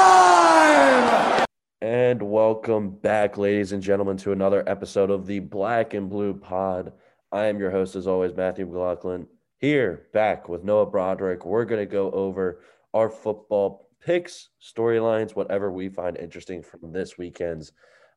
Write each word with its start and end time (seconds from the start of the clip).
And 1.80 2.22
welcome 2.22 2.90
back, 2.90 3.36
ladies 3.36 3.72
and 3.72 3.82
gentlemen, 3.82 4.16
to 4.18 4.30
another 4.30 4.62
episode 4.68 5.10
of 5.10 5.26
the 5.26 5.40
Black 5.40 5.92
and 5.94 6.08
Blue 6.08 6.34
Pod. 6.34 6.92
I 7.32 7.46
am 7.46 7.58
your 7.58 7.72
host, 7.72 7.96
as 7.96 8.06
always, 8.06 8.32
Matthew 8.36 8.64
McLaughlin. 8.64 9.26
Here, 9.58 10.06
back 10.12 10.48
with 10.48 10.62
Noah 10.62 10.86
Broderick. 10.86 11.44
We're 11.44 11.64
going 11.64 11.84
to 11.84 11.92
go 11.92 12.12
over 12.12 12.60
our 12.94 13.10
football 13.10 13.88
picks, 14.00 14.50
storylines, 14.62 15.34
whatever 15.34 15.72
we 15.72 15.88
find 15.88 16.16
interesting 16.16 16.62
from 16.62 16.92
this 16.92 17.18
weekend's 17.18 17.72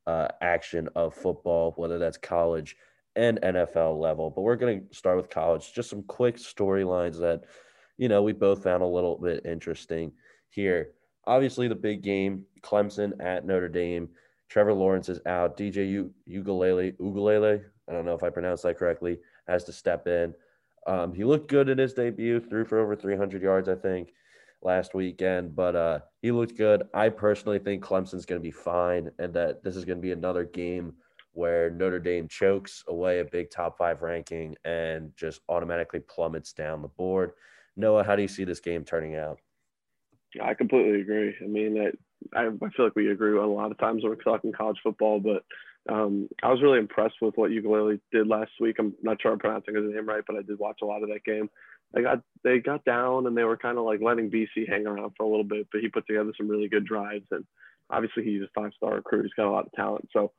uh, 0.05 0.27
action 0.41 0.87
of 0.95 1.15
football, 1.15 1.73
whether 1.77 1.97
that's 1.97 2.17
college 2.17 2.75
and 3.19 3.39
NFL 3.41 3.99
level. 3.99 4.29
But 4.29 4.43
we're 4.43 4.55
going 4.55 4.87
to 4.87 4.95
start 4.95 5.17
with 5.17 5.29
college. 5.29 5.73
Just 5.73 5.89
some 5.89 6.03
quick 6.03 6.37
storylines 6.37 7.19
that, 7.19 7.43
you 7.97 8.07
know, 8.07 8.23
we 8.23 8.31
both 8.31 8.63
found 8.63 8.81
a 8.81 8.87
little 8.87 9.17
bit 9.17 9.45
interesting 9.45 10.13
here. 10.49 10.91
Obviously, 11.27 11.67
the 11.67 11.75
big 11.75 12.01
game, 12.01 12.45
Clemson 12.61 13.11
at 13.19 13.45
Notre 13.45 13.67
Dame. 13.67 14.09
Trevor 14.47 14.73
Lawrence 14.73 15.09
is 15.09 15.19
out. 15.25 15.57
DJ 15.57 15.89
U- 15.89 16.13
Ugalele, 16.27 16.97
Ugalele, 16.97 17.61
I 17.87 17.91
don't 17.91 18.05
know 18.05 18.15
if 18.15 18.23
I 18.23 18.29
pronounced 18.29 18.63
that 18.63 18.77
correctly, 18.77 19.19
has 19.47 19.65
to 19.65 19.73
step 19.73 20.07
in. 20.07 20.33
Um, 20.87 21.13
he 21.13 21.25
looked 21.25 21.49
good 21.49 21.69
in 21.69 21.77
his 21.77 21.93
debut, 21.93 22.39
threw 22.39 22.65
for 22.65 22.79
over 22.79 22.95
300 22.95 23.43
yards, 23.43 23.67
I 23.67 23.75
think, 23.75 24.13
last 24.63 24.95
weekend, 24.95 25.55
but 25.55 25.75
uh, 25.75 25.99
he 26.21 26.31
looked 26.31 26.57
good. 26.57 26.83
I 26.93 27.09
personally 27.09 27.59
think 27.59 27.83
Clemson's 27.83 28.25
going 28.25 28.41
to 28.41 28.43
be 28.43 28.49
fine 28.51 29.11
and 29.19 29.33
that 29.33 29.61
this 29.61 29.75
is 29.75 29.85
going 29.85 29.97
to 29.97 30.01
be 30.01 30.13
another 30.13 30.45
game 30.45 30.93
where 31.33 31.69
Notre 31.69 31.99
Dame 31.99 32.27
chokes 32.27 32.83
away 32.87 33.19
a 33.19 33.25
big 33.25 33.49
top 33.51 33.77
five 33.77 34.01
ranking 34.01 34.55
and 34.65 35.11
just 35.15 35.41
automatically 35.49 35.99
plummets 35.99 36.53
down 36.53 36.81
the 36.81 36.87
board. 36.87 37.31
Noah, 37.75 38.03
how 38.03 38.15
do 38.15 38.21
you 38.21 38.27
see 38.27 38.43
this 38.43 38.59
game 38.59 38.83
turning 38.83 39.15
out? 39.15 39.39
I 40.41 40.53
completely 40.53 41.01
agree. 41.01 41.35
I 41.41 41.47
mean, 41.47 41.91
I, 42.35 42.39
I, 42.39 42.49
feel 42.49 42.85
like 42.85 42.95
we 42.95 43.11
agree 43.11 43.37
on 43.37 43.45
a 43.45 43.51
lot 43.51 43.71
of 43.71 43.77
times 43.79 44.03
when 44.03 44.11
we're 44.11 44.23
talking 44.23 44.51
college 44.51 44.77
football, 44.83 45.19
but 45.19 45.43
um, 45.91 46.27
I 46.43 46.51
was 46.51 46.61
really 46.61 46.77
impressed 46.77 47.15
with 47.21 47.35
what 47.35 47.51
Ugalele 47.51 47.99
did 48.11 48.27
last 48.27 48.51
week. 48.59 48.75
I'm 48.79 48.93
not 49.01 49.21
sure 49.21 49.31
I'm 49.31 49.39
pronouncing 49.39 49.75
his 49.75 49.85
name 49.85 50.07
right, 50.07 50.23
but 50.27 50.35
I 50.35 50.41
did 50.41 50.59
watch 50.59 50.79
a 50.83 50.85
lot 50.85 51.01
of 51.01 51.09
that 51.09 51.23
game. 51.23 51.49
They 51.93 52.03
got 52.03 52.21
they 52.43 52.59
got 52.59 52.85
down 52.85 53.25
and 53.25 53.35
they 53.35 53.43
were 53.43 53.57
kind 53.57 53.79
of 53.79 53.85
like 53.85 53.99
letting 54.01 54.29
BC 54.29 54.69
hang 54.69 54.85
around 54.85 55.13
for 55.17 55.23
a 55.23 55.27
little 55.27 55.43
bit, 55.43 55.67
but 55.71 55.81
he 55.81 55.87
put 55.87 56.05
together 56.05 56.31
some 56.37 56.47
really 56.47 56.67
good 56.67 56.85
drives 56.85 57.25
and 57.31 57.43
obviously 57.89 58.23
he's 58.23 58.43
a 58.43 58.49
five 58.53 58.71
star 58.77 58.95
recruit. 58.95 59.23
He's 59.23 59.33
got 59.33 59.47
a 59.47 59.51
lot 59.51 59.65
of 59.65 59.71
talent. 59.71 60.07
So 60.13 60.31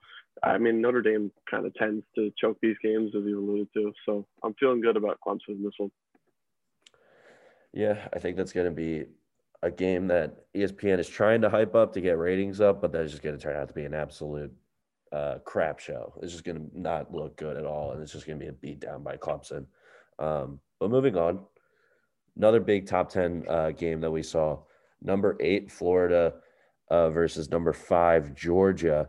I 0.42 0.58
mean 0.58 0.80
Notre 0.80 1.02
Dame 1.02 1.30
kind 1.50 1.66
of 1.66 1.74
tends 1.74 2.04
to 2.14 2.32
choke 2.40 2.58
these 2.62 2.76
games 2.82 3.12
as 3.16 3.24
you 3.24 3.38
alluded 3.38 3.68
to. 3.74 3.92
So 4.06 4.26
I'm 4.42 4.54
feeling 4.54 4.80
good 4.80 4.96
about 4.96 5.18
Clemson 5.26 5.50
in 5.50 5.62
this 5.62 5.74
one. 5.78 5.90
Yeah, 7.72 8.08
I 8.12 8.18
think 8.18 8.36
that's 8.36 8.52
going 8.52 8.66
to 8.66 8.72
be 8.72 9.06
a 9.62 9.70
game 9.70 10.08
that 10.08 10.52
ESPN 10.54 10.98
is 10.98 11.08
trying 11.08 11.42
to 11.42 11.50
hype 11.50 11.74
up 11.74 11.92
to 11.92 12.00
get 12.00 12.18
ratings 12.18 12.60
up, 12.60 12.80
but 12.80 12.92
that's 12.92 13.10
just 13.10 13.22
going 13.22 13.36
to 13.36 13.42
turn 13.42 13.56
out 13.56 13.68
to 13.68 13.74
be 13.74 13.84
an 13.84 13.94
absolute 13.94 14.52
uh, 15.12 15.36
crap 15.44 15.78
show. 15.78 16.14
It's 16.22 16.32
just 16.32 16.44
going 16.44 16.56
to 16.56 16.80
not 16.80 17.12
look 17.12 17.36
good 17.36 17.56
at 17.56 17.66
all, 17.66 17.92
and 17.92 18.02
it's 18.02 18.12
just 18.12 18.26
going 18.26 18.38
to 18.38 18.44
be 18.44 18.48
a 18.48 18.52
beat 18.52 18.80
down 18.80 19.02
by 19.02 19.16
Clemson. 19.16 19.66
Um, 20.18 20.60
but 20.78 20.90
moving 20.90 21.16
on, 21.16 21.40
another 22.36 22.60
big 22.60 22.86
top 22.86 23.10
ten 23.10 23.44
uh, 23.48 23.70
game 23.70 24.00
that 24.00 24.10
we 24.10 24.22
saw: 24.22 24.60
number 25.02 25.36
eight 25.40 25.70
Florida 25.70 26.34
uh, 26.90 27.10
versus 27.10 27.50
number 27.50 27.72
five 27.72 28.34
Georgia. 28.34 29.08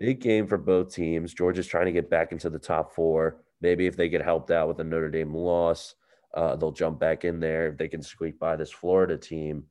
Big 0.00 0.20
game 0.20 0.46
for 0.46 0.56
both 0.56 0.92
teams. 0.92 1.34
Georgia's 1.34 1.66
trying 1.66 1.84
to 1.84 1.92
get 1.92 2.10
back 2.10 2.32
into 2.32 2.48
the 2.48 2.58
top 2.58 2.94
four. 2.94 3.42
Maybe 3.60 3.86
if 3.86 3.96
they 3.96 4.08
get 4.08 4.22
helped 4.22 4.50
out 4.50 4.66
with 4.66 4.80
a 4.80 4.84
Notre 4.84 5.10
Dame 5.10 5.34
loss, 5.34 5.94
uh, 6.34 6.56
they'll 6.56 6.72
jump 6.72 6.98
back 6.98 7.24
in 7.24 7.38
there 7.38 7.68
if 7.68 7.76
they 7.76 7.86
can 7.86 8.02
squeak 8.02 8.38
by 8.38 8.56
this 8.56 8.70
Florida 8.70 9.18
team. 9.18 9.64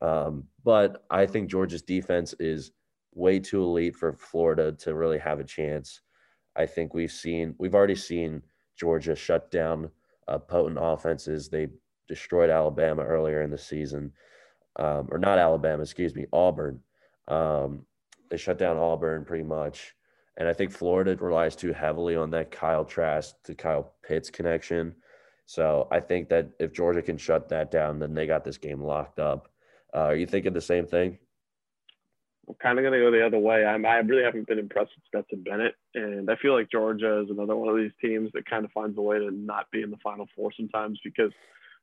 Um, 0.00 0.44
but 0.64 1.04
I 1.10 1.26
think 1.26 1.48
Georgia's 1.48 1.82
defense 1.82 2.34
is 2.40 2.72
way 3.14 3.38
too 3.38 3.62
elite 3.62 3.94
for 3.94 4.12
Florida 4.12 4.72
to 4.72 4.94
really 4.94 5.18
have 5.18 5.38
a 5.38 5.44
chance. 5.44 6.00
I 6.56 6.66
think 6.66 6.92
we've 6.92 7.12
seen, 7.12 7.54
we've 7.58 7.74
already 7.74 7.94
seen 7.94 8.42
Georgia 8.76 9.14
shut 9.14 9.50
down 9.50 9.90
uh, 10.26 10.38
potent 10.38 10.78
offenses. 10.80 11.48
They 11.48 11.68
destroyed 12.08 12.50
Alabama 12.50 13.04
earlier 13.04 13.42
in 13.42 13.50
the 13.50 13.58
season, 13.58 14.12
um, 14.76 15.08
or 15.12 15.18
not 15.18 15.38
Alabama, 15.38 15.82
excuse 15.82 16.14
me, 16.16 16.26
Auburn. 16.32 16.80
Um, 17.28 17.86
they 18.30 18.36
shut 18.36 18.58
down 18.58 18.76
Auburn 18.76 19.24
pretty 19.24 19.44
much. 19.44 19.94
And 20.36 20.48
I 20.48 20.52
think 20.52 20.70
Florida 20.70 21.16
relies 21.16 21.56
too 21.56 21.72
heavily 21.72 22.14
on 22.14 22.30
that 22.30 22.50
Kyle 22.50 22.84
Trask 22.84 23.34
to 23.44 23.54
Kyle 23.54 23.94
Pitts 24.02 24.30
connection. 24.30 24.94
So 25.46 25.88
I 25.90 25.98
think 26.00 26.28
that 26.28 26.50
if 26.60 26.72
Georgia 26.72 27.02
can 27.02 27.18
shut 27.18 27.48
that 27.48 27.70
down, 27.70 27.98
then 27.98 28.14
they 28.14 28.26
got 28.26 28.44
this 28.44 28.58
game 28.58 28.82
locked 28.82 29.18
up. 29.18 29.48
Uh, 29.94 30.00
are 30.00 30.14
you 30.14 30.26
thinking 30.26 30.52
the 30.52 30.60
same 30.60 30.86
thing? 30.86 31.18
I'm 32.48 32.54
kind 32.62 32.78
of 32.78 32.82
going 32.82 32.92
to 32.92 33.04
go 33.04 33.10
the 33.10 33.26
other 33.26 33.38
way. 33.38 33.64
I'm, 33.64 33.84
I 33.84 33.96
really 33.96 34.22
haven't 34.22 34.46
been 34.46 34.58
impressed 34.58 34.92
with 34.94 35.04
Stetson 35.06 35.42
Bennett, 35.42 35.74
and 35.94 36.30
I 36.30 36.36
feel 36.36 36.54
like 36.54 36.70
Georgia 36.70 37.20
is 37.20 37.30
another 37.30 37.56
one 37.56 37.68
of 37.68 37.76
these 37.76 37.92
teams 38.00 38.30
that 38.32 38.48
kind 38.48 38.64
of 38.64 38.72
finds 38.72 38.96
a 38.96 39.02
way 39.02 39.18
to 39.18 39.30
not 39.30 39.70
be 39.70 39.82
in 39.82 39.90
the 39.90 39.98
Final 40.02 40.28
Four 40.34 40.52
sometimes 40.56 40.98
because, 41.04 41.32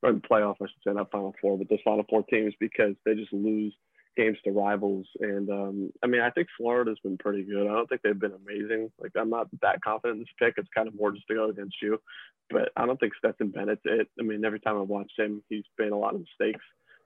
or 0.02 0.10
in 0.10 0.16
the 0.16 0.28
playoff, 0.28 0.56
I 0.62 0.66
should 0.66 0.82
say, 0.88 0.94
not 0.94 1.12
Final 1.12 1.36
Four, 1.42 1.58
but 1.58 1.70
those 1.70 1.80
Final 1.84 2.06
Four 2.10 2.24
teams 2.24 2.54
because 2.60 2.96
they 3.06 3.14
just 3.14 3.34
lose 3.34 3.74
games 4.18 4.38
to 4.44 4.52
rivals. 4.52 5.08
And 5.20 5.50
um, 5.50 5.92
I 6.04 6.08
mean, 6.08 6.22
I 6.22 6.30
think 6.30 6.48
Florida's 6.58 7.00
been 7.04 7.18
pretty 7.18 7.44
good. 7.44 7.68
I 7.68 7.74
don't 7.74 7.88
think 7.88 8.02
they've 8.02 8.20
been 8.20 8.34
amazing. 8.34 8.92
Like 9.00 9.12
I'm 9.16 9.30
not 9.30 9.48
that 9.62 9.82
confident 9.82 10.18
in 10.18 10.20
this 10.22 10.34
pick. 10.40 10.56
It's 10.58 10.70
kind 10.74 10.88
of 10.88 10.96
more 10.96 11.12
just 11.12 11.28
to 11.28 11.36
go 11.36 11.50
against 11.50 11.76
you, 11.82 12.00
but 12.50 12.70
I 12.76 12.86
don't 12.86 13.00
think 13.00 13.14
Stetson 13.18 13.50
Bennett's 13.50 13.82
it. 13.86 14.08
I 14.20 14.24
mean, 14.24 14.46
every 14.46 14.60
time 14.60 14.82
I've 14.82 14.88
watched 14.88 15.20
him, 15.20 15.44
he's 15.50 15.64
made 15.78 15.92
a 15.92 15.98
lot 15.98 16.16
of 16.16 16.22
mistakes 16.22 16.64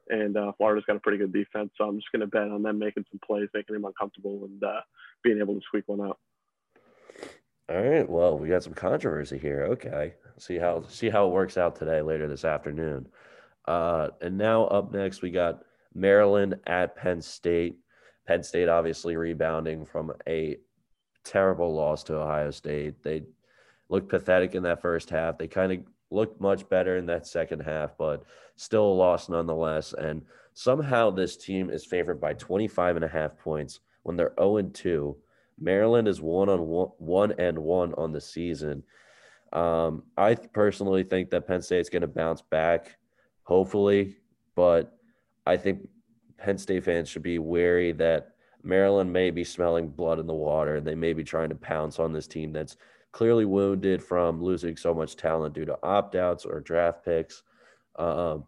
and 0.10 0.36
uh, 0.36 0.52
Florida's 0.58 0.86
got 0.86 0.96
a 0.96 1.00
pretty 1.00 1.18
good 1.18 1.32
defense. 1.32 1.72
So 1.78 1.86
I'm 1.86 1.98
just 1.98 2.12
going 2.12 2.22
to 2.22 2.28
bet 2.28 2.50
on 2.50 2.64
them 2.64 2.80
making 2.80 3.06
some 3.12 3.20
plays, 3.26 3.50
making 3.54 3.76
him 3.76 3.86
uncomfortable, 3.86 4.46
and 4.46 4.64
uh, 4.64 4.82
being 5.24 5.40
able 5.40 5.54
to 5.54 5.62
squeak 5.62 5.88
one 5.88 6.02
out. 6.02 6.18
All 7.70 7.82
right. 7.82 8.10
Well, 8.10 8.38
we 8.38 8.50
got 8.50 8.64
some 8.64 8.74
controversy 8.74 9.38
here. 9.38 9.68
Okay. 9.72 10.16
See 10.38 10.58
how 10.58 10.84
see 10.88 11.10
how 11.10 11.28
it 11.28 11.34
works 11.34 11.58
out 11.58 11.76
today 11.76 12.02
later 12.02 12.28
this 12.28 12.44
afternoon. 12.44 13.08
Uh, 13.66 14.10
and 14.22 14.38
now 14.38 14.66
up 14.66 14.92
next 14.92 15.22
we 15.22 15.30
got 15.30 15.64
Maryland 16.00 16.56
at 16.66 16.96
Penn 16.96 17.22
State. 17.22 17.78
Penn 18.26 18.44
State 18.44 18.70
obviously 18.70 19.16
rebounding 19.16 19.86
from 19.86 20.12
a 20.28 20.58
terrible 21.24 21.74
loss 21.74 22.04
to 22.04 22.16
Ohio 22.16 22.52
State. 22.52 23.04
They 23.04 23.24
looked 23.90 24.10
pathetic 24.10 24.56
in 24.56 24.64
that 24.64 24.82
first 24.82 25.10
half. 25.10 25.38
They 25.38 25.48
kind 25.48 25.72
of 25.72 25.80
looked 26.12 26.40
much 26.40 26.68
better 26.70 26.98
in 26.98 27.06
that 27.08 27.28
second 27.28 27.62
half, 27.62 27.98
but 27.98 28.24
still 28.56 28.86
a 28.86 28.94
loss 28.94 29.30
nonetheless. 29.30 29.94
And 29.94 30.24
somehow 30.54 31.10
this 31.10 31.38
team 31.38 31.70
is 31.70 31.86
favored 31.86 32.22
by 32.22 32.34
25 32.34 32.96
and 32.96 33.06
a 33.06 33.10
half 33.10 33.38
points 33.38 33.80
when 34.04 34.16
they're 34.16 34.34
0 34.40 34.58
and 34.58 34.74
2. 34.74 35.16
Maryland 35.60 36.08
is 36.08 36.22
one 36.22 36.50
on 36.50 36.68
one, 36.68 36.90
one 36.98 37.34
and 37.38 37.60
one 37.60 37.94
on 37.96 38.12
the 38.12 38.22
season. 38.22 38.84
Um, 39.52 40.04
I 40.18 40.36
personally 40.36 41.04
think 41.04 41.32
that 41.32 41.48
Penn 41.48 41.62
State's 41.62 41.90
going 41.90 42.04
to 42.04 42.08
bounce 42.08 42.42
back, 42.42 42.98
hopefully, 43.44 44.18
but 44.56 44.99
I 45.50 45.58
think 45.58 45.88
Penn 46.38 46.58
State 46.58 46.84
fans 46.84 47.10
should 47.10 47.24
be 47.24 47.40
wary 47.40 47.92
that 47.94 48.36
Maryland 48.64 49.12
may 49.12 49.32
be 49.32 49.44
smelling 49.44 49.90
blood 49.90 50.20
in 50.20 50.28
the 50.28 50.34
water. 50.34 50.76
And 50.76 50.86
they 50.86 50.96
may 50.96 51.14
be 51.14 51.24
trying 51.24 51.50
to 51.50 51.56
pounce 51.56 51.98
on 52.00 52.14
this 52.14 52.28
team 52.28 52.54
that's 52.54 52.78
clearly 53.12 53.46
wounded 53.46 54.04
from 54.04 54.44
losing 54.44 54.78
so 54.78 54.94
much 54.94 55.16
talent 55.16 55.56
due 55.56 55.66
to 55.66 55.80
opt 55.82 56.16
outs 56.16 56.46
or 56.46 56.60
draft 56.60 57.04
picks. 57.04 57.42
Um, 57.98 58.46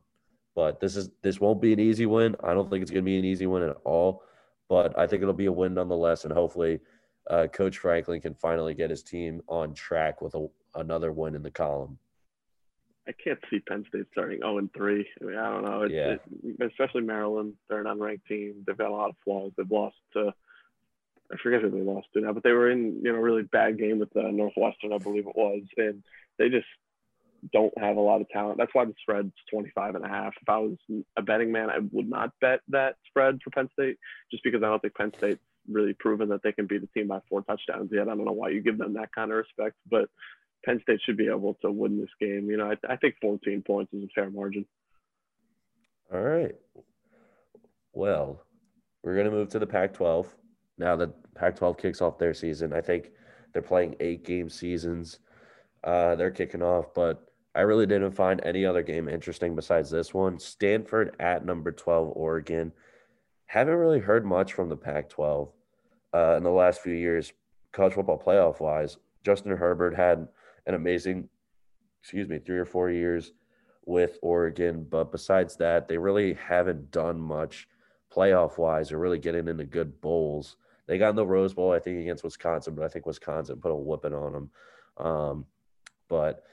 but 0.56 0.80
this 0.80 0.96
is 0.96 1.10
this 1.24 1.40
won't 1.40 1.62
be 1.62 1.74
an 1.74 1.80
easy 1.80 2.06
win. 2.06 2.36
I 2.44 2.54
don't 2.54 2.70
think 2.70 2.82
it's 2.84 2.92
going 2.92 3.04
to 3.04 3.10
be 3.10 3.18
an 3.18 3.26
easy 3.26 3.48
win 3.48 3.64
at 3.64 3.78
all. 3.84 4.24
But 4.70 4.98
I 4.98 5.08
think 5.08 5.22
it'll 5.22 5.34
be 5.34 5.48
a 5.48 5.52
win 5.52 5.74
nonetheless, 5.74 6.24
and 6.24 6.32
hopefully, 6.32 6.80
uh, 7.30 7.48
Coach 7.48 7.78
Franklin 7.78 8.22
can 8.22 8.34
finally 8.36 8.74
get 8.74 8.90
his 8.90 9.04
team 9.04 9.42
on 9.48 9.74
track 9.74 10.22
with 10.22 10.34
a, 10.36 10.48
another 10.76 11.12
win 11.12 11.36
in 11.36 11.44
the 11.44 11.52
column. 11.52 11.98
I 13.08 13.14
can't 13.24 13.40
see 13.50 13.60
Penn 13.60 13.86
State 13.90 14.06
starting 14.12 14.40
0 14.40 14.60
and 14.60 14.74
3. 14.74 15.08
I 15.22 15.26
mean, 15.26 15.38
I 15.38 15.50
don't 15.50 15.66
know. 15.66 15.82
It's, 15.84 15.94
yeah. 15.94 16.16
It, 16.44 16.72
especially 16.72 17.02
Maryland, 17.02 17.54
they're 17.68 17.86
an 17.86 17.98
unranked 17.98 18.26
team. 18.28 18.64
They've 18.66 18.78
got 18.78 18.92
a 18.92 18.94
lot 18.94 19.10
of 19.10 19.16
flaws. 19.24 19.52
They've 19.58 19.70
lost 19.70 19.96
to 20.14 20.34
I 21.32 21.38
forget 21.42 21.62
who 21.62 21.70
they 21.70 21.82
lost 21.82 22.08
to 22.14 22.22
now, 22.22 22.34
but 22.34 22.44
they 22.44 22.52
were 22.52 22.70
in 22.70 23.02
you 23.04 23.12
know 23.12 23.18
a 23.18 23.22
really 23.22 23.44
bad 23.44 23.80
game 23.80 24.00
with 24.00 24.16
uh, 24.16 24.32
Northwestern, 24.32 24.94
I 24.94 24.98
believe 24.98 25.28
it 25.28 25.36
was, 25.36 25.64
and 25.78 26.04
they 26.38 26.50
just 26.50 26.68
don't 27.54 27.76
have 27.78 27.98
a 27.98 28.02
lot 28.02 28.22
of 28.22 28.30
talent. 28.30 28.58
That's 28.58 28.74
why 28.74 28.86
the 28.86 28.94
spread's 29.02 29.34
25 29.50 29.96
and 29.96 30.06
a 30.06 30.08
half. 30.08 30.34
If 30.42 30.50
I 30.50 30.58
was 30.58 30.78
a 31.18 31.22
betting 31.22 31.52
man, 31.52 31.70
I 31.70 31.80
would 31.92 32.10
not 32.10 32.32
bet 32.40 32.60
that 32.70 32.98
spread 33.08 33.40
for 33.44 33.50
Penn 33.50 33.70
State 33.74 33.98
just 34.30 34.44
because 34.44 34.62
I 34.62 34.68
don't 34.68 34.82
think 34.82 34.96
Penn 34.96 35.12
State's 35.18 35.42
really 35.70 35.94
proven 35.94 36.30
that 36.30 36.44
they 36.44 36.52
can 36.52 36.68
beat 36.68 36.82
the 36.82 36.88
team 36.88 37.08
by 37.08 37.20
four 37.30 37.42
touchdowns 37.42 37.90
yet. 37.92 38.10
I 38.10 38.16
don't 38.16 38.26
know 38.26 38.32
why 38.32 38.50
you 38.50 38.62
give 38.62 38.78
them 38.78 38.94
that 38.94 39.14
kind 39.14 39.32
of 39.32 39.38
respect, 39.38 39.76
but 39.90 40.10
Penn 40.66 40.80
State 40.84 41.02
should 41.06 41.18
be 41.18 41.28
able 41.28 41.56
to 41.62 41.72
win 41.72 42.00
this 42.00 42.10
game. 42.20 42.50
You 42.50 42.58
know, 42.58 42.72
I, 42.72 42.94
I 42.94 42.96
think 42.98 43.16
14 43.22 43.64
points 43.66 43.94
is 43.94 44.04
a 44.04 44.08
fair 44.14 44.30
margin. 44.30 44.66
All 46.14 46.22
right. 46.22 46.56
Well, 47.94 48.44
we're 49.04 49.16
going 49.16 49.26
to 49.26 49.32
move 49.32 49.50
to 49.50 49.60
the 49.60 49.68
Pac 49.68 49.94
12 49.94 50.28
now 50.78 50.96
that 50.96 51.34
Pac 51.36 51.56
12 51.56 51.78
kicks 51.78 52.02
off 52.02 52.18
their 52.18 52.34
season. 52.34 52.74
I 52.74 52.82
think 52.82 53.12
they're 53.54 53.62
playing 53.62 53.96
eight 54.00 54.26
game 54.26 54.50
seasons. 54.50 55.20
Uh, 55.84 56.16
they're 56.16 56.32
kicking 56.32 56.62
off, 56.62 56.94
but 56.94 57.32
I 57.56 57.62
really 57.62 57.86
didn't 57.86 58.12
find 58.12 58.40
any 58.44 58.66
other 58.66 58.84
game 58.84 59.10
interesting 59.10 59.56
besides 59.56 59.90
this 59.90 60.14
one. 60.14 60.40
Stanford 60.40 61.16
at 61.20 61.46
number 61.46 61.72
12, 61.72 62.14
Oregon. 62.16 62.72
Haven't 63.48 63.76
really 63.76 64.00
heard 64.00 64.26
much 64.26 64.54
from 64.54 64.70
the 64.70 64.78
Pac 64.78 65.10
12 65.10 65.52
uh, 66.14 66.36
in 66.38 66.44
the 66.44 66.52
last 66.52 66.82
few 66.82 66.94
years, 66.94 67.34
college 67.72 67.94
football 67.94 68.22
playoff 68.22 68.60
wise. 68.60 68.98
Justin 69.26 69.56
Herbert 69.58 69.96
had 69.96 70.28
an 70.66 70.76
amazing, 70.76 71.30
excuse 72.02 72.28
me, 72.28 72.40
three 72.40 72.58
or 72.58 72.66
four 72.66 72.90
years 72.90 73.34
with 73.86 74.18
Oregon. 74.22 74.86
But 74.90 75.12
besides 75.12 75.56
that, 75.58 75.88
they 75.88 75.98
really 75.98 76.34
haven't 76.34 76.92
done 76.92 77.20
much 77.20 77.68
playoff 78.14 78.58
wise 78.58 78.92
or 78.92 79.00
really 79.00 79.20
getting 79.20 79.48
into 79.48 79.64
good 79.64 80.00
bowls. 80.02 80.58
They 80.88 80.98
got 80.98 81.10
in 81.10 81.16
the 81.16 81.26
Rose 81.26 81.54
Bowl, 81.54 81.72
I 81.72 81.80
think, 81.80 82.00
against 82.00 82.24
Wisconsin, 82.24 82.76
but 82.76 82.84
I 82.84 82.88
think 82.90 83.06
Wisconsin 83.06 83.60
put 83.62 83.72
a 83.72 83.76
whooping 83.76 84.14
on 84.14 84.34
them. 84.34 84.50
Um, 84.98 85.46
but 86.10 86.44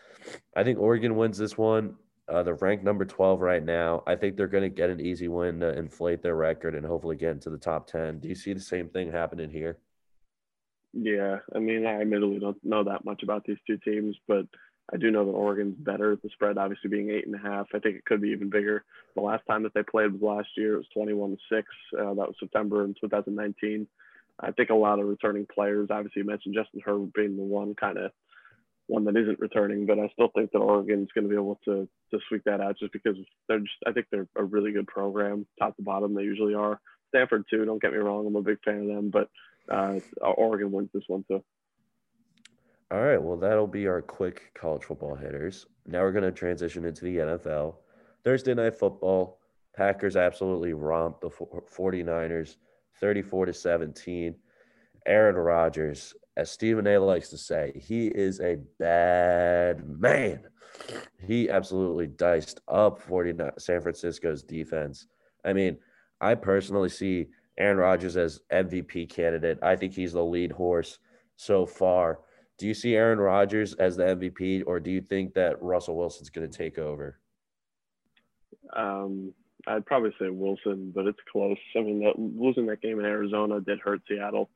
I 0.57 0.63
think 0.63 0.79
Oregon 0.79 1.17
wins 1.17 1.39
this 1.39 1.59
one. 1.59 1.97
Uh, 2.29 2.43
they're 2.43 2.55
ranked 2.55 2.85
number 2.85 3.05
12 3.05 3.41
right 3.41 3.65
now. 3.65 4.03
I 4.07 4.15
think 4.15 4.37
they're 4.37 4.47
going 4.47 4.63
to 4.63 4.69
get 4.69 4.91
an 4.91 5.01
easy 5.01 5.29
win 5.29 5.61
to 5.61 5.77
inflate 5.77 6.23
their 6.23 6.37
record 6.37 6.75
and 6.75 6.85
hopefully 6.85 7.17
get 7.17 7.33
into 7.33 7.51
the 7.51 7.59
top 7.59 7.87
10. 7.87 8.21
Do 8.21 8.29
you 8.29 8.35
see 8.35 8.53
the 8.53 8.61
same 8.61 8.89
thing 8.89 9.11
happening 9.11 9.51
here? 9.51 9.79
Yeah, 11.01 11.39
I 11.55 11.59
mean, 11.59 11.87
I 11.87 12.01
admittedly 12.01 12.41
don't 12.41 12.63
know 12.65 12.83
that 12.85 13.05
much 13.05 13.23
about 13.23 13.45
these 13.45 13.59
two 13.67 13.77
teams, 13.79 14.17
but 14.27 14.47
I 14.93 14.97
do 14.97 15.11
know 15.11 15.25
that 15.25 15.31
Oregon's 15.31 15.77
better. 15.79 16.17
The 16.17 16.31
spread 16.31 16.59
obviously 16.59 16.91
being 16.91 17.11
eight 17.11 17.27
and 17.27 17.35
a 17.35 17.39
half. 17.39 17.67
I 17.75 17.79
think 17.79 17.97
it 17.97 18.05
could 18.05 18.21
be 18.21 18.31
even 18.31 18.51
bigger. 18.51 18.85
The 19.15 19.21
last 19.21 19.45
time 19.47 19.63
that 19.63 19.75
they 19.75 19.83
played 19.83 20.13
was 20.13 20.23
last 20.23 20.49
year. 20.57 20.75
It 20.75 20.79
was 20.79 20.87
21 20.95 21.31
to 21.31 21.37
six. 21.55 21.69
Uh, 21.97 22.15
that 22.15 22.29
was 22.29 22.35
September 22.41 22.85
in 22.85 22.95
2019. 23.01 23.87
I 24.41 24.51
think 24.53 24.71
a 24.71 24.75
lot 24.75 24.99
of 24.99 25.07
returning 25.07 25.47
players. 25.53 25.89
Obviously, 25.91 26.23
you 26.23 26.27
mentioned 26.27 26.55
Justin 26.55 26.81
Herbert 26.85 27.13
being 27.13 27.37
the 27.37 27.43
one 27.43 27.75
kind 27.75 27.99
of 27.99 28.11
one 28.87 29.05
that 29.05 29.17
isn't 29.17 29.41
returning, 29.41 29.85
but 29.87 29.99
I 29.99 30.09
still 30.15 30.31
think 30.35 30.51
that 30.53 30.59
Oregon's 30.59 31.11
going 31.15 31.25
to 31.25 31.31
be 31.31 31.37
able 31.37 31.61
to 31.67 31.87
to 32.11 32.19
sweep 32.29 32.43
that 32.45 32.61
out 32.61 32.79
just 32.79 32.93
because 32.93 33.17
they're 33.47 33.61
just. 33.61 33.75
I 33.87 33.93
think 33.93 34.07
they're 34.11 34.29
a 34.37 34.45
really 34.45 34.73
good 34.73 34.87
program, 34.87 35.47
top 35.59 35.77
to 35.77 35.83
bottom. 35.83 36.15
They 36.15 36.23
usually 36.23 36.55
are. 36.55 36.81
Stanford 37.11 37.45
too. 37.51 37.65
Don't 37.65 37.83
get 37.83 37.93
me 37.93 37.99
wrong. 37.99 38.27
I'm 38.27 38.37
a 38.37 38.43
big 38.43 38.59
fan 38.65 38.81
of 38.81 38.87
them, 38.87 39.11
but 39.11 39.29
uh, 39.71 39.99
Oregon 40.21 40.71
wins 40.73 40.91
this 40.93 41.05
one 41.07 41.25
too. 41.29 41.43
All 42.91 43.01
right. 43.01 43.23
Well, 43.23 43.37
that'll 43.37 43.67
be 43.67 43.87
our 43.87 44.01
quick 44.01 44.51
college 44.55 44.85
football 44.85 45.15
hitters. 45.15 45.67
Now 45.87 46.03
we're 46.03 46.13
going 46.13 46.25
to 46.25 46.33
transition 46.33 46.85
into 46.87 47.05
the 47.05 47.19
NFL. 47.19 47.77
Thursday 48.25 48.55
night 48.55 48.75
football. 48.75 49.39
Packers 49.77 50.17
absolutely 50.17 50.73
romped 50.73 51.21
the 51.21 51.31
49ers 51.31 52.57
34 53.01 53.47
to 53.47 53.53
17. 53.53 54.35
Aaron 55.07 55.37
Rodgers, 55.37 56.15
as 56.37 56.51
Stephen 56.51 56.87
A 56.87 56.99
likes 56.99 57.29
to 57.31 57.39
say, 57.39 57.73
he 57.77 58.09
is 58.09 58.41
a 58.41 58.57
bad 58.79 59.87
man. 59.89 60.41
He 61.25 61.49
absolutely 61.49 62.07
diced 62.07 62.61
up 62.69 63.01
49 63.01 63.53
San 63.59 63.81
Francisco's 63.81 64.43
defense. 64.43 65.07
I 65.45 65.53
mean, 65.53 65.79
I 66.21 66.35
personally 66.35 66.89
see 66.89 67.29
Aaron 67.59 67.79
Rodgers 67.79 68.17
as 68.17 68.41
MVP 68.53 69.09
candidate. 69.09 69.59
I 69.63 69.77
think 69.77 69.93
he's 69.95 70.13
the 70.13 70.25
lead 70.25 70.53
horse 70.53 70.99
so 71.37 71.67
far. 71.67 72.21
Do 72.57 72.67
you 72.67 72.75
see 72.75 72.95
Aaron 72.95 73.19
Rodgers 73.19 73.75
as 73.75 73.97
the 73.97 74.05
MVP, 74.05 74.65
or 74.67 74.81
do 74.81 74.91
you 74.91 75.01
think 75.01 75.35
that 75.35 75.63
Russell 75.63 75.97
Wilson's 75.97 76.31
going 76.31 76.49
to 76.49 76.57
take 76.57 76.79
over? 76.79 77.19
Um, 78.75 79.33
I'd 79.67 79.87
probably 79.87 80.11
say 80.21 80.31
Wilson, 80.31 80.93
but 80.95 81.07
it's 81.07 81.19
close. 81.31 81.59
I 81.77 81.81
mean, 81.81 82.01
that, 82.01 82.19
losing 82.19 82.67
that 82.67 82.81
game 82.81 82.99
in 82.99 83.07
Arizona 83.07 83.61
did 83.61 83.81
hurt 83.81 84.01
Seattle. 84.09 84.51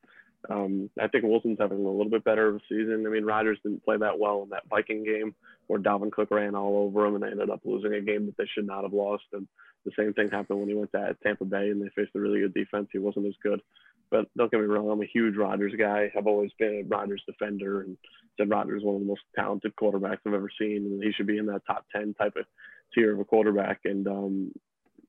Um, 0.49 0.89
I 0.99 1.07
think 1.07 1.23
Wilson's 1.23 1.59
having 1.59 1.85
a 1.85 1.89
little 1.89 2.09
bit 2.09 2.23
better 2.23 2.49
of 2.49 2.55
a 2.55 2.59
season. 2.67 3.05
I 3.07 3.09
mean, 3.09 3.23
Rodgers 3.23 3.59
didn't 3.63 3.85
play 3.85 3.97
that 3.97 4.19
well 4.19 4.43
in 4.43 4.49
that 4.49 4.67
Viking 4.69 5.03
game 5.05 5.33
where 5.67 5.79
Dalvin 5.79 6.11
Cook 6.11 6.31
ran 6.31 6.55
all 6.55 6.77
over 6.77 7.05
him 7.05 7.15
and 7.15 7.23
they 7.23 7.29
ended 7.29 7.49
up 7.49 7.61
losing 7.63 7.93
a 7.93 8.01
game 8.01 8.25
that 8.25 8.35
they 8.37 8.47
should 8.53 8.67
not 8.67 8.83
have 8.83 8.91
lost. 8.91 9.23
And 9.31 9.47
the 9.85 9.91
same 9.97 10.13
thing 10.13 10.29
happened 10.29 10.59
when 10.59 10.69
he 10.69 10.75
went 10.75 10.91
to 10.91 11.15
Tampa 11.23 11.45
Bay 11.45 11.69
and 11.69 11.81
they 11.81 11.89
faced 11.95 12.15
a 12.15 12.19
really 12.19 12.41
good 12.41 12.53
defense. 12.53 12.87
He 12.91 12.99
wasn't 12.99 13.27
as 13.27 13.33
good. 13.41 13.61
But 14.11 14.27
don't 14.37 14.51
get 14.51 14.59
me 14.59 14.67
wrong, 14.67 14.91
I'm 14.91 15.01
a 15.01 15.07
huge 15.11 15.35
Rodgers 15.35 15.73
guy. 15.77 16.11
I've 16.15 16.27
always 16.27 16.51
been 16.59 16.83
a 16.85 16.87
Rodgers 16.87 17.23
defender 17.27 17.81
and 17.81 17.97
said 18.37 18.49
Rodgers 18.49 18.81
is 18.81 18.85
one 18.85 18.95
of 18.95 19.01
the 19.01 19.07
most 19.07 19.21
talented 19.35 19.75
quarterbacks 19.75 20.19
I've 20.25 20.35
ever 20.35 20.49
seen. 20.59 20.85
And 20.85 21.03
he 21.03 21.11
should 21.11 21.27
be 21.27 21.37
in 21.37 21.47
that 21.47 21.65
top 21.65 21.85
10 21.95 22.13
type 22.13 22.35
of 22.37 22.45
tier 22.93 23.13
of 23.13 23.19
a 23.19 23.25
quarterback. 23.25 23.79
And, 23.85 24.07
um, 24.07 24.51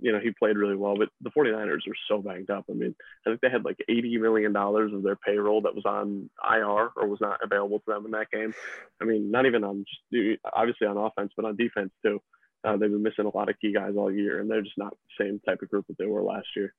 you 0.01 0.11
know, 0.11 0.21
he 0.21 0.31
played 0.31 0.57
really 0.57 0.77
well, 0.77 0.97
but 0.97 1.09
the 1.21 1.31
49ers 1.31 1.87
are 1.87 1.97
so 2.09 2.21
banged 2.21 2.51
up. 2.51 2.65
I 2.71 2.73
mean, 2.73 2.95
I 3.27 3.31
think 3.31 3.41
they 3.41 3.51
had 3.51 3.65
like 3.65 3.79
$80 3.89 4.21
million 4.21 4.57
of 4.57 5.03
their 5.03 5.17
payroll 5.17 5.63
that 5.63 5.75
was 5.75 5.85
on 5.85 6.31
IR 6.43 6.91
or 6.97 7.07
was 7.07 7.21
not 7.21 7.41
available 7.43 7.81
to 7.81 7.85
them 7.87 8.07
in 8.07 8.13
that 8.13 8.31
game. 8.31 8.55
I 9.01 9.05
mean, 9.05 9.31
not 9.31 9.47
even 9.47 9.65
on 9.65 9.85
obviously 10.53 10.87
on 10.87 10.97
offense, 10.97 11.33
but 11.37 11.45
on 11.45 11.57
defense 11.57 11.91
too. 12.03 12.21
Uh, 12.65 12.77
they've 12.77 12.91
been 12.91 13.03
missing 13.03 13.27
a 13.27 13.37
lot 13.37 13.51
of 13.51 13.61
key 13.61 13.73
guys 13.73 13.93
all 13.97 14.11
year, 14.11 14.41
and 14.41 14.51
they're 14.51 14.63
just 14.63 14.79
not 14.79 14.91
the 14.91 15.25
same 15.25 15.41
type 15.41 15.61
of 15.61 15.69
group 15.69 15.87
that 15.87 15.99
they 15.99 16.07
were 16.07 16.23
last 16.23 16.47
year. 16.57 16.75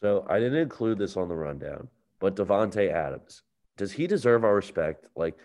So 0.00 0.24
I 0.28 0.38
didn't 0.38 0.60
include 0.60 0.98
this 0.98 1.16
on 1.16 1.28
the 1.28 1.34
rundown, 1.34 1.88
but 2.20 2.36
Davante 2.36 2.92
Adams, 2.92 3.42
does 3.76 3.90
he 3.90 4.06
deserve 4.06 4.44
our 4.44 4.54
respect? 4.54 5.06
Like, 5.16 5.36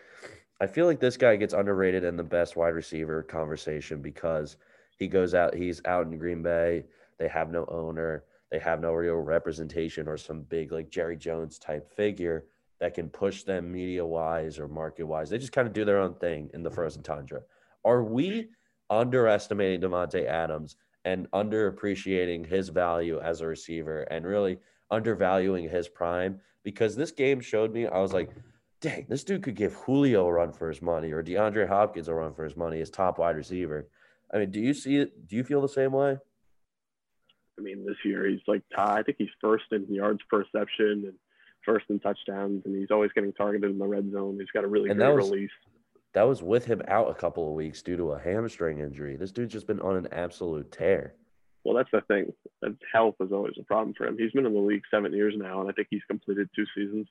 I 0.62 0.68
feel 0.68 0.86
like 0.86 1.00
this 1.00 1.18
guy 1.18 1.36
gets 1.36 1.54
underrated 1.54 2.04
in 2.04 2.16
the 2.16 2.24
best 2.24 2.56
wide 2.56 2.76
receiver 2.76 3.24
conversation 3.24 4.02
because 4.02 4.58
he 5.00 5.08
goes 5.08 5.34
out, 5.34 5.56
he's 5.56 5.82
out 5.86 6.06
in 6.06 6.18
Green 6.20 6.44
Bay. 6.44 6.86
They 7.18 7.28
have 7.28 7.52
no 7.52 7.66
owner, 7.66 8.26
they 8.52 8.60
have 8.60 8.82
no 8.82 8.94
real 8.94 9.16
representation 9.16 10.08
or 10.08 10.18
some 10.18 10.42
big, 10.44 10.72
like 10.72 10.92
Jerry 10.92 11.18
Jones 11.18 11.58
type 11.58 11.92
figure 11.96 12.46
that 12.80 12.94
can 12.94 13.10
push 13.10 13.44
them 13.44 13.72
media 13.72 14.06
wise 14.06 14.60
or 14.60 14.68
market 14.68 15.06
wise. 15.06 15.30
They 15.30 15.40
just 15.40 15.52
kind 15.52 15.68
of 15.68 15.74
do 15.74 15.86
their 15.86 16.00
own 16.00 16.14
thing 16.16 16.50
in 16.54 16.62
the 16.62 16.70
frozen 16.70 17.02
tundra. 17.02 17.42
Are 17.84 18.04
we 18.04 18.50
underestimating 18.90 19.82
Davante 19.82 20.26
Adams 20.26 20.76
and 21.06 21.30
underappreciating 21.32 22.46
his 22.46 22.70
value 22.70 23.20
as 23.20 23.42
a 23.42 23.48
receiver 23.48 24.02
and 24.04 24.26
really 24.26 24.58
undervaluing 24.92 25.70
his 25.70 25.88
prime 25.88 26.40
because 26.64 26.96
this 26.96 27.12
game 27.12 27.42
showed 27.42 27.74
me 27.74 27.88
I 27.88 28.00
was 28.00 28.14
like, 28.14 28.30
dang, 28.82 29.06
this 29.10 29.24
dude 29.24 29.44
could 29.44 29.56
give 29.56 29.74
Julio 29.74 30.28
a 30.28 30.32
run 30.32 30.54
for 30.54 30.70
his 30.70 30.82
money 30.82 31.12
or 31.12 31.24
DeAndre 31.24 31.68
Hopkins 31.68 32.08
a 32.08 32.14
run 32.14 32.34
for 32.34 32.44
his 32.44 32.56
money, 32.56 32.80
his 32.80 32.90
top 32.90 33.18
wide 33.20 33.36
receiver. 33.36 33.90
I 34.34 34.40
mean, 34.40 34.52
do 34.52 34.60
you 34.60 34.74
see 34.74 34.98
it? 34.98 35.28
Do 35.28 35.36
you 35.36 35.44
feel 35.44 35.62
the 35.62 35.68
same 35.68 35.92
way? 35.92 36.18
I 37.58 37.62
mean, 37.62 37.86
this 37.86 37.98
year 38.04 38.28
he's 38.28 38.42
like 38.48 38.64
I 38.78 39.04
think 39.04 39.18
he's 39.20 39.30
first 39.40 39.66
in 39.72 39.86
yards 39.94 40.20
per 40.30 40.40
reception 40.40 41.04
and 41.06 41.14
first 41.66 41.86
in 41.90 42.00
touchdowns, 42.00 42.64
and 42.66 42.76
he's 42.76 42.92
always 42.92 43.12
getting 43.14 43.34
targeted 43.34 43.70
in 43.70 43.78
the 43.78 43.86
red 43.86 44.12
zone. 44.12 44.38
He's 44.40 44.50
got 44.54 44.64
a 44.64 44.68
really 44.68 44.90
and 44.90 45.00
great 45.00 45.16
was, 45.16 45.30
release 45.30 45.52
that 46.14 46.24
was 46.24 46.42
with 46.44 46.66
him 46.66 46.82
out 46.88 47.10
a 47.10 47.14
couple 47.14 47.48
of 47.48 47.54
weeks 47.54 47.82
due 47.82 47.98
to 47.98 48.12
a 48.12 48.20
hamstring 48.20 48.80
injury. 48.80 49.16
This 49.16 49.32
dude's 49.32 49.54
just 49.54 49.68
been 49.68 49.82
on 49.82 49.96
an 49.96 50.08
absolute 50.12 50.72
tear. 50.72 51.16
Well, 51.64 51.76
that's 51.76 51.90
the 51.92 52.02
thing. 52.02 52.34
Health 52.92 53.16
is 53.20 53.32
always 53.32 53.54
a 53.60 53.64
problem 53.64 53.94
for 53.98 54.06
him. 54.06 54.18
He's 54.18 54.32
been 54.32 54.46
in 54.46 54.54
the 54.54 54.60
league 54.60 54.84
seven 54.92 55.14
years 55.14 55.34
now, 55.38 55.62
and 55.62 55.70
I 55.70 55.74
think 55.74 55.88
he's 55.90 56.02
completed 56.10 56.50
two 56.56 56.66
seasons. 56.76 57.08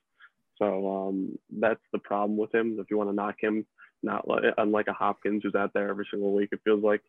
So 0.57 1.07
um, 1.07 1.37
that's 1.59 1.81
the 1.91 1.99
problem 1.99 2.37
with 2.37 2.53
him. 2.53 2.77
If 2.79 2.87
you 2.91 2.97
want 2.97 3.09
to 3.09 3.15
knock 3.15 3.35
him, 3.39 3.65
not 4.03 4.27
like, 4.27 4.43
unlike 4.57 4.87
a 4.87 4.93
Hopkins 4.93 5.41
who's 5.43 5.55
out 5.55 5.71
there 5.73 5.89
every 5.89 6.07
single 6.11 6.33
week, 6.33 6.49
it 6.51 6.61
feels 6.63 6.83
like. 6.83 7.01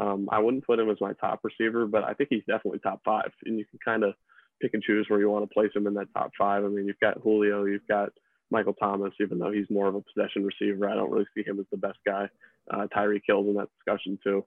Um, 0.00 0.28
I 0.32 0.38
wouldn't 0.38 0.64
put 0.64 0.78
him 0.78 0.88
as 0.88 0.96
my 1.02 1.12
top 1.14 1.40
receiver, 1.42 1.86
but 1.86 2.02
I 2.04 2.14
think 2.14 2.30
he's 2.30 2.44
definitely 2.46 2.78
top 2.78 3.02
five. 3.04 3.30
And 3.44 3.58
you 3.58 3.66
can 3.66 3.78
kind 3.84 4.04
of 4.04 4.14
pick 4.62 4.72
and 4.72 4.82
choose 4.82 5.06
where 5.08 5.20
you 5.20 5.28
want 5.28 5.46
to 5.46 5.52
place 5.52 5.70
him 5.74 5.86
in 5.86 5.94
that 5.94 6.08
top 6.14 6.30
five. 6.38 6.64
I 6.64 6.68
mean, 6.68 6.86
you've 6.86 7.00
got 7.00 7.20
Julio, 7.20 7.64
you've 7.64 7.86
got 7.86 8.10
Michael 8.52 8.74
Thomas, 8.74 9.14
even 9.20 9.38
though 9.38 9.50
he's 9.50 9.68
more 9.70 9.88
of 9.88 9.94
a 9.94 10.02
possession 10.02 10.44
receiver. 10.44 10.88
I 10.88 10.94
don't 10.94 11.10
really 11.10 11.26
see 11.34 11.42
him 11.42 11.58
as 11.58 11.66
the 11.72 11.78
best 11.78 11.98
guy. 12.06 12.28
Uh, 12.70 12.86
Tyreek 12.94 13.22
Hill's 13.26 13.48
in 13.48 13.54
that 13.54 13.70
discussion 13.78 14.18
too. 14.22 14.44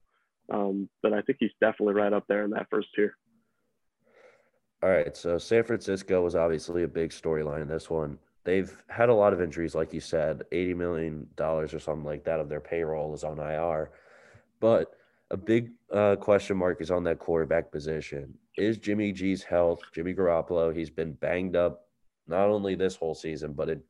Um, 0.49 0.87
but 1.01 1.11
I 1.11 1.21
think 1.21 1.39
he's 1.39 1.51
definitely 1.59 1.95
right 1.95 2.13
up 2.13 2.25
there 2.29 2.43
in 2.43 2.51
that 2.51 2.67
first 2.69 2.87
tier. 2.95 3.17
All 4.83 4.89
right. 4.89 5.17
So 5.17 5.37
San 5.37 5.63
Francisco 5.63 6.23
was 6.23 6.35
obviously 6.35 6.83
a 6.83 6.87
big 6.87 7.09
storyline 7.09 7.63
in 7.63 7.67
this 7.67 7.89
one. 7.89 8.19
They've 8.43 8.71
had 8.87 9.09
a 9.09 9.13
lot 9.13 9.33
of 9.33 9.41
injuries, 9.41 9.73
like 9.73 9.91
you 9.91 9.99
said, 9.99 10.43
$80 10.51 10.75
million 10.75 11.27
or 11.39 11.67
something 11.67 12.05
like 12.05 12.23
that 12.25 12.39
of 12.39 12.47
their 12.47 12.59
payroll 12.59 13.15
is 13.15 13.23
on 13.23 13.39
IR. 13.39 13.89
But 14.59 14.95
a 15.31 15.37
big 15.37 15.71
uh, 15.91 16.15
question 16.17 16.55
mark 16.55 16.79
is 16.79 16.91
on 16.91 17.03
that 17.05 17.17
quarterback 17.17 17.71
position. 17.71 18.37
Is 18.55 18.77
Jimmy 18.77 19.11
G's 19.11 19.41
health, 19.41 19.81
Jimmy 19.93 20.13
Garoppolo, 20.13 20.75
he's 20.75 20.91
been 20.91 21.13
banged 21.13 21.55
up 21.55 21.87
not 22.27 22.49
only 22.49 22.75
this 22.75 22.95
whole 22.95 23.15
season, 23.15 23.53
but 23.53 23.69
it 23.69 23.83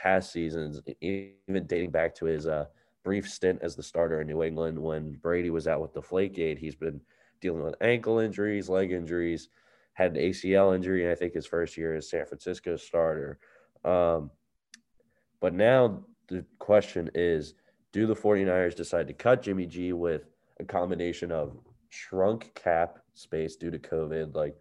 past 0.00 0.32
seasons, 0.32 0.80
even 1.00 1.66
dating 1.66 1.90
back 1.90 2.14
to 2.14 2.24
his 2.24 2.46
uh, 2.46 2.66
brief 3.04 3.28
stint 3.28 3.58
as 3.62 3.76
the 3.76 3.82
starter 3.82 4.20
in 4.20 4.26
New 4.26 4.42
England 4.42 4.78
when 4.78 5.12
Brady 5.22 5.50
was 5.50 5.66
out 5.66 5.80
with 5.80 5.92
the 5.92 6.02
flake 6.02 6.34
Flakegate. 6.34 6.58
He's 6.58 6.74
been 6.74 7.00
dealing 7.40 7.62
with 7.62 7.74
ankle 7.80 8.18
injuries, 8.18 8.68
leg 8.68 8.92
injuries, 8.92 9.48
had 9.94 10.16
an 10.16 10.22
ACL 10.22 10.74
injury, 10.74 11.02
and 11.02 11.12
I 11.12 11.14
think 11.14 11.34
his 11.34 11.46
first 11.46 11.76
year 11.76 11.94
as 11.94 12.08
San 12.08 12.24
Francisco 12.24 12.76
starter. 12.76 13.38
Um, 13.84 14.30
but 15.40 15.54
now 15.54 16.04
the 16.28 16.44
question 16.58 17.10
is 17.14 17.54
do 17.92 18.06
the 18.06 18.14
49ers 18.14 18.76
decide 18.76 19.08
to 19.08 19.14
cut 19.14 19.42
Jimmy 19.42 19.66
G 19.66 19.92
with 19.92 20.28
a 20.60 20.64
combination 20.64 21.32
of 21.32 21.56
shrunk 21.88 22.54
cap 22.54 23.00
space 23.14 23.56
due 23.56 23.70
to 23.70 23.78
COVID? 23.78 24.34
Like, 24.34 24.56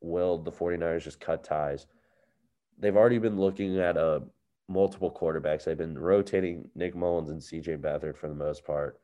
will 0.00 0.38
the 0.38 0.52
49ers 0.52 1.02
just 1.02 1.20
cut 1.20 1.42
ties? 1.42 1.86
They've 2.78 2.96
already 2.96 3.18
been 3.18 3.38
looking 3.38 3.78
at 3.80 3.96
a 3.96 4.22
multiple 4.68 5.10
quarterbacks. 5.10 5.64
They've 5.64 5.76
been 5.76 5.98
rotating 5.98 6.68
Nick 6.74 6.94
Mullens 6.94 7.30
and 7.30 7.40
CJ 7.40 7.78
Beathard 7.78 8.16
for 8.16 8.28
the 8.28 8.34
most 8.34 8.64
part. 8.64 9.00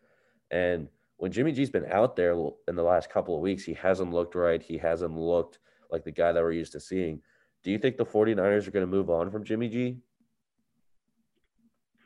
And 0.51 0.89
when 1.17 1.33
Jimmy 1.33 1.53
G's 1.53 1.71
been 1.71 1.87
out 1.87 2.17
there 2.17 2.33
in 2.69 2.75
the 2.75 2.83
last 2.83 3.11
couple 3.11 3.35
of 3.35 3.41
weeks, 3.41 3.65
he 3.65 3.75
hasn't 3.75 4.13
looked 4.13 4.35
right. 4.35 4.63
He 4.63 4.79
hasn't 4.79 5.17
looked 5.17 5.59
like 5.91 6.05
the 6.05 6.11
guy 6.11 6.33
that 6.33 6.43
we're 6.43 6.53
used 6.53 6.73
to 6.73 6.81
seeing. 6.81 7.21
Do 7.63 7.71
you 7.71 7.79
think 7.79 7.97
the 7.97 8.05
49ers 8.05 8.67
are 8.67 8.73
going 8.73 8.85
to 8.85 8.91
move 8.91 9.09
on 9.09 9.31
from 9.31 9.45
Jimmy 9.45 9.69
G? 9.69 9.99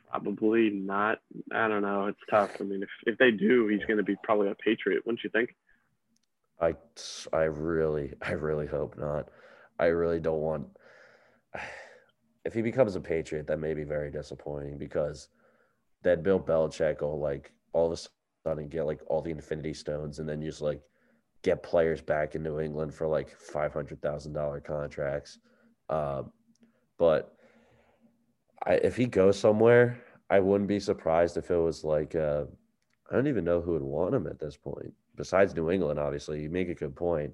Probably 0.09 0.69
not. 0.69 1.19
I 1.51 1.67
don't 1.67 1.81
know. 1.81 2.05
It's 2.07 2.19
tough. 2.29 2.57
I 2.59 2.63
mean, 2.63 2.83
if, 2.83 2.89
if 3.05 3.17
they 3.17 3.31
do, 3.31 3.67
he's 3.67 3.83
going 3.85 3.97
to 3.97 4.03
be 4.03 4.15
probably 4.23 4.49
a 4.49 4.55
Patriot, 4.55 5.05
wouldn't 5.05 5.23
you 5.23 5.29
think? 5.31 5.55
I, 6.61 6.75
I 7.33 7.43
really, 7.43 8.13
I 8.21 8.31
really 8.31 8.67
hope 8.67 8.97
not. 8.97 9.29
I 9.79 9.87
really 9.87 10.19
don't 10.19 10.41
want. 10.41 10.67
If 12.47 12.53
he 12.53 12.61
becomes 12.61 12.95
a 12.95 13.01
Patriot, 13.01 13.45
that 13.47 13.59
may 13.59 13.73
be 13.73 13.83
very 13.83 14.09
disappointing 14.09 14.77
because 14.77 15.27
then 16.01 16.23
Bill 16.23 16.39
Belichick 16.39 17.01
will 17.01 17.19
like 17.19 17.51
all 17.73 17.91
of 17.91 17.91
a 17.91 18.47
sudden 18.47 18.69
get 18.69 18.85
like 18.85 19.01
all 19.07 19.21
the 19.21 19.31
Infinity 19.31 19.73
Stones 19.73 20.19
and 20.19 20.29
then 20.29 20.41
just 20.41 20.61
like 20.61 20.81
get 21.41 21.61
players 21.61 22.01
back 22.01 22.35
in 22.35 22.43
New 22.43 22.61
England 22.61 22.93
for 22.93 23.05
like 23.05 23.29
five 23.37 23.73
hundred 23.73 24.01
thousand 24.01 24.31
dollar 24.31 24.61
contracts. 24.61 25.39
Um, 25.89 26.31
but 26.97 27.35
I, 28.65 28.75
if 28.75 28.95
he 28.95 29.07
goes 29.07 29.37
somewhere, 29.37 30.01
I 30.29 30.39
wouldn't 30.39 30.69
be 30.69 30.79
surprised 30.79 31.35
if 31.35 31.51
it 31.51 31.57
was 31.57 31.83
like 31.83 32.15
uh, 32.15 32.45
I 33.11 33.15
don't 33.15 33.27
even 33.27 33.43
know 33.43 33.59
who 33.59 33.73
would 33.73 33.81
want 33.81 34.15
him 34.15 34.25
at 34.25 34.39
this 34.39 34.55
point. 34.55 34.93
Besides 35.17 35.53
New 35.53 35.69
England, 35.69 35.99
obviously, 35.99 36.41
you 36.41 36.49
make 36.49 36.69
a 36.69 36.75
good 36.75 36.95
point. 36.95 37.33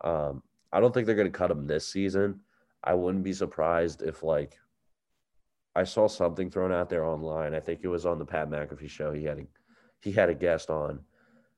Um, 0.00 0.42
I 0.72 0.80
don't 0.80 0.92
think 0.92 1.06
they're 1.06 1.14
going 1.14 1.32
to 1.32 1.38
cut 1.38 1.52
him 1.52 1.68
this 1.68 1.86
season. 1.86 2.40
I 2.82 2.94
wouldn't 2.94 3.24
be 3.24 3.32
surprised 3.32 4.02
if 4.02 4.22
like 4.22 4.58
I 5.74 5.84
saw 5.84 6.08
something 6.08 6.50
thrown 6.50 6.72
out 6.72 6.88
there 6.88 7.04
online. 7.04 7.54
I 7.54 7.60
think 7.60 7.80
it 7.82 7.88
was 7.88 8.06
on 8.06 8.18
the 8.18 8.24
Pat 8.24 8.50
McAfee 8.50 8.90
show. 8.90 9.12
He 9.12 9.24
had 9.24 9.38
a 9.38 9.46
he 10.00 10.12
had 10.12 10.30
a 10.30 10.34
guest 10.34 10.70
on, 10.70 11.00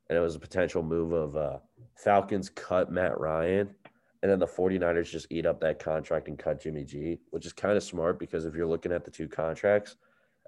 and 0.09 0.19
it 0.19 0.21
was 0.21 0.35
a 0.35 0.41
potential 0.41 0.83
move 0.83 1.13
of 1.13 1.37
uh, 1.37 1.59
Falcons 1.97 2.49
cut 2.51 2.91
Matt 2.91 3.19
Ryan 3.19 3.75
and 4.23 4.31
then 4.31 4.39
the 4.39 4.47
49ers 4.47 5.11
just 5.11 5.27
eat 5.31 5.47
up 5.47 5.61
that 5.61 5.81
contract 5.81 6.29
and 6.29 6.39
cut 6.39 6.63
Jimmy 6.63 6.85
G, 6.85 7.19
which 7.31 7.45
is 7.45 7.53
kind 7.53 7.77
of 7.77 7.83
smart 7.83 8.21
because 8.21 8.45
if 8.45 8.55
you're 8.55 8.67
looking 8.67 8.93
at 8.93 9.05
the 9.05 9.11
two 9.11 9.29
contracts, 9.29 9.97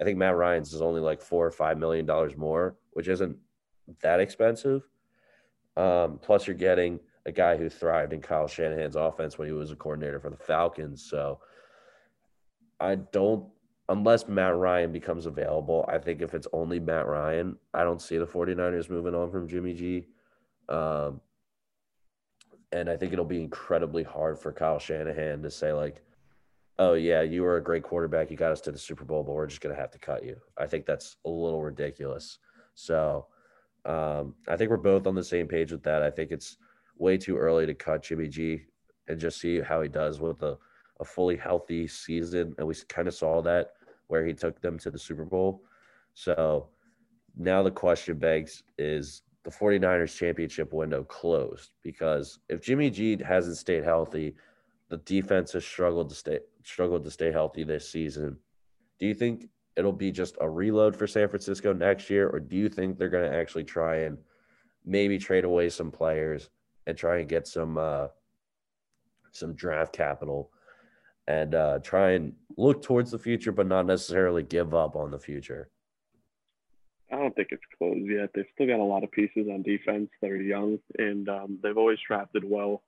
I 0.00 0.04
think 0.04 0.16
Matt 0.16 0.36
Ryan's 0.36 0.72
is 0.72 0.80
only 0.80 1.00
like 1.00 1.20
four 1.20 1.44
or 1.44 1.50
five 1.50 1.76
million 1.76 2.06
dollars 2.06 2.36
more, 2.36 2.76
which 2.92 3.08
isn't 3.08 3.36
that 4.00 4.20
expensive. 4.20 4.88
Um, 5.76 6.20
plus, 6.22 6.46
you're 6.46 6.54
getting 6.54 7.00
a 7.26 7.32
guy 7.32 7.56
who 7.56 7.68
thrived 7.68 8.12
in 8.12 8.20
Kyle 8.20 8.46
Shanahan's 8.46 8.96
offense 8.96 9.38
when 9.38 9.48
he 9.48 9.54
was 9.54 9.70
a 9.70 9.76
coordinator 9.76 10.20
for 10.20 10.30
the 10.30 10.36
Falcons. 10.36 11.02
So 11.08 11.40
I 12.80 12.96
don't, 12.96 13.46
unless 13.88 14.28
Matt 14.28 14.56
Ryan 14.56 14.92
becomes 14.92 15.26
available, 15.26 15.84
I 15.88 15.98
think 15.98 16.20
if 16.20 16.34
it's 16.34 16.48
only 16.52 16.80
Matt 16.80 17.06
Ryan, 17.06 17.56
I 17.72 17.84
don't 17.84 18.02
see 18.02 18.18
the 18.18 18.26
49ers 18.26 18.90
moving 18.90 19.14
on 19.14 19.30
from 19.30 19.48
Jimmy 19.48 19.74
G. 19.74 20.06
Um, 20.68 21.20
and 22.72 22.90
I 22.90 22.96
think 22.96 23.12
it'll 23.12 23.24
be 23.24 23.42
incredibly 23.42 24.02
hard 24.02 24.38
for 24.38 24.52
Kyle 24.52 24.78
Shanahan 24.78 25.42
to 25.42 25.50
say 25.50 25.72
like, 25.72 26.02
"Oh 26.78 26.94
yeah, 26.94 27.22
you 27.22 27.42
were 27.42 27.56
a 27.56 27.62
great 27.62 27.84
quarterback. 27.84 28.30
You 28.30 28.36
got 28.36 28.50
us 28.50 28.60
to 28.62 28.72
the 28.72 28.78
Super 28.78 29.04
Bowl, 29.04 29.22
but 29.22 29.32
we're 29.32 29.46
just 29.46 29.60
gonna 29.60 29.76
have 29.76 29.92
to 29.92 29.98
cut 29.98 30.24
you." 30.24 30.36
I 30.58 30.66
think 30.66 30.84
that's 30.84 31.16
a 31.24 31.28
little 31.30 31.62
ridiculous. 31.62 32.38
So 32.74 33.26
um, 33.84 34.34
I 34.48 34.56
think 34.56 34.70
we're 34.70 34.76
both 34.78 35.06
on 35.06 35.14
the 35.14 35.22
same 35.22 35.46
page 35.46 35.70
with 35.70 35.84
that. 35.84 36.02
I 36.02 36.10
think 36.10 36.32
it's 36.32 36.56
way 36.98 37.16
too 37.16 37.36
early 37.36 37.66
to 37.66 37.74
cut 37.74 38.02
Jimmy 38.02 38.28
G 38.28 38.62
and 39.08 39.18
just 39.18 39.40
see 39.40 39.60
how 39.60 39.82
he 39.82 39.88
does 39.88 40.20
with 40.20 40.42
a, 40.42 40.56
a 41.00 41.04
fully 41.04 41.36
healthy 41.36 41.86
season. 41.86 42.54
And 42.58 42.66
we 42.66 42.74
kind 42.88 43.08
of 43.08 43.14
saw 43.14 43.42
that 43.42 43.72
where 44.06 44.24
he 44.24 44.32
took 44.32 44.60
them 44.60 44.78
to 44.78 44.90
the 44.90 44.98
Super 44.98 45.24
Bowl. 45.24 45.62
So 46.14 46.68
now 47.36 47.62
the 47.62 47.70
question 47.70 48.18
begs 48.18 48.62
is 48.78 49.22
the 49.42 49.50
49ers 49.50 50.16
championship 50.16 50.72
window 50.72 51.04
closed 51.04 51.70
because 51.82 52.38
if 52.48 52.62
Jimmy 52.62 52.90
G 52.90 53.18
hasn't 53.22 53.56
stayed 53.56 53.84
healthy, 53.84 54.34
the 54.88 54.96
defense 54.98 55.52
has 55.52 55.64
struggled 55.64 56.08
to 56.10 56.14
stay 56.14 56.38
struggled 56.62 57.04
to 57.04 57.10
stay 57.10 57.30
healthy 57.30 57.64
this 57.64 57.90
season. 57.90 58.38
Do 58.98 59.06
you 59.06 59.14
think 59.14 59.48
it'll 59.76 59.92
be 59.92 60.10
just 60.10 60.36
a 60.40 60.48
reload 60.48 60.96
for 60.96 61.06
San 61.06 61.28
Francisco 61.28 61.72
next 61.72 62.08
year, 62.08 62.28
or 62.28 62.40
do 62.40 62.56
you 62.56 62.68
think 62.68 62.96
they're 62.96 63.08
going 63.08 63.30
to 63.30 63.36
actually 63.36 63.64
try 63.64 63.96
and 63.96 64.16
maybe 64.84 65.18
trade 65.18 65.44
away 65.44 65.68
some 65.68 65.90
players 65.90 66.48
and 66.86 66.96
try 66.96 67.18
and 67.18 67.28
get 67.28 67.46
some 67.46 67.78
uh, 67.78 68.08
some 69.32 69.54
draft 69.54 69.92
capital 69.92 70.50
and 71.26 71.54
uh, 71.54 71.78
try 71.80 72.12
and 72.12 72.34
look 72.56 72.82
towards 72.82 73.10
the 73.10 73.18
future, 73.18 73.52
but 73.52 73.66
not 73.66 73.86
necessarily 73.86 74.42
give 74.42 74.74
up 74.74 74.96
on 74.96 75.10
the 75.10 75.18
future? 75.18 75.70
I 77.10 77.16
don't 77.16 77.34
think 77.34 77.48
it's 77.50 77.62
closed 77.78 78.10
yet. 78.10 78.30
They've 78.34 78.44
still 78.54 78.66
got 78.66 78.80
a 78.80 78.84
lot 78.84 79.04
of 79.04 79.12
pieces 79.12 79.46
on 79.50 79.62
defense 79.62 80.10
that 80.20 80.30
are 80.30 80.42
young, 80.42 80.78
and 80.98 81.28
um, 81.28 81.58
they've 81.62 81.76
always 81.76 81.98
drafted 82.06 82.44
well. 82.44 82.82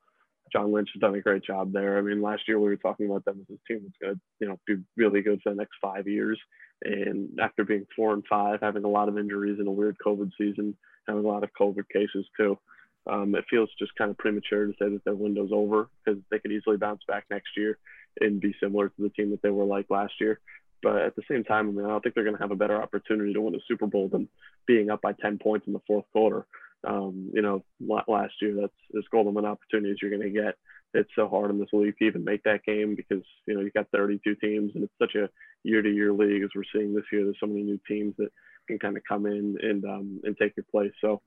John 0.52 0.72
Lynch 0.72 0.90
has 0.94 1.00
done 1.00 1.14
a 1.14 1.20
great 1.20 1.44
job 1.44 1.72
there. 1.72 1.98
I 1.98 2.02
mean, 2.02 2.22
last 2.22 2.42
year 2.46 2.58
we 2.58 2.68
were 2.68 2.76
talking 2.76 3.06
about 3.06 3.24
them 3.24 3.40
as 3.40 3.56
a 3.56 3.72
team 3.72 3.82
that's 3.82 3.98
going 4.00 4.14
to, 4.14 4.20
you 4.40 4.48
know, 4.48 4.58
be 4.66 4.76
really 4.96 5.20
good 5.20 5.40
for 5.42 5.50
the 5.50 5.56
next 5.56 5.74
five 5.82 6.06
years. 6.06 6.38
And 6.82 7.30
after 7.40 7.64
being 7.64 7.86
four 7.96 8.12
and 8.12 8.22
five, 8.28 8.60
having 8.62 8.84
a 8.84 8.88
lot 8.88 9.08
of 9.08 9.18
injuries 9.18 9.58
in 9.60 9.66
a 9.66 9.72
weird 9.72 9.96
COVID 10.04 10.30
season, 10.38 10.76
having 11.08 11.24
a 11.24 11.28
lot 11.28 11.42
of 11.42 11.50
COVID 11.60 11.88
cases 11.92 12.26
too, 12.36 12.58
um, 13.06 13.34
it 13.34 13.44
feels 13.48 13.70
just 13.78 13.94
kind 13.96 14.10
of 14.10 14.18
premature 14.18 14.66
to 14.66 14.72
say 14.72 14.88
that 14.88 15.04
their 15.04 15.14
window's 15.14 15.52
over 15.52 15.88
because 16.04 16.20
they 16.30 16.38
could 16.38 16.52
easily 16.52 16.76
bounce 16.76 17.02
back 17.06 17.25
next 17.30 17.50
year 17.56 17.78
and 18.20 18.40
be 18.40 18.54
similar 18.60 18.88
to 18.88 19.02
the 19.02 19.10
team 19.10 19.30
that 19.30 19.42
they 19.42 19.50
were 19.50 19.64
like 19.64 19.86
last 19.90 20.14
year. 20.20 20.40
But 20.82 20.96
at 21.02 21.16
the 21.16 21.22
same 21.30 21.44
time, 21.44 21.68
I 21.68 21.72
mean, 21.72 21.84
I 21.84 21.88
don't 21.88 22.02
think 22.02 22.14
they're 22.14 22.25
going 22.25 22.36
to 22.36 22.42
have 22.42 22.50
a 22.50 22.56
better 22.56 22.80
opportunity 22.80 23.32
to 23.32 23.40
win 23.40 23.54
a 23.54 23.58
Super 23.66 23.86
Bowl 23.86 24.08
than 24.08 24.28
being 24.66 24.90
up 24.90 25.02
by 25.02 25.12
10 25.12 25.38
points 25.38 25.66
in 25.66 25.72
the 25.72 25.80
fourth 25.86 26.04
quarter. 26.12 26.46
Um, 26.86 27.30
you 27.32 27.42
know, 27.42 27.64
last 27.80 28.34
year, 28.40 28.54
that's 28.60 28.72
as 28.96 29.04
golden 29.10 29.36
an 29.36 29.44
opportunity 29.44 29.90
as 29.90 29.96
you're 30.00 30.10
going 30.10 30.22
to 30.22 30.40
get. 30.40 30.56
It's 30.94 31.10
so 31.16 31.28
hard 31.28 31.50
in 31.50 31.58
this 31.58 31.68
league 31.72 31.98
to 31.98 32.04
even 32.04 32.25
make 32.25 32.44
that 32.44 32.64
game 32.64 32.94
because, 32.94 33.25
you 33.46 33.54
know, 33.54 33.60
you've 33.60 33.75
got 33.75 33.90
32 33.90 34.36
teams 34.36 34.72
and 34.75 34.84
it's 34.84 34.92
such 34.98 35.14
a 35.14 35.28
year 35.64 35.82
to 35.82 35.90
year 35.90 36.12
league 36.12 36.42
as 36.42 36.50
we're 36.54 36.62
seeing 36.72 36.94
this 36.94 37.04
year. 37.12 37.25
There's 37.25 37.36
so 37.40 37.46
many 37.46 37.62
new 37.62 37.80
teams 37.88 38.14
that 38.18 38.30
can 38.68 38.78
kind 38.78 38.96
of 38.96 39.02
come 39.08 39.26
in 39.26 39.56
and, 39.60 39.84
um, 39.84 40.20
and 40.25 40.36
take 40.36 40.56
your 40.56 40.64
place. 40.70 40.92
So 41.00 41.20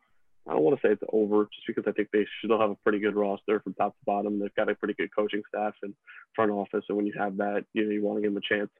I 0.49 0.53
don't 0.53 0.63
want 0.63 0.81
to 0.81 0.87
say 0.87 0.91
it's 0.91 1.03
over 1.13 1.45
just 1.45 1.67
because 1.67 1.83
I 1.87 1.91
think 1.91 2.09
they 2.11 2.25
still 2.43 2.59
have 2.59 2.71
a 2.71 2.75
pretty 2.75 2.99
good 2.99 3.15
roster 3.15 3.59
from 3.59 3.75
top 3.75 3.93
to 3.93 4.05
bottom. 4.05 4.39
They've 4.39 4.55
got 4.55 4.69
a 4.69 4.75
pretty 4.75 4.95
good 4.95 5.15
coaching 5.15 5.43
staff 5.47 5.75
and 5.83 5.93
front 6.35 6.51
office. 6.51 6.83
And 6.89 6.97
when 6.97 7.05
you 7.05 7.13
have 7.17 7.37
that, 7.37 7.65
you 7.73 7.85
know, 7.85 7.91
you 7.91 8.03
want 8.03 8.17
to 8.17 8.21
give 8.21 8.33
them 8.33 8.41
a 8.43 8.53
chance. 8.53 8.71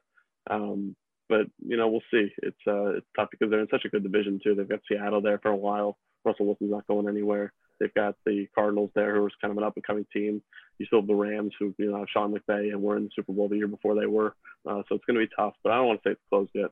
Um, 0.50 0.96
but 1.28 1.46
you 1.64 1.76
know, 1.76 1.88
we'll 1.88 2.02
see. 2.10 2.32
It's 2.42 2.58
uh, 2.66 2.96
it's 2.96 3.06
tough 3.16 3.28
because 3.30 3.50
they're 3.50 3.60
in 3.60 3.68
such 3.70 3.84
a 3.84 3.88
good 3.88 4.02
division 4.02 4.40
too. 4.42 4.54
They've 4.54 4.68
got 4.68 4.80
Seattle 4.88 5.22
there 5.22 5.38
for 5.38 5.50
a 5.50 5.56
while. 5.56 5.96
Russell 6.24 6.46
Wilson's 6.46 6.72
not 6.72 6.86
going 6.88 7.08
anywhere. 7.08 7.52
They've 7.78 7.94
got 7.94 8.16
the 8.26 8.46
Cardinals 8.54 8.90
there, 8.94 9.14
who 9.14 9.24
are 9.24 9.30
kind 9.40 9.52
of 9.52 9.58
an 9.58 9.64
up 9.64 9.74
and 9.76 9.86
coming 9.86 10.06
team. 10.12 10.42
You 10.78 10.86
still 10.86 11.00
have 11.00 11.08
the 11.08 11.14
Rams, 11.14 11.54
who 11.58 11.72
you 11.78 11.90
know 11.90 11.98
have 11.98 12.08
Sean 12.12 12.34
McVay 12.34 12.72
and 12.72 12.82
were 12.82 12.96
in 12.96 13.04
the 13.04 13.10
Super 13.14 13.32
Bowl 13.32 13.48
the 13.48 13.56
year 13.56 13.68
before 13.68 13.94
they 13.94 14.06
were. 14.06 14.34
Uh, 14.68 14.82
so 14.88 14.96
it's 14.96 15.04
going 15.04 15.18
to 15.18 15.26
be 15.26 15.32
tough. 15.38 15.54
But 15.62 15.72
I 15.72 15.76
don't 15.76 15.86
want 15.86 16.02
to 16.02 16.08
say 16.08 16.12
it's 16.12 16.20
closed 16.28 16.50
yet. 16.52 16.70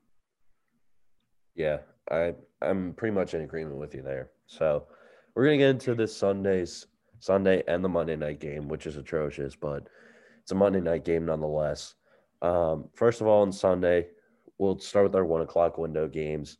Yeah, 1.54 1.78
I 2.10 2.34
I'm 2.60 2.94
pretty 2.94 3.14
much 3.14 3.34
in 3.34 3.42
agreement 3.42 3.76
with 3.76 3.94
you 3.94 4.02
there. 4.02 4.30
So 4.48 4.86
we're 5.34 5.44
gonna 5.44 5.58
get 5.58 5.70
into 5.70 5.94
this 5.94 6.16
Sunday's 6.16 6.86
Sunday 7.20 7.62
and 7.68 7.84
the 7.84 7.88
Monday 7.88 8.16
night 8.16 8.40
game, 8.40 8.66
which 8.66 8.86
is 8.86 8.96
atrocious, 8.96 9.54
but 9.54 9.88
it's 10.42 10.52
a 10.52 10.54
Monday 10.54 10.80
night 10.80 11.04
game 11.04 11.26
nonetheless. 11.26 11.94
Um, 12.40 12.88
first 12.94 13.20
of 13.20 13.26
all, 13.26 13.42
on 13.42 13.52
Sunday, 13.52 14.08
we'll 14.56 14.78
start 14.78 15.04
with 15.04 15.14
our 15.14 15.24
one 15.24 15.42
o'clock 15.42 15.76
window 15.76 16.08
games. 16.08 16.56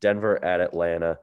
Denver 0.00 0.42
at 0.44 0.60
Atlanta. 0.60 1.18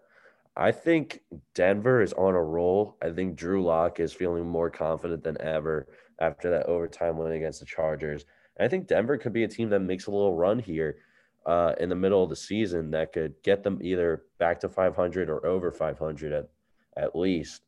I 0.57 0.71
think 0.71 1.21
Denver 1.53 2.01
is 2.01 2.11
on 2.13 2.35
a 2.35 2.43
roll. 2.43 2.97
I 3.01 3.11
think 3.11 3.37
Drew 3.37 3.63
Lock 3.63 4.01
is 4.01 4.11
feeling 4.11 4.45
more 4.45 4.69
confident 4.69 5.23
than 5.23 5.39
ever 5.39 5.87
after 6.19 6.49
that 6.49 6.65
overtime 6.65 7.17
win 7.17 7.31
against 7.31 7.61
the 7.61 7.65
Chargers. 7.65 8.25
And 8.57 8.65
I 8.65 8.69
think 8.69 8.87
Denver 8.87 9.17
could 9.17 9.31
be 9.31 9.45
a 9.45 9.47
team 9.47 9.69
that 9.69 9.79
makes 9.79 10.07
a 10.07 10.11
little 10.11 10.35
run 10.35 10.59
here 10.59 10.97
uh, 11.45 11.73
in 11.79 11.89
the 11.89 11.95
middle 11.95 12.23
of 12.23 12.29
the 12.29 12.35
season 12.35 12.91
that 12.91 13.13
could 13.13 13.33
get 13.43 13.63
them 13.63 13.79
either 13.81 14.23
back 14.37 14.59
to 14.59 14.69
500 14.69 15.29
or 15.29 15.45
over 15.45 15.71
500 15.71 16.31
at, 16.33 16.49
at 16.97 17.15
least. 17.15 17.61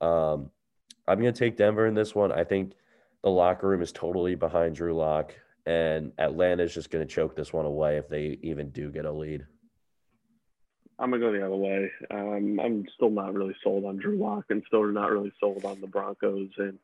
Um, 0.00 0.50
I'm 1.08 1.20
going 1.20 1.32
to 1.32 1.38
take 1.38 1.56
Denver 1.56 1.86
in 1.86 1.94
this 1.94 2.14
one. 2.14 2.32
I 2.32 2.44
think 2.44 2.72
the 3.22 3.30
locker 3.30 3.68
room 3.68 3.82
is 3.82 3.92
totally 3.92 4.34
behind 4.34 4.76
Drew 4.76 4.94
Lock 4.94 5.34
and 5.66 6.12
Atlanta 6.18 6.62
is 6.62 6.74
just 6.74 6.90
going 6.90 7.06
to 7.06 7.12
choke 7.12 7.34
this 7.34 7.52
one 7.52 7.66
away 7.66 7.96
if 7.96 8.08
they 8.08 8.38
even 8.42 8.70
do 8.70 8.90
get 8.90 9.04
a 9.04 9.12
lead. 9.12 9.46
I'm 10.98 11.10
gonna 11.10 11.22
go 11.22 11.32
the 11.32 11.44
other 11.44 11.56
way. 11.56 11.90
Um, 12.10 12.58
I'm 12.58 12.86
still 12.94 13.10
not 13.10 13.34
really 13.34 13.54
sold 13.62 13.84
on 13.84 13.98
Drew 13.98 14.16
Lock, 14.16 14.46
and 14.48 14.62
still 14.66 14.84
not 14.86 15.10
really 15.10 15.32
sold 15.38 15.64
on 15.64 15.80
the 15.80 15.86
Broncos 15.86 16.48
and 16.56 16.78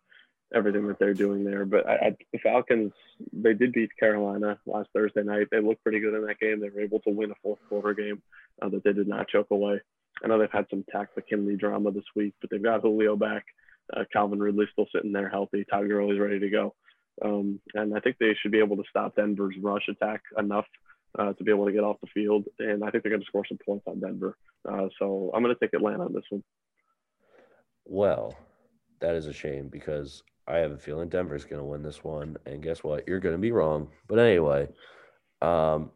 everything 0.54 0.86
that 0.88 0.98
they're 0.98 1.14
doing 1.14 1.44
there. 1.44 1.64
But 1.64 1.88
I, 1.88 1.94
I, 1.94 2.16
the 2.32 2.38
Falcons, 2.38 2.92
they 3.32 3.54
did 3.54 3.72
beat 3.72 3.90
Carolina 3.98 4.58
last 4.66 4.90
Thursday 4.92 5.22
night. 5.22 5.48
They 5.50 5.60
looked 5.60 5.82
pretty 5.82 6.00
good 6.00 6.14
in 6.14 6.26
that 6.26 6.40
game. 6.40 6.60
They 6.60 6.68
were 6.68 6.80
able 6.80 7.00
to 7.00 7.10
win 7.10 7.30
a 7.30 7.34
fourth 7.42 7.60
quarter 7.68 7.94
game 7.94 8.22
uh, 8.60 8.68
that 8.70 8.84
they 8.84 8.92
did 8.92 9.08
not 9.08 9.28
choke 9.28 9.48
away. 9.50 9.80
I 10.22 10.28
know 10.28 10.38
they've 10.38 10.50
had 10.52 10.66
some 10.70 10.84
Takk 10.92 11.08
McKinley 11.16 11.56
drama 11.56 11.90
this 11.90 12.04
week, 12.14 12.34
but 12.40 12.50
they've 12.50 12.62
got 12.62 12.82
Julio 12.82 13.16
back. 13.16 13.44
Uh, 13.94 14.04
Calvin 14.12 14.40
Ridley 14.40 14.66
still 14.72 14.86
sitting 14.94 15.12
there 15.12 15.28
healthy. 15.28 15.64
Todd 15.64 15.88
Gurley's 15.88 16.20
ready 16.20 16.38
to 16.38 16.50
go. 16.50 16.74
Um, 17.24 17.60
and 17.74 17.96
I 17.96 18.00
think 18.00 18.16
they 18.18 18.34
should 18.40 18.52
be 18.52 18.60
able 18.60 18.76
to 18.76 18.84
stop 18.88 19.16
Denver's 19.16 19.56
rush 19.60 19.88
attack 19.88 20.22
enough 20.38 20.66
uh, 21.18 21.32
to 21.32 21.44
be 21.44 21.50
able 21.50 21.66
to 21.66 21.72
get 21.72 21.84
off 21.84 22.00
the 22.00 22.08
field. 22.14 22.44
And 22.58 22.84
I 22.84 22.90
think 22.90 23.02
they're 23.02 23.10
going 23.10 23.20
to 23.20 23.26
score 23.26 23.44
some 23.46 23.58
points 23.64 23.84
on 23.86 24.00
Denver. 24.00 24.36
Uh, 24.68 24.88
so 24.98 25.30
I'm 25.34 25.42
going 25.42 25.54
to 25.54 25.60
take 25.60 25.74
Atlanta 25.74 26.04
on 26.04 26.12
this 26.12 26.24
one. 26.30 26.42
Well, 27.84 28.36
that 29.00 29.16
is 29.16 29.26
a 29.26 29.32
shame 29.32 29.68
because 29.68 30.22
I 30.46 30.56
have 30.58 30.72
a 30.72 30.78
feeling 30.78 31.08
Denver's 31.08 31.44
going 31.44 31.60
to 31.60 31.66
win 31.66 31.82
this 31.82 32.02
one. 32.02 32.36
And 32.46 32.62
guess 32.62 32.82
what? 32.82 33.06
You're 33.06 33.20
going 33.20 33.34
to 33.34 33.40
be 33.40 33.52
wrong. 33.52 33.88
But 34.08 34.18
anyway, 34.18 34.68
um, 35.40 35.90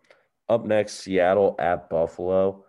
up 0.49 0.65
next, 0.65 1.01
Seattle 1.01 1.57
at 1.59 1.91
Buffalo. 1.91 2.65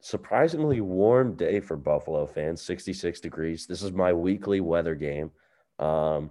Surprisingly 0.00 0.80
warm 0.80 1.36
day 1.36 1.60
for 1.60 1.76
Buffalo 1.76 2.26
fans, 2.26 2.62
66 2.62 3.20
degrees. 3.20 3.66
This 3.66 3.82
is 3.82 3.92
my 3.92 4.12
weekly 4.12 4.60
weather 4.60 4.94
game. 4.94 5.30
Um, 5.78 6.30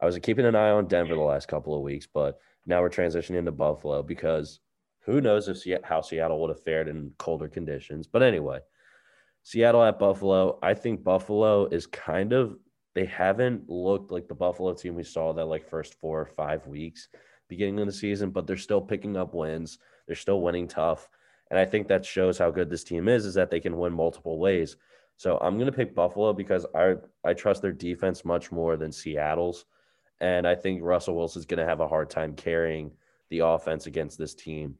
I 0.00 0.06
was 0.06 0.18
keeping 0.18 0.44
an 0.44 0.54
eye 0.54 0.70
on 0.70 0.86
Denver 0.86 1.14
the 1.14 1.20
last 1.20 1.48
couple 1.48 1.74
of 1.74 1.82
weeks, 1.82 2.06
but 2.06 2.38
now 2.66 2.82
we're 2.82 2.90
transitioning 2.90 3.44
to 3.46 3.52
Buffalo 3.52 4.02
because 4.02 4.60
who 5.00 5.20
knows 5.20 5.48
if 5.48 5.62
how 5.84 6.00
Seattle 6.00 6.40
would 6.40 6.50
have 6.50 6.62
fared 6.62 6.88
in 6.88 7.12
colder 7.18 7.48
conditions. 7.48 8.06
But 8.06 8.22
anyway, 8.22 8.58
Seattle 9.42 9.84
at 9.84 9.98
Buffalo. 9.98 10.58
I 10.62 10.74
think 10.74 11.04
Buffalo 11.04 11.66
is 11.66 11.86
kind 11.86 12.32
of 12.32 12.58
they 12.96 13.04
haven't 13.04 13.68
looked 13.68 14.10
like 14.10 14.26
the 14.26 14.34
Buffalo 14.34 14.72
team 14.72 14.94
we 14.94 15.02
saw 15.02 15.34
that 15.34 15.44
like 15.44 15.68
first 15.68 16.00
four 16.00 16.18
or 16.18 16.24
five 16.24 16.66
weeks 16.66 17.08
beginning 17.46 17.78
of 17.78 17.84
the 17.84 17.92
season, 17.92 18.30
but 18.30 18.46
they're 18.46 18.56
still 18.56 18.80
picking 18.80 19.18
up 19.18 19.34
wins. 19.34 19.78
They're 20.06 20.16
still 20.16 20.40
winning 20.40 20.66
tough. 20.66 21.06
And 21.50 21.60
I 21.60 21.66
think 21.66 21.88
that 21.88 22.06
shows 22.06 22.38
how 22.38 22.50
good 22.50 22.70
this 22.70 22.84
team 22.84 23.06
is, 23.06 23.26
is 23.26 23.34
that 23.34 23.50
they 23.50 23.60
can 23.60 23.76
win 23.76 23.92
multiple 23.92 24.38
ways. 24.38 24.78
So 25.18 25.36
I'm 25.42 25.56
to 25.70 25.76
pick 25.76 25.94
Buffalo 25.94 26.32
because 26.32 26.64
I, 26.74 26.94
I 27.22 27.34
trust 27.34 27.60
their 27.60 27.70
defense 27.70 28.24
much 28.24 28.50
more 28.50 28.78
than 28.78 28.90
Seattle's. 28.90 29.66
And 30.18 30.48
I 30.48 30.54
think 30.54 30.80
Russell 30.82 31.16
Wilson's 31.16 31.44
to 31.58 31.66
have 31.66 31.80
a 31.80 31.88
hard 31.88 32.08
time 32.08 32.34
carrying 32.34 32.92
the 33.28 33.40
offense 33.40 33.86
against 33.86 34.16
this 34.16 34.34
team. 34.34 34.76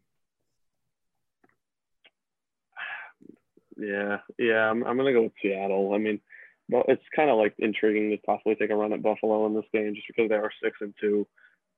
Yeah, 3.77 4.21
yeah, 4.39 4.71
I'm, 4.71 4.83
I'm 4.85 4.97
to 5.05 5.13
go 5.13 5.25
with 5.25 5.33
Seattle. 5.43 5.93
I 5.95 5.99
mean, 5.99 6.19
well, 6.69 6.85
it's 6.89 7.03
kind 7.15 7.31
of 7.31 7.39
like 7.39 7.55
intriguing 7.59 8.11
to 8.11 8.19
possibly 8.19 8.55
take 8.55 8.71
a 8.71 8.77
run 8.77 8.93
at 8.93 9.03
Buffalo 9.03 9.47
in 9.47 9.55
this 9.55 9.65
game 9.73 9.95
just 9.95 10.07
because 10.09 10.29
they 10.29 10.35
are 10.35 10.51
six 10.63 10.77
and 10.81 10.95
two. 11.01 11.27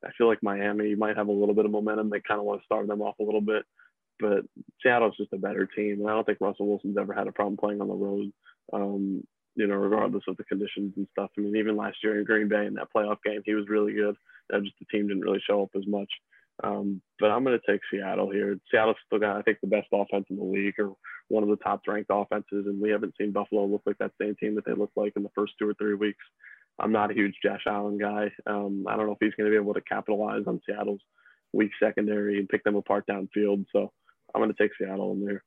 I 0.05 0.11
feel 0.17 0.29
like 0.29 0.43
Miami 0.43 0.95
might 0.95 1.17
have 1.17 1.29
a 1.29 1.33
little 1.33 1.55
bit 1.55 1.65
of 1.65 1.71
momentum. 1.73 2.09
They 2.11 2.21
kind 2.21 2.41
of 2.41 2.47
want 2.47 2.61
to 2.61 2.65
start 2.65 2.87
them 2.87 3.03
off 3.03 3.19
a 3.19 3.25
little 3.25 3.41
bit, 3.41 3.65
but 4.21 4.45
Seattle's 4.83 5.17
just 5.17 5.33
a 5.33 5.39
better 5.39 5.67
team. 5.67 6.01
And 6.01 6.09
I 6.09 6.13
don't 6.13 6.25
think 6.25 6.39
Russell 6.41 6.69
Wilson's 6.69 6.97
ever 6.99 7.13
had 7.13 7.27
a 7.27 7.33
problem 7.33 7.57
playing 7.57 7.81
on 7.81 7.89
the 7.89 7.95
road. 7.95 8.33
Um, 8.73 9.25
you 9.59 9.67
know, 9.67 9.75
regardless 9.75 10.23
of 10.29 10.37
the 10.37 10.45
conditions 10.45 10.95
and 10.97 11.09
stuff. 11.11 11.31
I 11.37 11.41
mean, 11.41 11.57
even 11.57 11.77
last 11.77 11.97
year 12.03 12.17
in 12.19 12.25
Green 12.25 12.49
Bay 12.49 12.67
in 12.67 12.75
that 12.75 12.89
playoff 12.95 13.19
game, 13.25 13.43
he 13.45 13.55
was 13.55 13.69
really 13.69 13.93
good. 13.93 14.15
That 14.49 14.63
just 14.63 14.77
the 14.79 14.87
team 14.87 15.09
didn't 15.09 15.25
really 15.25 15.43
show 15.45 15.65
up 15.65 15.71
as 15.77 15.83
much. 15.87 16.09
Um, 16.63 17.03
but 17.19 17.31
I'm 17.31 17.43
going 17.43 17.59
to 17.59 17.71
take 17.73 17.81
Seattle 17.91 18.31
here. 18.31 18.59
Seattle's 18.71 18.97
still 19.07 19.19
got, 19.19 19.37
I 19.37 19.43
think, 19.43 19.59
the 19.61 19.69
best 19.69 19.89
offense 19.93 20.27
in 20.31 20.37
the 20.37 20.45
league, 20.45 20.79
or 20.79 20.95
one 21.29 21.43
of 21.43 21.49
the 21.49 21.57
top 21.57 21.83
ranked 21.87 22.11
offenses, 22.13 22.67
and 22.67 22.81
we 22.81 22.91
haven't 22.91 23.15
seen 23.19 23.33
Buffalo 23.33 23.67
look 23.67 23.83
like 23.87 23.99
that 23.99 24.13
same 24.21 24.35
team 24.37 24.55
that 24.55 24.65
they 24.65 24.73
looked 24.73 24.97
like 24.97 25.13
in 25.17 25.23
the 25.23 25.31
first 25.35 25.53
two 25.59 25.69
or 25.69 25.75
three 25.75 25.95
weeks. 25.95 26.25
I'm 26.79 26.93
not 26.93 27.11
a 27.11 27.15
huge 27.15 27.35
Josh 27.43 27.63
Allen 27.67 27.99
guy. 27.99 28.31
Um, 28.47 28.85
I 28.89 28.97
don't 28.97 29.07
know 29.07 29.13
if 29.13 29.19
he's 29.21 29.35
going 29.35 29.51
to 29.51 29.57
be 29.57 29.63
able 29.63 29.75
to 29.75 29.81
capitalize 29.81 30.45
on 30.47 30.61
Seattle's 30.67 31.01
weak 31.53 31.71
secondary 31.83 32.39
and 32.39 32.49
pick 32.49 32.63
them 32.65 32.77
apart 32.77 33.07
downfield. 33.07 33.67
So 33.73 33.93
I'm 34.35 34.41
going 34.41 34.53
to 34.53 34.63
take 34.63 34.71
Seattle 34.79 35.13
in 35.13 35.25
there. 35.25 35.43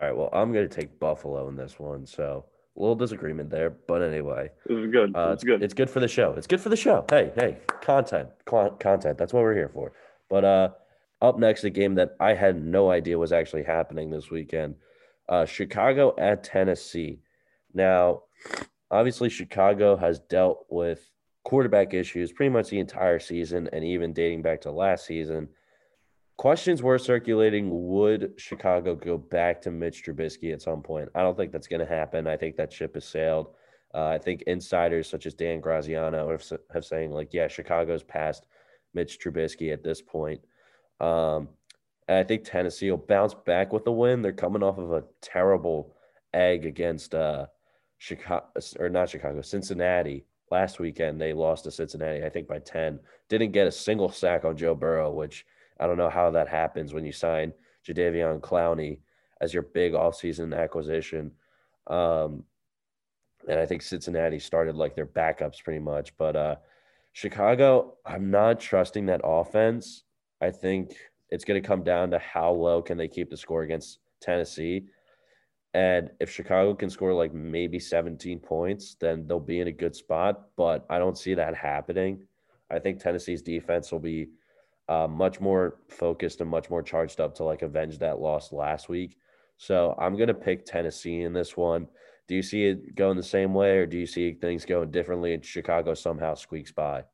All 0.00 0.08
right. 0.08 0.16
Well, 0.16 0.30
I'm 0.32 0.52
going 0.52 0.68
to 0.68 0.74
take 0.74 0.98
Buffalo 0.98 1.48
in 1.48 1.56
this 1.56 1.78
one. 1.78 2.06
So 2.06 2.44
a 2.76 2.80
little 2.80 2.96
disagreement 2.96 3.50
there, 3.50 3.70
but 3.70 4.02
anyway, 4.02 4.50
this 4.66 4.78
is 4.78 4.90
good. 4.90 5.14
Uh, 5.14 5.30
it's 5.32 5.44
good. 5.44 5.62
It's 5.62 5.74
good 5.74 5.88
for 5.88 6.00
the 6.00 6.08
show. 6.08 6.34
It's 6.36 6.48
good 6.48 6.60
for 6.60 6.70
the 6.70 6.76
show. 6.76 7.04
Hey, 7.08 7.30
hey, 7.36 7.58
content, 7.80 8.30
content. 8.46 9.16
That's 9.16 9.32
what 9.32 9.42
we're 9.44 9.54
here 9.54 9.68
for. 9.68 9.92
But 10.28 10.44
uh, 10.44 10.68
up 11.20 11.38
next, 11.38 11.64
a 11.64 11.70
game 11.70 11.94
that 11.94 12.16
I 12.20 12.34
had 12.34 12.62
no 12.62 12.90
idea 12.90 13.18
was 13.18 13.32
actually 13.32 13.64
happening 13.64 14.10
this 14.10 14.30
weekend. 14.30 14.74
Uh, 15.28 15.44
Chicago 15.46 16.14
at 16.18 16.44
Tennessee. 16.44 17.20
Now, 17.72 18.22
obviously, 18.90 19.28
Chicago 19.28 19.96
has 19.96 20.20
dealt 20.20 20.66
with 20.68 21.10
quarterback 21.44 21.94
issues 21.94 22.32
pretty 22.32 22.50
much 22.50 22.68
the 22.68 22.78
entire 22.78 23.18
season, 23.18 23.68
and 23.72 23.84
even 23.84 24.12
dating 24.12 24.42
back 24.42 24.60
to 24.62 24.70
last 24.70 25.06
season. 25.06 25.48
Questions 26.36 26.82
were 26.82 26.98
circulating 26.98 27.68
would 27.70 28.32
Chicago 28.38 28.96
go 28.96 29.16
back 29.16 29.62
to 29.62 29.70
Mitch 29.70 30.04
Trubisky 30.04 30.52
at 30.52 30.62
some 30.62 30.82
point? 30.82 31.08
I 31.14 31.22
don't 31.22 31.36
think 31.36 31.52
that's 31.52 31.68
going 31.68 31.80
to 31.80 31.86
happen. 31.86 32.26
I 32.26 32.36
think 32.36 32.56
that 32.56 32.72
ship 32.72 32.94
has 32.94 33.04
sailed. 33.04 33.54
Uh, 33.94 34.06
I 34.06 34.18
think 34.18 34.42
insiders 34.42 35.08
such 35.08 35.26
as 35.26 35.34
Dan 35.34 35.60
Graziano 35.60 36.28
have, 36.30 36.44
have 36.72 36.84
saying 36.84 37.12
like, 37.12 37.32
yeah, 37.32 37.46
Chicago's 37.46 38.02
past 38.02 38.46
Mitch 38.92 39.20
Trubisky 39.20 39.72
at 39.72 39.84
this 39.84 40.02
point. 40.02 40.40
Um, 41.00 41.48
and 42.08 42.18
I 42.18 42.24
think 42.24 42.44
Tennessee 42.44 42.90
will 42.90 42.98
bounce 42.98 43.34
back 43.34 43.72
with 43.72 43.86
a 43.86 43.92
win. 43.92 44.22
They're 44.22 44.32
coming 44.32 44.62
off 44.62 44.78
of 44.78 44.92
a 44.92 45.04
terrible 45.20 45.94
egg 46.32 46.66
against 46.66 47.14
uh, 47.14 47.46
Chicago 47.98 48.46
or 48.78 48.88
not 48.88 49.08
Chicago, 49.08 49.40
Cincinnati 49.40 50.26
last 50.50 50.78
weekend. 50.78 51.20
They 51.20 51.32
lost 51.32 51.64
to 51.64 51.70
Cincinnati, 51.70 52.24
I 52.24 52.28
think 52.28 52.46
by 52.46 52.58
10. 52.58 53.00
Didn't 53.28 53.52
get 53.52 53.66
a 53.66 53.72
single 53.72 54.10
sack 54.10 54.44
on 54.44 54.56
Joe 54.56 54.74
Burrow, 54.74 55.10
which 55.10 55.46
I 55.80 55.86
don't 55.86 55.96
know 55.96 56.10
how 56.10 56.30
that 56.30 56.48
happens 56.48 56.92
when 56.92 57.04
you 57.04 57.12
sign 57.12 57.52
Jadeveon 57.86 58.40
Clowney 58.40 58.98
as 59.40 59.52
your 59.52 59.62
big 59.62 59.92
offseason 59.92 60.56
acquisition. 60.56 61.32
Um, 61.86 62.44
and 63.48 63.58
I 63.58 63.66
think 63.66 63.82
Cincinnati 63.82 64.38
started 64.38 64.74
like 64.74 64.94
their 64.94 65.06
backups 65.06 65.62
pretty 65.62 65.80
much. 65.80 66.16
But 66.16 66.36
uh, 66.36 66.56
Chicago, 67.12 67.94
I'm 68.04 68.30
not 68.30 68.60
trusting 68.60 69.06
that 69.06 69.20
offense. 69.24 70.04
I 70.40 70.50
think 70.50 70.94
it's 71.30 71.44
going 71.44 71.60
to 71.60 71.66
come 71.66 71.82
down 71.82 72.10
to 72.10 72.18
how 72.18 72.52
low 72.52 72.82
can 72.82 72.98
they 72.98 73.08
keep 73.08 73.30
the 73.30 73.36
score 73.36 73.62
against 73.62 73.98
Tennessee. 74.20 74.86
And 75.72 76.10
if 76.20 76.30
Chicago 76.30 76.74
can 76.74 76.88
score 76.88 77.12
like 77.12 77.34
maybe 77.34 77.80
17 77.80 78.38
points, 78.38 78.96
then 79.00 79.26
they'll 79.26 79.40
be 79.40 79.60
in 79.60 79.68
a 79.68 79.72
good 79.72 79.96
spot. 79.96 80.48
But 80.56 80.86
I 80.88 80.98
don't 80.98 81.18
see 81.18 81.34
that 81.34 81.56
happening. 81.56 82.26
I 82.70 82.78
think 82.78 83.00
Tennessee's 83.00 83.42
defense 83.42 83.90
will 83.90 84.00
be 84.00 84.28
uh, 84.88 85.08
much 85.08 85.40
more 85.40 85.78
focused 85.88 86.40
and 86.40 86.50
much 86.50 86.70
more 86.70 86.82
charged 86.82 87.20
up 87.20 87.34
to 87.36 87.44
like 87.44 87.62
avenge 87.62 87.98
that 87.98 88.20
loss 88.20 88.52
last 88.52 88.88
week. 88.88 89.16
So 89.56 89.94
I'm 89.98 90.16
going 90.16 90.28
to 90.28 90.34
pick 90.34 90.64
Tennessee 90.64 91.22
in 91.22 91.32
this 91.32 91.56
one. 91.56 91.88
Do 92.28 92.34
you 92.34 92.42
see 92.42 92.64
it 92.64 92.94
going 92.94 93.16
the 93.16 93.22
same 93.22 93.52
way, 93.52 93.78
or 93.78 93.86
do 93.86 93.98
you 93.98 94.06
see 94.06 94.32
things 94.32 94.64
going 94.64 94.90
differently 94.90 95.34
and 95.34 95.44
Chicago 95.44 95.94
somehow 95.94 96.34
squeaks 96.34 96.72
by? 96.72 97.04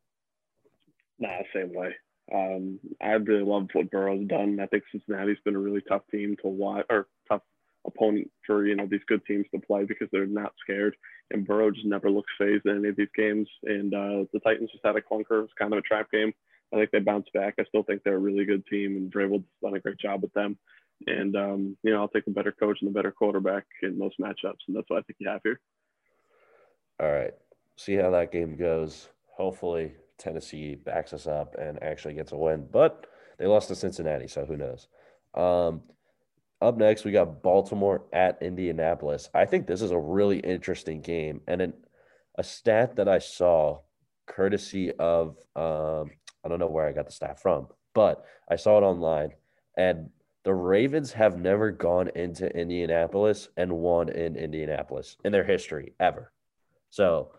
Nah, 1.18 1.38
same 1.52 1.74
way. 1.74 1.94
Um, 2.32 2.78
I 3.00 3.12
really 3.12 3.44
love 3.44 3.68
what 3.72 3.90
Burrow's 3.90 4.26
done. 4.28 4.60
I 4.60 4.66
think 4.66 4.84
Cincinnati's 4.92 5.38
been 5.44 5.56
a 5.56 5.60
really 5.60 5.82
tough 5.88 6.02
team 6.10 6.36
to 6.42 6.48
watch, 6.48 6.86
or 6.90 7.08
tough 7.28 7.42
opponent 7.86 8.30
for 8.46 8.66
you 8.66 8.76
know 8.76 8.86
these 8.86 9.00
good 9.06 9.24
teams 9.26 9.46
to 9.52 9.60
play 9.60 9.84
because 9.84 10.08
they're 10.12 10.26
not 10.26 10.52
scared. 10.60 10.96
And 11.30 11.46
Burrow 11.46 11.70
just 11.70 11.86
never 11.86 12.10
looks 12.10 12.32
phased 12.38 12.66
in 12.66 12.76
any 12.76 12.88
of 12.88 12.96
these 12.96 13.08
games. 13.16 13.48
And 13.64 13.94
uh, 13.94 14.24
the 14.32 14.40
Titans 14.44 14.70
just 14.72 14.84
had 14.84 14.96
a 14.96 15.00
clunker. 15.00 15.44
It's 15.44 15.52
kind 15.58 15.72
of 15.72 15.78
a 15.78 15.82
trap 15.82 16.10
game. 16.10 16.32
I 16.72 16.76
think 16.76 16.90
they 16.90 17.00
bounced 17.00 17.32
back. 17.32 17.54
I 17.58 17.64
still 17.64 17.82
think 17.82 18.02
they're 18.02 18.14
a 18.14 18.18
really 18.18 18.44
good 18.44 18.64
team, 18.66 18.96
and 18.96 19.12
Vrabel's 19.12 19.44
done 19.62 19.74
a 19.74 19.80
great 19.80 19.98
job 19.98 20.22
with 20.22 20.32
them. 20.34 20.56
And 21.06 21.34
um, 21.34 21.76
you 21.82 21.92
know, 21.92 22.00
I'll 22.00 22.08
take 22.08 22.26
the 22.26 22.30
better 22.30 22.52
coach 22.52 22.78
and 22.80 22.88
the 22.88 22.94
better 22.94 23.10
quarterback 23.10 23.64
in 23.82 23.98
most 23.98 24.18
matchups, 24.20 24.66
and 24.68 24.76
that's 24.76 24.88
what 24.88 24.98
I 24.98 25.02
think 25.02 25.16
you 25.18 25.28
have 25.28 25.40
here. 25.42 25.60
All 27.00 27.10
right, 27.10 27.34
see 27.76 27.94
how 27.94 28.10
that 28.10 28.32
game 28.32 28.56
goes. 28.56 29.08
Hopefully, 29.36 29.94
Tennessee 30.20 30.76
backs 30.76 31.12
us 31.12 31.26
up 31.26 31.56
and 31.58 31.82
actually 31.82 32.14
gets 32.14 32.32
a 32.32 32.36
win. 32.36 32.68
But 32.70 33.06
they 33.38 33.46
lost 33.46 33.68
to 33.68 33.74
Cincinnati, 33.74 34.28
so 34.28 34.44
who 34.44 34.56
knows? 34.56 34.86
Um, 35.34 35.82
up 36.60 36.76
next, 36.76 37.04
we 37.04 37.12
got 37.12 37.42
Baltimore 37.42 38.04
at 38.12 38.42
Indianapolis. 38.42 39.30
I 39.34 39.46
think 39.46 39.66
this 39.66 39.82
is 39.82 39.90
a 39.90 39.98
really 39.98 40.38
interesting 40.38 41.00
game, 41.00 41.40
and 41.48 41.62
an, 41.62 41.72
a 42.36 42.44
stat 42.44 42.96
that 42.96 43.08
I 43.08 43.18
saw, 43.18 43.80
courtesy 44.26 44.92
of 44.92 45.36
um, 45.56 46.10
I 46.44 46.48
don't 46.48 46.58
know 46.58 46.68
where 46.68 46.86
I 46.86 46.92
got 46.92 47.06
the 47.06 47.12
stat 47.12 47.40
from, 47.40 47.68
but 47.94 48.24
I 48.48 48.56
saw 48.56 48.78
it 48.78 48.82
online. 48.82 49.32
And 49.76 50.10
the 50.44 50.54
Ravens 50.54 51.12
have 51.12 51.38
never 51.38 51.70
gone 51.70 52.10
into 52.14 52.48
Indianapolis 52.56 53.48
and 53.56 53.72
won 53.72 54.08
in 54.08 54.36
Indianapolis 54.36 55.16
in 55.24 55.32
their 55.32 55.44
history 55.44 55.94
ever. 56.00 56.32
So 56.88 57.32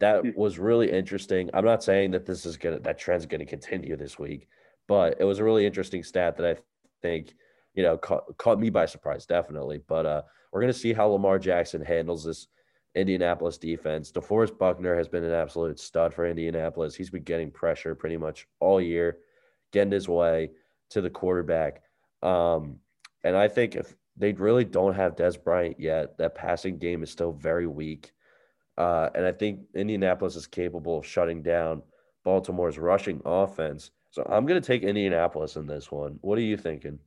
that 0.00 0.22
hmm. 0.22 0.30
was 0.34 0.58
really 0.58 0.90
interesting. 0.90 1.50
I'm 1.54 1.64
not 1.64 1.84
saying 1.84 2.10
that 2.12 2.26
this 2.26 2.44
is 2.44 2.56
gonna 2.56 2.80
that 2.80 2.98
trend's 2.98 3.26
gonna 3.26 3.46
continue 3.46 3.96
this 3.96 4.18
week, 4.18 4.48
but 4.88 5.16
it 5.20 5.24
was 5.24 5.38
a 5.38 5.44
really 5.44 5.64
interesting 5.64 6.02
stat 6.02 6.36
that 6.36 6.46
I 6.46 6.60
think 7.02 7.34
you 7.74 7.82
know 7.82 7.96
caught, 7.96 8.36
caught 8.36 8.58
me 8.58 8.70
by 8.70 8.86
surprise, 8.86 9.26
definitely. 9.26 9.80
But 9.86 10.06
uh, 10.06 10.22
we're 10.52 10.60
gonna 10.60 10.72
see 10.72 10.92
how 10.92 11.08
Lamar 11.08 11.38
Jackson 11.38 11.84
handles 11.84 12.24
this 12.24 12.48
Indianapolis 12.94 13.58
defense. 13.58 14.10
DeForest 14.10 14.58
Buckner 14.58 14.96
has 14.96 15.08
been 15.08 15.22
an 15.22 15.32
absolute 15.32 15.78
stud 15.78 16.12
for 16.12 16.26
Indianapolis. 16.26 16.94
He's 16.94 17.10
been 17.10 17.22
getting 17.22 17.50
pressure 17.50 17.94
pretty 17.94 18.16
much 18.16 18.48
all 18.58 18.80
year, 18.80 19.18
getting 19.72 19.92
his 19.92 20.08
way 20.08 20.50
to 20.90 21.00
the 21.00 21.10
quarterback. 21.10 21.82
Um, 22.22 22.78
and 23.22 23.36
I 23.36 23.48
think 23.48 23.76
if 23.76 23.94
they 24.16 24.32
really 24.32 24.64
don't 24.64 24.94
have 24.94 25.14
Dez 25.14 25.42
Bryant 25.42 25.78
yet, 25.78 26.18
that 26.18 26.34
passing 26.34 26.78
game 26.78 27.02
is 27.02 27.10
still 27.10 27.32
very 27.32 27.66
weak. 27.66 28.12
Uh, 28.78 29.10
and 29.14 29.26
I 29.26 29.32
think 29.32 29.60
Indianapolis 29.74 30.36
is 30.36 30.46
capable 30.46 30.98
of 30.98 31.06
shutting 31.06 31.42
down 31.42 31.82
Baltimore's 32.24 32.78
rushing 32.78 33.20
offense. 33.24 33.90
So 34.10 34.26
I'm 34.28 34.46
going 34.46 34.60
to 34.60 34.66
take 34.66 34.82
Indianapolis 34.82 35.56
in 35.56 35.66
this 35.66 35.90
one. 35.90 36.18
What 36.20 36.38
are 36.38 36.42
you 36.42 36.56
thinking? 36.56 36.98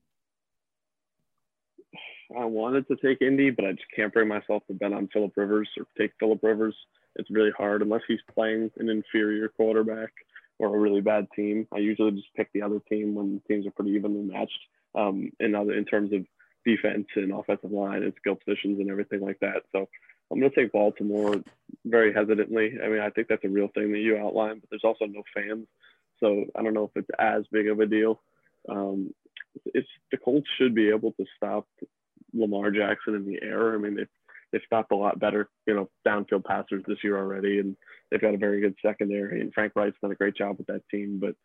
I 2.38 2.46
wanted 2.46 2.88
to 2.88 2.96
take 2.96 3.22
Indy, 3.22 3.52
but 3.52 3.66
I 3.66 3.74
just 3.74 3.86
can't 3.96 4.14
bring 4.14 4.28
myself 4.28 4.64
to 4.68 4.74
bet 4.74 4.94
on 4.94 5.10
Philip 5.14 5.34
Rivers 5.36 5.70
or 5.78 5.86
take 5.98 6.12
Philip 6.20 6.40
Rivers. 6.42 6.76
It's 7.16 7.30
really 7.30 7.52
hard 7.56 7.82
unless 7.82 8.02
he's 8.08 8.20
playing 8.34 8.72
an 8.78 8.90
inferior 8.90 9.50
quarterback 9.50 10.10
or 10.58 10.76
a 10.76 10.80
really 10.80 11.02
bad 11.02 11.28
team. 11.36 11.68
I 11.74 11.80
usually 11.80 12.12
just 12.12 12.34
pick 12.36 12.52
the 12.54 12.62
other 12.62 12.80
team 12.90 13.14
when 13.14 13.42
teams 13.48 13.68
are 13.68 13.72
pretty 13.72 13.92
evenly 13.92 14.22
matched 14.22 14.60
um, 14.96 15.32
in 15.40 15.54
other 15.54 15.74
in 15.74 15.86
terms 15.86 16.14
of 16.14 16.26
defense 16.66 17.08
and 17.16 17.34
offensive 17.34 17.72
line 17.72 18.04
and 18.04 18.14
skill 18.18 18.36
positions 18.36 18.80
and 18.80 18.90
everything 18.90 19.22
like 19.22 19.40
that. 19.42 19.64
So 19.72 19.88
I'm 20.34 20.40
going 20.40 20.52
to 20.52 20.62
take 20.62 20.72
Baltimore 20.72 21.42
very 21.86 22.14
hesitantly. 22.14 22.74
I 22.84 22.88
mean, 22.88 23.00
I 23.00 23.10
think 23.10 23.28
that's 23.28 23.44
a 23.44 23.50
real 23.50 23.68
thing 23.68 23.92
that 23.92 24.00
you 24.00 24.18
outlined, 24.18 24.62
but 24.62 24.70
there's 24.70 24.84
also 24.84 25.06
no 25.06 25.24
fans, 25.34 25.68
so 26.20 26.46
I 26.56 26.64
don't 26.64 26.74
know 26.74 26.86
if 26.86 27.02
it's 27.02 27.10
as 27.20 27.44
big 27.52 27.68
of 27.68 27.80
a 27.80 27.86
deal. 27.86 28.22
Um, 28.68 29.14
it's 29.66 29.88
the 30.12 30.18
Colts 30.18 30.48
should 30.58 30.74
be 30.74 30.90
able 30.90 31.12
to 31.14 31.26
stop 31.38 31.68
Lamar 32.34 32.72
Jackson 32.72 33.16
in 33.16 33.26
the 33.26 33.40
air. 33.42 33.76
I 33.76 33.78
mean, 33.78 33.96
they've, 33.96 34.08
they've 34.52 34.62
stopped 34.66 34.92
a 34.92 34.96
lot 34.96 35.20
better, 35.20 35.50
you 35.68 35.76
know, 35.76 35.90
downfield 36.08 36.46
passers 36.46 36.84
this 36.88 37.04
year 37.04 37.18
already, 37.18 37.60
and 37.60 37.76
they've 38.10 38.22
got 38.22 38.34
a 38.34 38.38
very 38.38 38.62
good 38.62 38.76
secondary. 38.84 39.42
And 39.42 39.54
Frank 39.54 39.74
Reich's 39.76 39.98
done 40.02 40.12
a 40.12 40.16
great 40.16 40.36
job 40.36 40.58
with 40.58 40.68
that 40.68 40.88
team, 40.90 41.20
but 41.22 41.36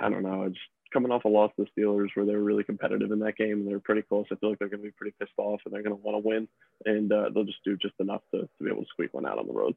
I 0.00 0.08
don't 0.08 0.22
know. 0.22 0.44
It's 0.44 0.58
coming 0.92 1.10
off 1.10 1.24
a 1.24 1.28
loss 1.28 1.50
to 1.56 1.64
the 1.64 1.82
Steelers 1.82 2.08
where 2.14 2.26
they 2.26 2.34
were 2.34 2.42
really 2.42 2.64
competitive 2.64 3.10
in 3.10 3.18
that 3.20 3.36
game 3.36 3.60
and 3.60 3.68
they're 3.68 3.80
pretty 3.80 4.02
close. 4.02 4.26
I 4.30 4.36
feel 4.36 4.50
like 4.50 4.58
they're 4.58 4.68
going 4.68 4.80
to 4.80 4.88
be 4.88 4.92
pretty 4.92 5.14
pissed 5.18 5.32
off 5.38 5.60
and 5.64 5.74
they're 5.74 5.82
going 5.82 5.96
to 5.96 6.02
want 6.02 6.22
to 6.22 6.28
win, 6.28 6.48
and 6.84 7.12
uh, 7.12 7.30
they'll 7.34 7.44
just 7.44 7.64
do 7.64 7.76
just 7.76 7.94
enough 8.00 8.22
to, 8.34 8.42
to 8.42 8.64
be 8.64 8.70
able 8.70 8.82
to 8.82 8.88
squeak 8.90 9.14
one 9.14 9.26
out 9.26 9.38
on 9.38 9.46
the 9.46 9.52
road. 9.52 9.74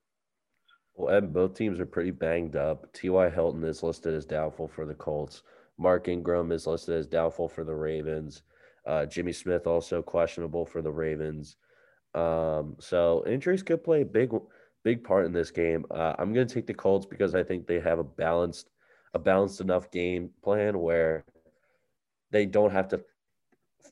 Well, 0.95 1.15
Ed, 1.15 1.33
both 1.33 1.55
teams 1.55 1.79
are 1.79 1.85
pretty 1.85 2.11
banged 2.11 2.55
up. 2.55 2.91
T.Y. 2.93 3.29
Hilton 3.29 3.63
is 3.65 3.83
listed 3.83 4.13
as 4.13 4.25
doubtful 4.25 4.67
for 4.67 4.85
the 4.85 4.93
Colts. 4.93 5.43
Mark 5.77 6.07
Ingram 6.07 6.51
is 6.51 6.67
listed 6.67 6.95
as 6.95 7.07
doubtful 7.07 7.49
for 7.49 7.63
the 7.63 7.75
Ravens. 7.75 8.43
Uh, 8.85 9.05
Jimmy 9.05 9.33
Smith 9.33 9.67
also 9.67 10.01
questionable 10.01 10.65
for 10.65 10.81
the 10.81 10.91
Ravens. 10.91 11.57
Um, 12.13 12.77
so 12.79 13.25
injuries 13.27 13.63
could 13.63 13.83
play 13.83 14.01
a 14.01 14.05
big, 14.05 14.31
big 14.83 15.03
part 15.03 15.25
in 15.25 15.33
this 15.33 15.51
game. 15.51 15.85
Uh, 15.91 16.13
I'm 16.17 16.33
going 16.33 16.47
to 16.47 16.53
take 16.53 16.67
the 16.67 16.73
Colts 16.73 17.05
because 17.05 17.35
I 17.35 17.43
think 17.43 17.67
they 17.67 17.79
have 17.81 17.99
a 17.99 18.03
balanced 18.03 18.69
a 19.15 19.19
balanced 19.19 19.61
enough 19.61 19.89
game 19.89 20.29
plan 20.43 20.77
where 20.77 21.23
they 22.31 22.45
don't 22.45 22.71
have 22.71 22.89
to. 22.89 23.01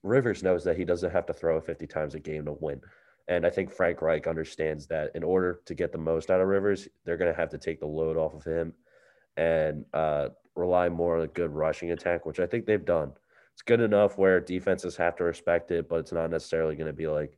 Rivers 0.04 0.44
knows 0.44 0.66
that 0.66 0.78
he 0.78 0.84
doesn't 0.84 1.12
have 1.12 1.26
to 1.28 1.34
throw 1.34 1.62
50 1.62 1.88
times 1.88 2.14
a 2.14 2.20
game 2.20 2.46
to 2.46 2.58
win. 2.60 2.82
And 3.30 3.46
I 3.46 3.50
think 3.50 3.72
Frank 3.72 4.02
Reich 4.02 4.28
understands 4.28 4.86
that 4.88 5.12
in 5.16 5.24
order 5.24 5.62
to 5.66 5.74
get 5.74 5.94
the 5.94 5.98
most 5.98 6.30
out 6.30 6.42
of 6.42 6.48
Rivers, 6.48 6.90
they're 7.06 7.18
going 7.18 7.32
to 7.32 7.40
have 7.40 7.50
to 7.52 7.58
take 7.58 7.80
the 7.80 7.88
load 7.88 8.18
off 8.18 8.34
of 8.34 8.44
him 8.44 8.74
and 9.38 9.86
uh, 9.94 10.30
rely 10.56 10.90
more 10.90 11.18
on 11.18 11.24
a 11.24 11.28
good 11.28 11.52
rushing 11.52 11.92
attack, 11.92 12.26
which 12.26 12.42
I 12.42 12.46
think 12.46 12.66
they've 12.66 12.84
done. 12.84 13.14
It's 13.54 13.62
good 13.62 13.80
enough 13.80 14.18
where 14.18 14.42
defenses 14.42 14.98
have 14.98 15.16
to 15.18 15.24
respect 15.24 15.72
it, 15.72 15.88
but 15.88 16.00
it's 16.00 16.12
not 16.12 16.32
necessarily 16.32 16.76
going 16.76 16.88
to 16.88 16.94
be 16.94 17.08
like, 17.08 17.38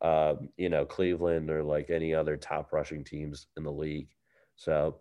um, 0.00 0.48
you 0.56 0.70
know, 0.70 0.86
Cleveland 0.86 1.50
or 1.50 1.62
like 1.62 1.90
any 1.90 2.14
other 2.14 2.38
top 2.38 2.72
rushing 2.72 3.04
teams 3.04 3.48
in 3.58 3.64
the 3.64 3.70
league. 3.70 4.08
So 4.56 4.96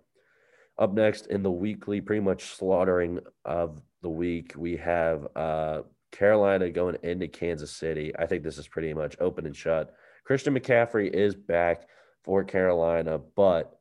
up 0.77 0.93
next 0.93 1.27
in 1.27 1.43
the 1.43 1.51
weekly, 1.51 2.01
pretty 2.01 2.21
much 2.21 2.55
slaughtering 2.55 3.19
of 3.45 3.81
the 4.01 4.09
week, 4.09 4.53
we 4.57 4.77
have 4.77 5.27
uh, 5.35 5.81
Carolina 6.11 6.69
going 6.69 6.97
into 7.03 7.27
Kansas 7.27 7.71
City. 7.71 8.11
I 8.17 8.25
think 8.25 8.43
this 8.43 8.57
is 8.57 8.67
pretty 8.67 8.93
much 8.93 9.15
open 9.19 9.45
and 9.45 9.55
shut. 9.55 9.93
Christian 10.23 10.57
McCaffrey 10.57 11.09
is 11.09 11.35
back 11.35 11.87
for 12.23 12.43
Carolina, 12.43 13.19
but 13.35 13.79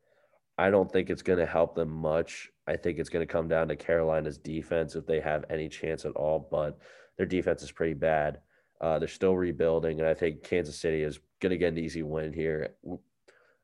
I 0.59 0.71
don't 0.71 0.91
think 0.91 1.11
it's 1.11 1.23
going 1.23 1.39
to 1.39 1.47
help 1.47 1.75
them 1.75 1.91
much. 1.91 2.51
I 2.67 2.77
think 2.77 2.99
it's 2.99 3.09
going 3.09 3.27
to 3.27 3.33
come 3.33 3.49
down 3.49 3.69
to 3.69 3.77
Carolina's 3.77 4.39
defense 4.39 4.95
if 4.95 5.07
they 5.07 5.21
have 5.21 5.45
any 5.51 5.69
chance 5.69 6.05
at 6.05 6.13
all, 6.13 6.49
but 6.51 6.79
their 7.17 7.27
defense 7.27 7.63
is 7.63 7.73
pretty 7.73 7.95
bad. 7.95 8.41
Uh, 8.81 8.99
they're 8.99 9.09
still 9.09 9.37
rebuilding, 9.37 10.01
and 10.01 10.09
I 10.09 10.15
think 10.15 10.43
Kansas 10.43 10.79
City 10.79 11.03
is 11.03 11.19
going 11.41 11.51
to 11.51 11.59
get 11.59 11.73
an 11.73 11.79
easy 11.79 12.03
win 12.03 12.33
here. 12.33 12.75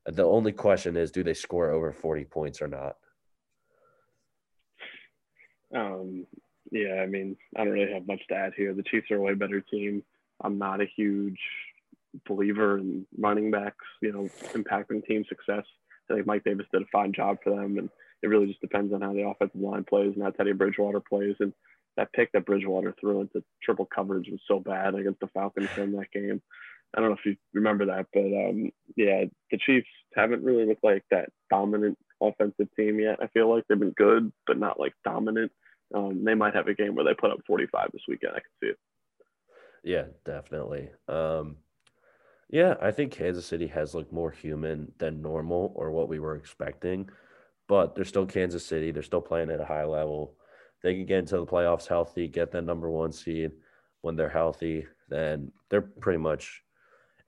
The 0.07 0.25
only 0.25 0.53
question 0.53 0.97
is 0.97 1.11
do 1.11 1.23
they 1.23 1.35
score 1.35 1.71
over 1.71 1.93
40 1.93 2.25
points 2.25 2.61
or 2.61 2.69
not? 2.69 2.97
Um, 5.77 6.27
yeah, 6.71 7.01
I 7.03 7.07
mean, 7.07 7.37
I 7.57 7.65
don't 7.65 7.73
really 7.73 7.93
have 7.93 8.07
much 8.07 8.23
to 8.29 8.35
add 8.35 8.53
here. 8.57 8.75
The 8.75 8.83
Chiefs 8.83 9.11
are 9.11 9.17
a 9.17 9.21
way 9.21 9.35
better 9.35 9.61
team. 9.61 10.03
I'm 10.43 10.59
not 10.59 10.81
a 10.81 10.87
huge 10.97 11.39
believer 12.27 12.79
in 12.79 13.07
running 13.19 13.51
backs, 13.51 13.85
you 14.01 14.13
know, 14.13 14.29
impacting 14.53 15.05
team 15.07 15.25
success. 15.29 15.65
I 16.11 16.15
think 16.15 16.27
Mike 16.27 16.45
Davis 16.45 16.67
did 16.73 16.83
a 16.83 16.87
fine 16.93 17.13
job 17.13 17.39
for 17.43 17.51
them, 17.51 17.79
and 17.79 17.91
it 18.23 18.29
really 18.29 18.47
just 18.47 18.61
depends 18.61 18.93
on 18.93 19.03
how 19.03 19.13
the 19.13 19.27
offensive 19.27 19.61
line 19.61 19.85
plays 19.85 20.13
and 20.15 20.23
how 20.23 20.31
Teddy 20.31 20.53
Bridgewater 20.53 21.01
plays. 21.01 21.37
And 21.41 21.53
that 21.97 22.13
pick 22.13 22.33
that 22.33 22.47
Bridgewater 22.47 22.95
threw 23.01 23.21
into 23.21 23.43
triple 23.63 23.89
coverage 23.95 24.29
was 24.31 24.41
so 24.47 24.61
bad 24.61 24.95
against 24.95 25.21
the 25.21 25.29
Falcons 25.29 25.69
in 25.77 25.93
that 25.93 26.11
game. 26.13 26.41
I 26.95 27.01
don't 27.01 27.11
know 27.11 27.17
if 27.19 27.27
you 27.27 27.37
remember 27.53 27.87
that, 27.87 28.07
but 28.13 28.25
um, 28.25 28.71
yeah, 28.97 29.25
the 29.51 29.59
Chiefs 29.59 29.89
haven't 30.15 30.45
really 30.45 30.65
looked 30.65 30.85
like 30.85 31.05
that 31.11 31.31
dominant 31.51 31.99
offensive 32.23 32.69
team 32.77 33.01
yet. 33.01 33.19
I 33.21 33.27
feel 33.29 33.53
like 33.53 33.65
they've 33.69 33.79
been 33.79 33.91
good, 33.91 34.33
but 34.47 34.59
not 34.59 34.81
like 34.81 34.95
dominant. 35.05 35.53
Um, 35.95 36.25
they 36.25 36.35
might 36.35 36.55
have 36.55 36.69
a 36.69 36.75
game 36.75 36.95
where 36.95 37.05
they 37.05 37.15
put 37.15 37.31
up 37.31 37.39
45 37.47 37.91
this 37.93 38.03
weekend. 38.09 38.33
I 38.35 38.41
can 38.41 38.51
see 38.61 38.69
it. 38.69 38.79
Yeah, 39.85 40.05
definitely. 40.25 40.91
Um, 41.09 41.57
yeah, 42.51 42.75
I 42.81 42.91
think 42.91 43.13
Kansas 43.13 43.47
City 43.47 43.67
has 43.69 43.95
looked 43.95 44.13
more 44.13 44.31
human 44.31 44.93
than 44.99 45.23
normal 45.23 45.73
or 45.75 45.91
what 45.91 46.09
we 46.09 46.19
were 46.19 46.37
expecting, 46.37 47.09
but 47.69 47.95
they're 47.95 48.05
still 48.05 48.27
Kansas 48.27 48.67
City. 48.67 48.91
They're 48.91 49.03
still 49.03 49.21
playing 49.21 49.51
at 49.51 49.61
a 49.61 49.65
high 49.65 49.85
level. 49.85 50.35
They 50.83 50.95
can 50.95 51.07
get 51.07 51.19
into 51.21 51.39
the 51.39 51.47
playoffs 51.47 51.87
healthy, 51.87 52.29
get 52.29 52.53
that 52.53 52.63
number 52.63 52.91
one 52.91 53.13
seed 53.13 53.53
when 54.03 54.15
they're 54.17 54.29
healthy, 54.29 54.87
then 55.09 55.51
they're 55.69 55.83
pretty 55.83 56.19
much 56.19 56.63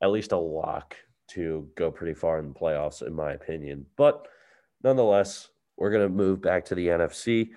at 0.00 0.10
least 0.10 0.32
a 0.32 0.36
lock 0.36 0.94
to 1.28 1.68
go 1.74 1.90
pretty 1.90 2.14
far 2.14 2.38
in 2.38 2.48
the 2.48 2.58
playoffs, 2.58 3.04
in 3.04 3.12
my 3.12 3.32
opinion. 3.32 3.84
But 3.96 4.28
nonetheless, 4.84 5.48
we're 5.76 5.90
going 5.90 6.06
to 6.06 6.14
move 6.14 6.40
back 6.40 6.64
to 6.66 6.74
the 6.74 6.86
NFC. 6.86 7.50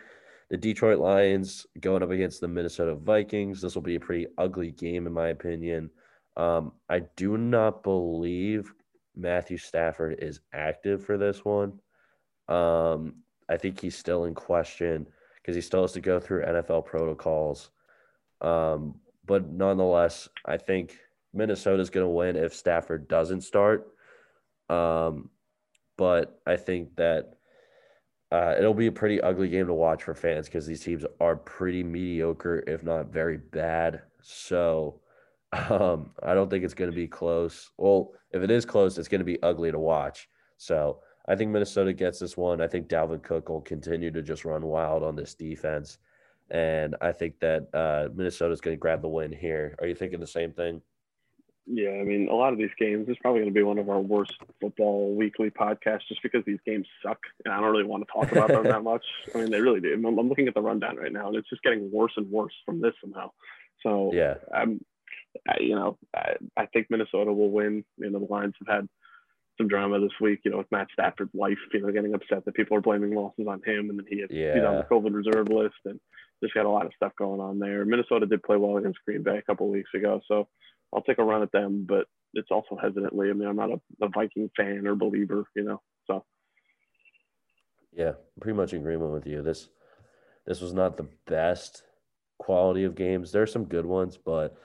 The 0.52 0.58
Detroit 0.58 1.00
Lions 1.00 1.66
going 1.80 2.04
up 2.04 2.12
against 2.12 2.42
the 2.42 2.48
Minnesota 2.50 2.94
Vikings. 2.94 3.62
This 3.62 3.74
will 3.74 3.82
be 3.82 3.96
a 3.96 4.02
pretty 4.02 4.28
ugly 4.38 4.72
game, 4.72 5.08
in 5.08 5.14
my 5.14 5.30
opinion. 5.30 5.90
Um, 6.36 6.74
I 6.90 7.04
do 7.16 7.38
not 7.38 7.84
believe 7.84 8.74
Matthew 9.16 9.58
Stafford 9.58 10.20
is 10.22 10.42
active 10.52 11.06
for 11.06 11.18
this 11.18 11.46
one. 11.46 11.80
Um, 12.50 13.16
I 13.48 13.56
think 13.56 13.80
he's 13.80 13.98
still 13.98 14.26
in 14.26 14.34
question 14.34 15.08
because 15.38 15.56
he 15.56 15.62
still 15.62 15.84
has 15.84 15.94
to 15.94 16.02
go 16.02 16.20
through 16.20 16.44
NFL 16.44 16.86
protocols. 16.86 17.70
Um, 18.42 18.96
but 19.26 19.50
nonetheless, 19.50 20.28
I 20.46 20.58
think 20.58 20.98
Minnesota's 21.34 21.90
going 21.90 22.06
to 22.06 22.10
win 22.10 22.36
if 22.36 22.54
Stafford 22.54 23.08
doesn't 23.08 23.42
start. 23.42 23.88
Um, 24.70 25.30
but 25.98 26.42
I 26.46 26.58
think 26.58 26.98
that 26.98 27.38
uh, 28.32 28.56
it'll 28.58 28.74
be 28.74 28.88
a 28.88 28.92
pretty 28.92 29.20
ugly 29.22 29.50
game 29.50 29.68
to 29.68 29.74
watch 29.74 30.04
for 30.04 30.14
fans 30.14 30.48
because 30.48 30.66
these 30.66 30.84
teams 30.84 31.06
are 31.20 31.36
pretty 31.36 31.84
mediocre, 31.84 32.64
if 32.66 32.82
not 32.82 33.08
very 33.08 33.38
bad. 33.38 34.02
So 34.22 35.02
um, 35.70 36.12
I 36.24 36.34
don't 36.34 36.50
think 36.50 36.64
it's 36.64 36.74
going 36.74 36.90
to 36.92 36.96
be 36.96 37.08
close. 37.08 37.72
Well, 37.78 38.14
if 38.32 38.42
it 38.42 38.52
is 38.52 38.66
close, 38.66 38.98
it's 38.98 39.10
going 39.10 39.20
to 39.20 39.26
be 39.26 39.42
ugly 39.44 39.72
to 39.72 39.80
watch. 39.80 40.30
So 40.58 41.00
I 41.28 41.36
think 41.36 41.52
Minnesota 41.52 41.92
gets 41.92 42.20
this 42.20 42.38
one. 42.38 42.62
I 42.62 42.68
think 42.68 42.88
Dalvin 42.88 43.22
Cook 43.22 43.50
will 43.50 43.62
continue 43.62 44.12
to 44.12 44.22
just 44.22 44.46
run 44.46 44.66
wild 44.66 45.04
on 45.04 45.16
this 45.16 45.34
defense. 45.34 45.98
And 46.50 46.96
I 47.02 47.12
think 47.12 47.40
that 47.40 47.68
uh, 47.74 48.10
Minnesota 48.14 48.54
is 48.54 48.62
going 48.62 48.76
to 48.76 48.80
grab 48.80 49.02
the 49.02 49.08
win 49.08 49.32
here. 49.32 49.76
Are 49.80 49.88
you 49.88 49.96
thinking 49.96 50.20
the 50.20 50.28
same 50.28 50.52
thing? 50.52 50.82
Yeah, 51.68 51.92
I 51.92 52.04
mean, 52.04 52.28
a 52.28 52.34
lot 52.34 52.54
of 52.54 52.60
these 52.60 52.72
games, 52.80 53.06
this 53.06 53.14
is 53.14 53.20
probably 53.22 53.42
going 53.42 53.54
to 53.54 53.58
be 53.58 53.64
one 53.64 53.78
of 53.78 53.90
our 53.90 54.00
worst 54.00 54.34
football 54.60 55.16
weekly 55.16 55.52
podcasts 55.52 56.08
just 56.08 56.24
because 56.24 56.44
these 56.46 56.60
games 56.66 56.88
suck. 57.04 57.20
And 57.46 57.54
I 57.54 57.60
don't 57.60 57.72
really 57.72 57.84
want 57.84 58.06
to 58.06 58.12
talk 58.12 58.32
about 58.32 58.50
them 58.50 58.64
that 58.64 58.84
much. 58.84 59.06
I 59.34 59.38
mean, 59.38 59.52
they 59.52 59.62
really 59.62 59.80
do. 59.80 59.94
I'm, 59.94 60.06
I'm, 60.06 60.28
looking 60.28 60.48
at 60.48 60.56
the 60.56 60.62
rundown 60.62 60.98
right 60.98 61.14
now, 61.14 61.28
and 61.28 61.36
it's 61.36 61.50
just 61.50 61.62
getting 61.62 61.92
worse 61.92 62.14
and 62.18 62.30
worse 62.32 62.54
from 62.66 62.82
this 62.82 62.94
somehow. 63.00 63.30
So, 63.84 64.12
yeah, 64.14 64.36
I'm, 64.54 64.84
I, 65.48 65.58
you 65.60 65.76
know, 65.76 65.98
I, 66.16 66.34
I 66.58 66.66
think 66.66 66.88
Minnesota 66.90 67.32
will 67.32 67.52
win. 67.52 67.86
You 67.98 68.10
know, 68.10 68.20
the 68.20 68.26
Lions 68.26 68.56
have 68.66 68.76
had 68.76 68.90
some 69.58 69.68
drama 69.68 70.00
this 70.00 70.20
week, 70.20 70.40
you 70.44 70.52
know, 70.52 70.58
with 70.58 70.72
Matt 70.72 70.88
Stafford's 70.92 71.32
wife, 71.34 71.58
you 71.74 71.82
know, 71.82 71.92
getting 71.92 72.14
upset 72.14 72.44
that 72.46 72.56
people 72.56 72.76
are 72.76 72.82
blaming 72.82 73.14
losses 73.14 73.46
on 73.48 73.62
him 73.64 73.90
and 73.90 74.00
then 74.00 74.06
he 74.10 74.22
had, 74.22 74.32
yeah. 74.32 74.56
he's 74.56 74.64
on 74.64 74.78
the 74.78 74.88
COVID 74.90 75.14
reserve 75.14 75.50
list 75.50 75.76
and 75.86 76.00
just 76.44 76.54
got 76.54 76.66
a 76.66 76.70
lot 76.70 76.86
of 76.86 76.94
stuff 76.96 77.12
going 77.18 77.40
on 77.40 77.60
there. 77.60 77.86
Minnesota 77.86 78.26
did 78.26 78.44
play 78.44 78.58
well 78.58 78.78
against 78.78 79.00
Green 79.06 79.22
Bay 79.22 79.38
a 79.38 79.42
couple 79.42 79.68
of 79.68 79.74
weeks 79.74 79.92
ago, 79.94 80.22
so 80.28 80.48
I'll 80.94 81.02
take 81.02 81.20
a 81.20 81.24
run 81.24 81.42
at 81.42 81.52
them, 81.52 81.86
but 81.88 82.06
it's 82.34 82.52
also 82.52 82.78
hesitantly. 82.82 83.30
I 83.30 83.34
mean, 83.34 83.48
I'm 83.48 83.56
not 83.56 83.72
a, 83.72 84.06
a 84.06 84.10
Viking 84.10 84.50
fan 84.56 84.86
or 84.88 84.96
believer, 84.96 85.46
you 85.56 85.64
know, 85.64 85.82
so. 86.06 86.26
Yeah, 87.94 88.14
pretty 88.40 88.56
much 88.56 88.74
agreement 88.74 89.12
with 89.12 89.28
you. 89.28 89.42
This 89.42 89.70
this 90.46 90.62
was 90.62 90.74
not 90.74 90.98
the 90.98 91.08
best 91.28 91.84
quality 92.40 92.84
of 92.84 92.96
games. 92.96 93.32
There 93.32 93.44
are 93.44 93.48
some 93.48 93.66
good 93.66 93.86
ones, 93.86 94.18
but 94.18 94.58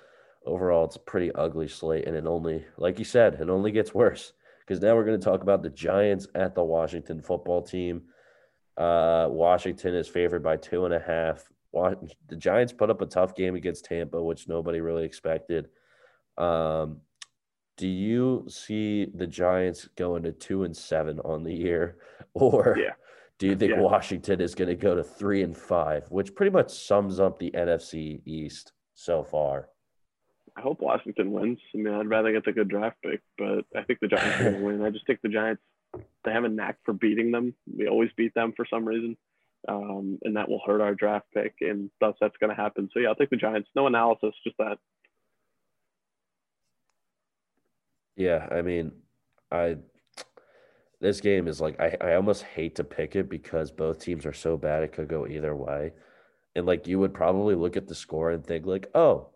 overall 0.47 0.85
it's 0.85 0.97
a 0.97 1.01
pretty 1.01 1.35
ugly 1.35 1.67
slate 1.67 2.07
and 2.07 2.17
it 2.17 2.25
only 2.25 2.65
like 2.79 2.99
you 2.99 3.05
said, 3.05 3.35
it 3.35 3.51
only 3.51 3.73
gets 3.73 3.93
worse 3.93 4.33
because 4.61 4.81
now 4.81 4.95
we're 4.95 5.05
going 5.05 5.19
to 5.19 5.25
talk 5.25 5.43
about 5.43 5.63
the 5.63 5.71
Giants 5.71 6.27
at 6.35 6.55
the 6.55 6.65
Washington 6.65 7.21
football 7.21 7.63
team. 7.63 8.03
Uh, 8.77 9.27
Washington 9.31 9.95
is 9.95 10.09
favored 10.09 10.43
by 10.43 10.57
two 10.57 10.85
and 10.85 10.95
a 10.95 11.01
half. 11.01 11.45
The 12.29 12.37
Giants 12.37 12.73
put 12.73 12.91
up 12.91 13.03
a 13.03 13.07
tough 13.07 13.35
game 13.35 13.55
against 13.55 13.85
Tampa, 13.85 14.23
which 14.23 14.49
nobody 14.49 14.81
really 14.81 15.05
expected. 15.05 15.69
Um, 16.39 17.01
do 17.77 17.87
you 17.87 18.45
see 18.49 19.07
the 19.15 19.27
Giants 19.27 19.89
going 19.97 20.23
to 20.23 20.33
two 20.33 20.65
and 20.65 20.77
seven 20.77 21.21
on 21.21 21.45
the 21.45 21.53
year, 21.55 21.99
or 22.35 22.77
yeah. 22.79 22.95
do 23.39 23.47
you 23.47 23.57
think 23.57 23.73
Yeah. 23.73 23.81
Washington 23.81 24.41
is 24.41 24.55
going 24.55 24.69
to 24.69 24.75
go 24.75 24.95
to 24.95 25.05
three 25.05 25.43
and 25.43 25.57
five, 25.57 26.11
which 26.11 26.35
pretty 26.35 26.51
much 26.51 26.73
sums 26.73 27.21
up 27.21 27.39
the 27.39 27.51
NFC 27.51 28.23
East 28.25 28.73
so 28.95 29.23
far? 29.23 29.69
I 30.57 30.63
hope 30.63 30.81
Washington 30.81 31.33
wins. 31.33 31.59
I 31.75 31.79
mean, 31.79 31.93
I'd 31.93 32.09
rather 32.09 32.33
get 32.33 32.47
the 32.47 32.53
good 32.53 32.69
draft 32.69 32.97
pick, 33.03 33.21
but 33.37 33.67
I 33.77 33.83
think 33.83 34.01
the 34.01 34.09
Giants 34.09 34.41
are 34.41 34.45
going 34.45 34.55
to 34.55 34.65
win. 34.65 34.83
I 34.83 34.91
just 34.91 35.07
think 35.07 35.21
the 35.21 35.29
Giants, 35.29 35.63
they 36.25 36.33
have 36.33 36.45
a 36.45 36.49
knack 36.49 36.79
for 36.85 36.95
beating 36.95 37.31
them. 37.31 37.55
We 37.67 37.89
always 37.89 38.09
beat 38.17 38.33
them 38.33 38.55
for 38.57 38.65
some 38.65 38.87
reason. 38.87 39.19
Um, 39.69 40.19
and 40.23 40.37
that 40.37 40.49
will 40.49 40.63
hurt 40.65 40.81
our 40.81 40.95
draft 40.95 41.27
pick, 41.35 41.57
and 41.61 41.91
thus 42.01 42.15
that's 42.21 42.37
going 42.39 42.55
to 42.55 42.63
happen. 42.63 42.89
So, 42.95 43.01
yeah, 43.01 43.09
I'll 43.09 43.17
take 43.17 43.31
the 43.31 43.37
Giants. 43.37 43.69
No 43.75 43.87
analysis, 43.87 44.33
just 44.45 44.57
that. 44.59 44.79
Yeah, 48.17 48.49
I 48.51 48.63
mean, 48.63 48.93
I 49.51 49.77
this 51.01 51.21
game 51.21 51.47
is 51.47 51.61
like 51.61 51.79
I, 51.79 51.97
I 52.01 52.15
almost 52.15 52.43
hate 52.43 52.77
to 52.77 52.85
pick 52.85 53.17
it 53.17 53.29
because 53.29 53.71
both 53.71 54.01
teams 54.01 54.25
are 54.27 54.33
so 54.33 54.57
bad 54.57 54.83
it 54.83 54.93
could 54.93 55.09
go 55.09 55.27
either 55.27 55.55
way. 55.55 55.93
And 56.55 56.67
like 56.67 56.87
you 56.87 56.99
would 56.99 57.13
probably 57.13 57.55
look 57.55 57.77
at 57.77 57.87
the 57.87 57.95
score 57.95 58.31
and 58.31 58.45
think 58.45 58.65
like, 58.65 58.91
oh, 58.95 59.29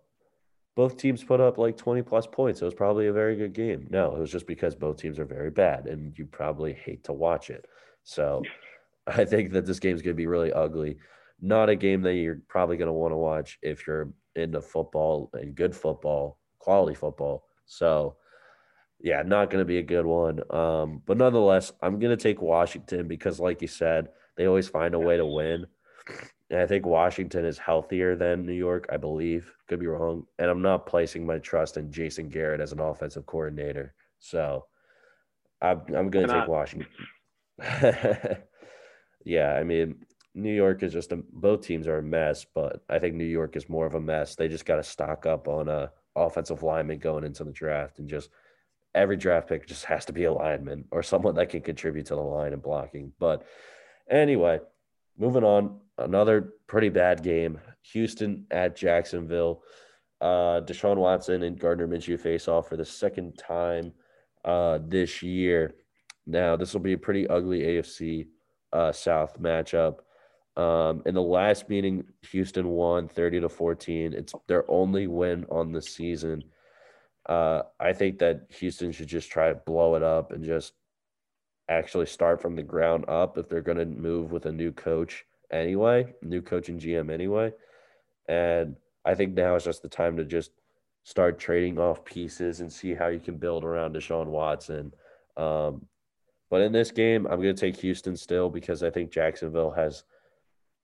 both 0.75 0.97
teams 0.97 1.23
put 1.23 1.41
up 1.41 1.59
like 1.59 1.77
20 1.77 2.01
plus 2.03 2.27
points. 2.27 2.63
It 2.63 2.65
was 2.65 2.75
probably 2.75 3.09
a 3.09 3.13
very 3.13 3.37
good 3.37 3.53
game. 3.53 3.87
No, 3.91 4.15
it 4.15 4.21
was 4.21 4.33
just 4.33 4.47
because 4.47 4.75
both 4.75 4.97
teams 4.97 5.19
are 5.19 5.27
very 5.27 5.51
bad 5.51 5.87
and 5.87 6.17
you 6.19 6.25
probably 6.25 6.73
hate 6.73 7.05
to 7.05 7.13
watch 7.13 7.51
it. 7.51 7.67
So 8.03 8.43
I 9.07 9.27
think 9.27 9.53
that 9.53 9.67
this 9.67 9.81
game's 9.81 10.01
going 10.01 10.15
to 10.15 10.21
be 10.21 10.27
really 10.27 10.53
ugly. 10.53 10.97
Not 11.43 11.69
a 11.69 11.77
game 11.77 12.03
that 12.03 12.15
you're 12.15 12.41
probably 12.49 12.79
going 12.79 12.87
to 12.87 12.93
want 12.93 13.13
to 13.13 13.17
watch 13.19 13.59
if 13.63 13.87
you're 13.87 14.13
into 14.37 14.63
football 14.63 15.31
and 15.35 15.55
good 15.55 15.75
football, 15.75 16.39
quality 16.59 16.95
football. 16.95 17.45
So 17.67 18.17
yeah, 19.03 19.23
not 19.23 19.51
going 19.51 19.63
to 19.63 19.67
be 19.67 19.79
a 19.79 19.83
good 19.83 20.07
one. 20.07 20.41
Um, 20.51 21.03
but 21.07 21.17
nonetheless, 21.17 21.73
I'm 21.83 21.99
going 21.99 22.17
to 22.17 22.23
take 22.23 22.43
Washington 22.43 23.09
because, 23.09 23.41
like 23.41 23.63
you 23.63 23.69
said, 23.69 24.09
they 24.37 24.47
always 24.47 24.69
find 24.69 24.95
a 24.95 24.99
way 24.99 25.17
to 25.17 25.27
win. 25.27 25.67
And 26.51 26.61
I 26.61 26.67
think 26.67 26.85
Washington 26.85 27.45
is 27.45 27.59
healthier 27.59 28.17
than 28.17 28.45
New 28.45 28.53
York, 28.53 28.87
I 28.91 28.97
believe. 28.97 29.51
Could 29.69 29.81
be 29.81 29.87
wrong. 29.87 30.27
And 30.39 30.51
I'm 30.51 30.63
not 30.63 30.87
placing 30.87 31.25
my 31.25 31.39
trust 31.39 31.77
in 31.77 31.93
Jason 31.93 32.29
Garrett 32.29 32.61
as 32.61 32.73
an 32.73 32.81
offensive 32.81 33.25
coordinator. 33.27 33.95
So 34.19 34.67
I'm, 35.63 35.83
I'm 35.95 36.11
going 36.11 36.27
to 36.27 36.41
take 36.41 36.49
Washington. 36.49 36.89
yeah, 39.25 39.55
I 39.55 39.63
mean, 39.63 40.05
New 40.35 40.53
York 40.53 40.83
is 40.83 40.93
just 40.93 41.13
a, 41.13 41.23
both 41.33 41.63
teams 41.63 41.87
are 41.87 41.99
a 41.99 42.03
mess, 42.03 42.45
but 42.55 42.83
I 42.89 42.99
think 42.99 43.15
New 43.15 43.25
York 43.25 43.57
is 43.57 43.69
more 43.69 43.87
of 43.87 43.95
a 43.95 44.01
mess. 44.01 44.35
They 44.35 44.49
just 44.49 44.67
got 44.67 44.77
to 44.77 44.83
stock 44.83 45.27
up 45.27 45.49
on 45.49 45.69
a 45.69 45.91
offensive 46.17 46.63
lineman 46.63 46.99
going 46.99 47.25
into 47.25 47.45
the 47.45 47.53
draft 47.53 47.99
and 47.99 48.09
just 48.09 48.31
every 48.95 49.17
draft 49.17 49.49
pick 49.49 49.67
just 49.67 49.85
has 49.85 50.05
to 50.07 50.13
be 50.13 50.25
a 50.25 50.33
lineman 50.33 50.85
or 50.91 51.03
someone 51.03 51.35
that 51.37 51.51
can 51.51 51.61
contribute 51.61 52.07
to 52.07 52.15
the 52.15 52.21
line 52.21 52.53
and 52.53 52.63
blocking. 52.63 53.13
But 53.19 53.45
anyway, 54.11 54.61
moving 55.19 55.45
on, 55.45 55.81
another 55.99 56.55
pretty 56.67 56.89
bad 56.89 57.23
game. 57.23 57.61
Houston 57.93 58.47
at 58.51 58.77
Jacksonville. 58.77 59.63
Uh, 60.21 60.61
Deshaun 60.61 60.97
Watson 60.97 61.43
and 61.45 61.59
Gardner 61.59 61.89
Minshew 61.89 62.21
face 62.21 62.47
off 62.47 62.69
for 62.69 62.77
the 62.77 62.85
second 62.85 63.39
time 63.39 63.93
uh, 64.45 64.79
this 64.87 65.23
year. 65.23 65.75
Now, 66.27 66.57
this 66.57 66.73
will 66.73 66.81
be 66.81 66.93
a 66.93 66.99
pretty 66.99 67.27
ugly 67.27 67.61
AFC 67.61 68.29
uh, 68.73 68.93
South 68.93 69.41
matchup. 69.41 70.01
Um, 70.57 71.03
in 71.07 71.15
the 71.15 71.23
last 71.23 71.69
meeting, 71.69 72.05
Houston 72.31 72.69
won 72.69 73.09
30 73.09 73.41
to 73.41 73.49
14. 73.49 74.13
It's 74.13 74.35
their 74.47 74.71
only 74.71 75.07
win 75.07 75.47
on 75.51 75.73
the 75.73 75.81
season. 75.81 76.45
Uh, 77.31 77.63
I 77.79 77.93
think 77.93 78.19
that 78.19 78.47
Houston 78.59 78.91
should 78.91 79.07
just 79.07 79.31
try 79.31 79.51
to 79.51 79.55
blow 79.55 79.95
it 79.95 80.03
up 80.03 80.33
and 80.33 80.45
just 80.45 80.73
actually 81.69 82.07
start 82.07 82.43
from 82.43 82.57
the 82.57 82.63
ground 82.63 83.05
up 83.07 83.39
if 83.39 83.49
they're 83.49 83.63
going 83.63 83.79
to 83.79 83.87
move 83.87 84.33
with 84.33 84.47
a 84.47 84.53
new 84.53 84.73
coach 84.73 85.25
anyway, 85.53 86.13
new 86.23 86.43
coach 86.43 86.69
and 86.69 86.81
GM 86.81 87.09
anyway. 87.09 87.53
And 88.29 88.75
I 89.05 89.15
think 89.15 89.35
now 89.35 89.55
is 89.55 89.63
just 89.63 89.81
the 89.81 89.89
time 89.89 90.17
to 90.17 90.25
just 90.25 90.51
start 91.05 91.39
trading 91.39 91.79
off 91.79 92.05
pieces 92.05 92.61
and 92.61 92.73
see 92.73 92.95
how 92.95 93.07
you 93.07 93.21
can 93.21 93.37
build 93.37 93.63
around 93.63 93.95
Deshaun 93.95 94.27
Watson. 94.27 94.93
Um, 95.37 95.87
but 96.51 96.63
in 96.63 96.73
this 96.73 96.91
game, 96.91 97.27
I'm 97.27 97.41
going 97.41 97.55
to 97.55 97.61
take 97.61 97.77
Houston 97.77 98.17
still 98.17 98.51
because 98.51 98.83
I 98.83 98.91
think 98.91 99.13
Jacksonville 99.13 99.71
has, 99.71 100.03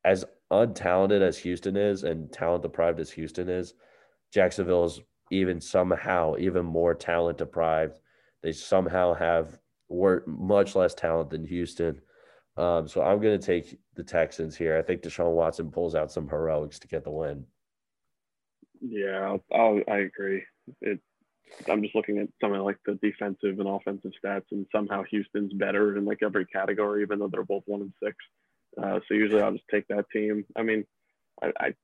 as 0.05 0.25
untalented 0.53 1.23
as 1.23 1.39
Houston 1.39 1.77
is 1.77 2.05
and 2.05 2.33
talent 2.33 2.63
deprived 2.63 3.01
as 3.01 3.11
Houston 3.11 3.49
is, 3.49 3.75
Jacksonville 4.33 4.85
is 4.85 5.01
even 5.31 5.61
somehow 5.61 6.37
even 6.39 6.65
more 6.65 6.95
talent 6.95 7.39
deprived. 7.39 7.99
They 8.43 8.53
somehow 8.53 9.15
have 9.15 9.59
much 10.27 10.75
less 10.75 10.95
talent 10.95 11.31
than 11.31 11.45
Houston. 11.45 12.01
Um, 12.57 12.89
so 12.89 13.03
I'm 13.03 13.21
going 13.21 13.39
to 13.39 13.45
take 13.47 13.79
the 13.95 14.03
Texans 14.03 14.57
here. 14.57 14.77
I 14.77 14.83
think 14.83 15.03
Deshaun 15.03 15.33
Watson 15.33 15.71
pulls 15.71 15.95
out 15.95 16.11
some 16.11 16.29
heroics 16.29 16.79
to 16.79 16.89
get 16.89 17.05
the 17.05 17.11
win. 17.11 17.45
Yeah, 18.81 19.37
I'll, 19.53 19.81
i 19.89 19.99
agree. 19.99 20.43
It, 20.81 21.01
I'm 21.71 21.83
just 21.83 21.95
looking 21.95 22.19
at 22.19 22.29
some 22.41 22.53
of 22.53 22.65
like 22.65 22.79
the 22.87 22.99
defensive 23.03 23.59
and 23.59 23.69
offensive 23.69 24.13
stats, 24.25 24.47
and 24.53 24.67
somehow 24.73 25.03
Houston's 25.11 25.53
better 25.53 25.97
in 25.97 26.05
like 26.05 26.23
every 26.23 26.47
category, 26.47 27.03
even 27.03 27.19
though 27.19 27.29
they're 27.29 27.45
both 27.45 27.63
one 27.67 27.83
and 27.83 27.93
six. 28.03 28.17
Uh, 28.83 29.01
so 29.07 29.15
usually 29.15 29.43
I'll 29.43 29.53
just 29.53 29.65
take 29.71 29.87
that 29.89 30.07
team. 30.13 30.45
I 30.57 30.63
mean, 30.63 30.85
I, 31.43 31.53
I 31.59 31.75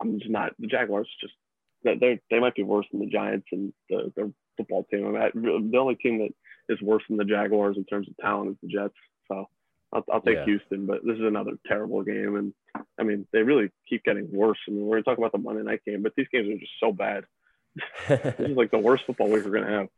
I'm 0.00 0.18
just 0.18 0.30
not 0.30 0.52
the 0.58 0.66
Jaguars. 0.66 1.08
Just 1.20 1.34
they 1.84 2.20
they 2.30 2.40
might 2.40 2.54
be 2.54 2.62
worse 2.62 2.86
than 2.90 3.00
the 3.00 3.06
Giants 3.06 3.46
and 3.52 3.72
the 3.88 4.32
football 4.56 4.84
team. 4.90 5.06
I 5.16 5.30
mean, 5.34 5.70
the 5.70 5.78
only 5.78 5.96
team 5.96 6.18
that 6.18 6.30
is 6.68 6.80
worse 6.82 7.02
than 7.08 7.16
the 7.16 7.24
Jaguars 7.24 7.76
in 7.76 7.84
terms 7.84 8.08
of 8.08 8.16
talent 8.16 8.50
is 8.50 8.56
the 8.62 8.68
Jets. 8.68 8.94
So 9.28 9.48
I'll, 9.92 10.04
I'll 10.12 10.20
take 10.20 10.36
yeah. 10.36 10.44
Houston, 10.44 10.86
but 10.86 11.04
this 11.04 11.16
is 11.16 11.24
another 11.24 11.52
terrible 11.66 12.02
game. 12.02 12.36
And 12.36 12.84
I 12.98 13.02
mean, 13.02 13.26
they 13.32 13.42
really 13.42 13.70
keep 13.88 14.04
getting 14.04 14.30
worse. 14.32 14.58
I 14.68 14.72
mean, 14.72 14.82
we're 14.84 14.96
going 14.96 15.04
to 15.04 15.10
talk 15.10 15.18
about 15.18 15.32
the 15.32 15.38
Monday 15.38 15.62
night 15.62 15.82
game, 15.86 16.02
but 16.02 16.12
these 16.16 16.26
games 16.32 16.48
are 16.48 16.58
just 16.58 16.72
so 16.80 16.92
bad. 16.92 17.24
this 18.08 18.34
is 18.50 18.56
like 18.56 18.70
the 18.70 18.78
worst 18.78 19.04
football 19.06 19.28
week 19.28 19.44
we're 19.44 19.50
going 19.50 19.66
to 19.66 19.70
have. 19.70 19.88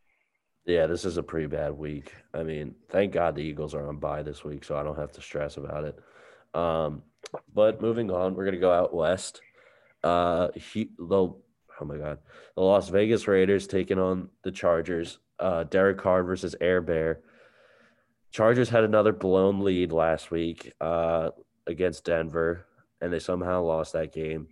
Yeah, 0.66 0.86
this 0.86 1.04
is 1.04 1.16
a 1.16 1.22
pretty 1.22 1.46
bad 1.46 1.72
week. 1.72 2.12
I 2.34 2.42
mean, 2.42 2.74
thank 2.90 3.12
God 3.12 3.34
the 3.34 3.42
Eagles 3.42 3.74
are 3.74 3.88
on 3.88 3.96
bye 3.96 4.22
this 4.22 4.44
week, 4.44 4.64
so 4.64 4.76
I 4.76 4.82
don't 4.82 4.98
have 4.98 5.12
to 5.12 5.22
stress 5.22 5.56
about 5.56 5.84
it. 5.84 5.98
Um, 6.54 7.02
but 7.54 7.80
moving 7.80 8.10
on, 8.10 8.34
we're 8.34 8.44
going 8.44 8.54
to 8.54 8.60
go 8.60 8.72
out 8.72 8.94
west. 8.94 9.40
Uh, 10.04 10.48
he, 10.54 10.90
the 10.98 11.32
oh 11.80 11.84
my 11.84 11.96
god, 11.96 12.18
the 12.54 12.62
Las 12.62 12.88
Vegas 12.88 13.28
Raiders 13.28 13.66
taking 13.66 13.98
on 13.98 14.28
the 14.42 14.52
Chargers. 14.52 15.18
Uh, 15.38 15.64
Derek 15.64 15.98
Carr 15.98 16.22
versus 16.24 16.56
Air 16.60 16.80
Bear. 16.80 17.20
Chargers 18.30 18.68
had 18.68 18.84
another 18.84 19.12
blown 19.12 19.60
lead 19.60 19.92
last 19.92 20.30
week 20.30 20.72
uh, 20.80 21.30
against 21.66 22.04
Denver, 22.04 22.66
and 23.00 23.12
they 23.12 23.18
somehow 23.18 23.62
lost 23.62 23.92
that 23.92 24.12
game. 24.12 24.48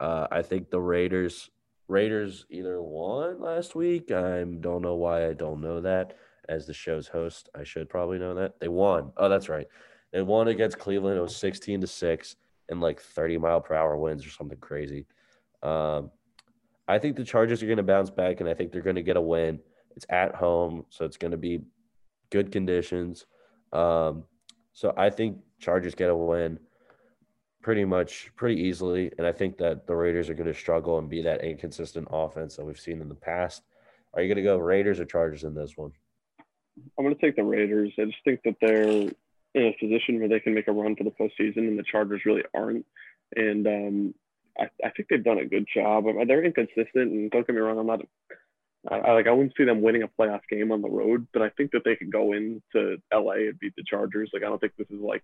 Uh, 0.00 0.26
I 0.30 0.42
think 0.42 0.70
the 0.70 0.80
Raiders 0.80 1.50
Raiders 1.88 2.46
either 2.50 2.80
won 2.80 3.40
last 3.40 3.74
week. 3.74 4.10
I 4.12 4.44
don't 4.44 4.82
know 4.82 4.94
why 4.94 5.26
I 5.26 5.32
don't 5.32 5.60
know 5.60 5.80
that. 5.80 6.16
As 6.48 6.66
the 6.66 6.72
show's 6.74 7.06
host, 7.06 7.48
I 7.54 7.62
should 7.62 7.88
probably 7.88 8.18
know 8.18 8.34
that 8.34 8.58
they 8.58 8.68
won. 8.68 9.12
Oh, 9.16 9.28
that's 9.28 9.48
right. 9.48 9.68
They 10.12 10.22
won 10.22 10.48
against 10.48 10.78
Cleveland. 10.78 11.18
It 11.18 11.22
was 11.22 11.36
sixteen 11.36 11.80
to 11.80 11.86
six 11.86 12.36
and 12.68 12.80
like 12.80 13.00
thirty 13.00 13.38
mile 13.38 13.60
per 13.60 13.74
hour 13.74 13.96
winds 13.96 14.26
or 14.26 14.30
something 14.30 14.58
crazy. 14.58 15.06
Um, 15.62 16.10
I 16.88 16.98
think 16.98 17.16
the 17.16 17.24
Chargers 17.24 17.62
are 17.62 17.66
going 17.66 17.76
to 17.76 17.82
bounce 17.82 18.10
back, 18.10 18.40
and 18.40 18.48
I 18.48 18.54
think 18.54 18.72
they're 18.72 18.82
going 18.82 18.96
to 18.96 19.02
get 19.02 19.16
a 19.16 19.20
win. 19.20 19.60
It's 19.96 20.06
at 20.08 20.34
home, 20.34 20.86
so 20.88 21.04
it's 21.04 21.16
going 21.16 21.30
to 21.32 21.36
be 21.36 21.60
good 22.30 22.50
conditions. 22.52 23.26
Um, 23.72 24.24
so 24.72 24.92
I 24.96 25.10
think 25.10 25.38
Chargers 25.58 25.94
get 25.94 26.10
a 26.10 26.16
win 26.16 26.58
pretty 27.62 27.84
much 27.84 28.30
pretty 28.36 28.60
easily, 28.62 29.12
and 29.18 29.26
I 29.26 29.32
think 29.32 29.58
that 29.58 29.86
the 29.86 29.94
Raiders 29.94 30.30
are 30.30 30.34
going 30.34 30.46
to 30.46 30.58
struggle 30.58 30.98
and 30.98 31.08
be 31.08 31.22
that 31.22 31.44
inconsistent 31.44 32.08
offense 32.10 32.56
that 32.56 32.64
we've 32.64 32.80
seen 32.80 33.00
in 33.00 33.08
the 33.08 33.14
past. 33.14 33.62
Are 34.14 34.22
you 34.22 34.28
going 34.28 34.36
to 34.36 34.42
go 34.42 34.56
Raiders 34.56 34.98
or 34.98 35.04
Chargers 35.04 35.44
in 35.44 35.54
this 35.54 35.76
one? 35.76 35.92
I'm 36.98 37.04
going 37.04 37.14
to 37.14 37.20
take 37.20 37.36
the 37.36 37.44
Raiders. 37.44 37.92
I 37.98 38.06
just 38.06 38.24
think 38.24 38.40
that 38.44 38.56
they're 38.60 38.82
in 38.82 39.12
a 39.56 39.76
position 39.78 40.18
where 40.18 40.28
they 40.28 40.40
can 40.40 40.54
make 40.54 40.68
a 40.68 40.72
run 40.72 40.96
for 40.96 41.04
the 41.04 41.10
postseason, 41.10 41.68
and 41.68 41.78
the 41.78 41.84
Chargers 41.84 42.22
really 42.24 42.44
aren't. 42.54 42.86
And 43.36 43.66
um, 43.66 44.14
I, 44.60 44.68
I 44.84 44.90
think 44.90 45.08
they've 45.08 45.24
done 45.24 45.38
a 45.38 45.46
good 45.46 45.66
job. 45.74 46.04
They're 46.26 46.44
inconsistent, 46.44 46.88
and 46.94 47.30
don't 47.30 47.46
get 47.46 47.54
me 47.54 47.62
wrong, 47.62 47.78
I'm 47.78 47.86
not. 47.86 48.00
I, 48.90 48.96
I 48.96 49.12
like 49.12 49.26
I 49.26 49.32
wouldn't 49.32 49.54
see 49.56 49.64
them 49.64 49.82
winning 49.82 50.02
a 50.02 50.08
playoff 50.08 50.40
game 50.50 50.72
on 50.72 50.82
the 50.82 50.90
road, 50.90 51.26
but 51.32 51.42
I 51.42 51.50
think 51.50 51.72
that 51.72 51.82
they 51.84 51.96
could 51.96 52.12
go 52.12 52.32
into 52.32 52.96
LA 53.12 53.48
and 53.48 53.58
beat 53.58 53.74
the 53.76 53.84
Chargers. 53.84 54.30
Like 54.32 54.42
I 54.42 54.46
don't 54.46 54.58
think 54.58 54.76
this 54.76 54.90
is 54.90 55.00
like 55.00 55.22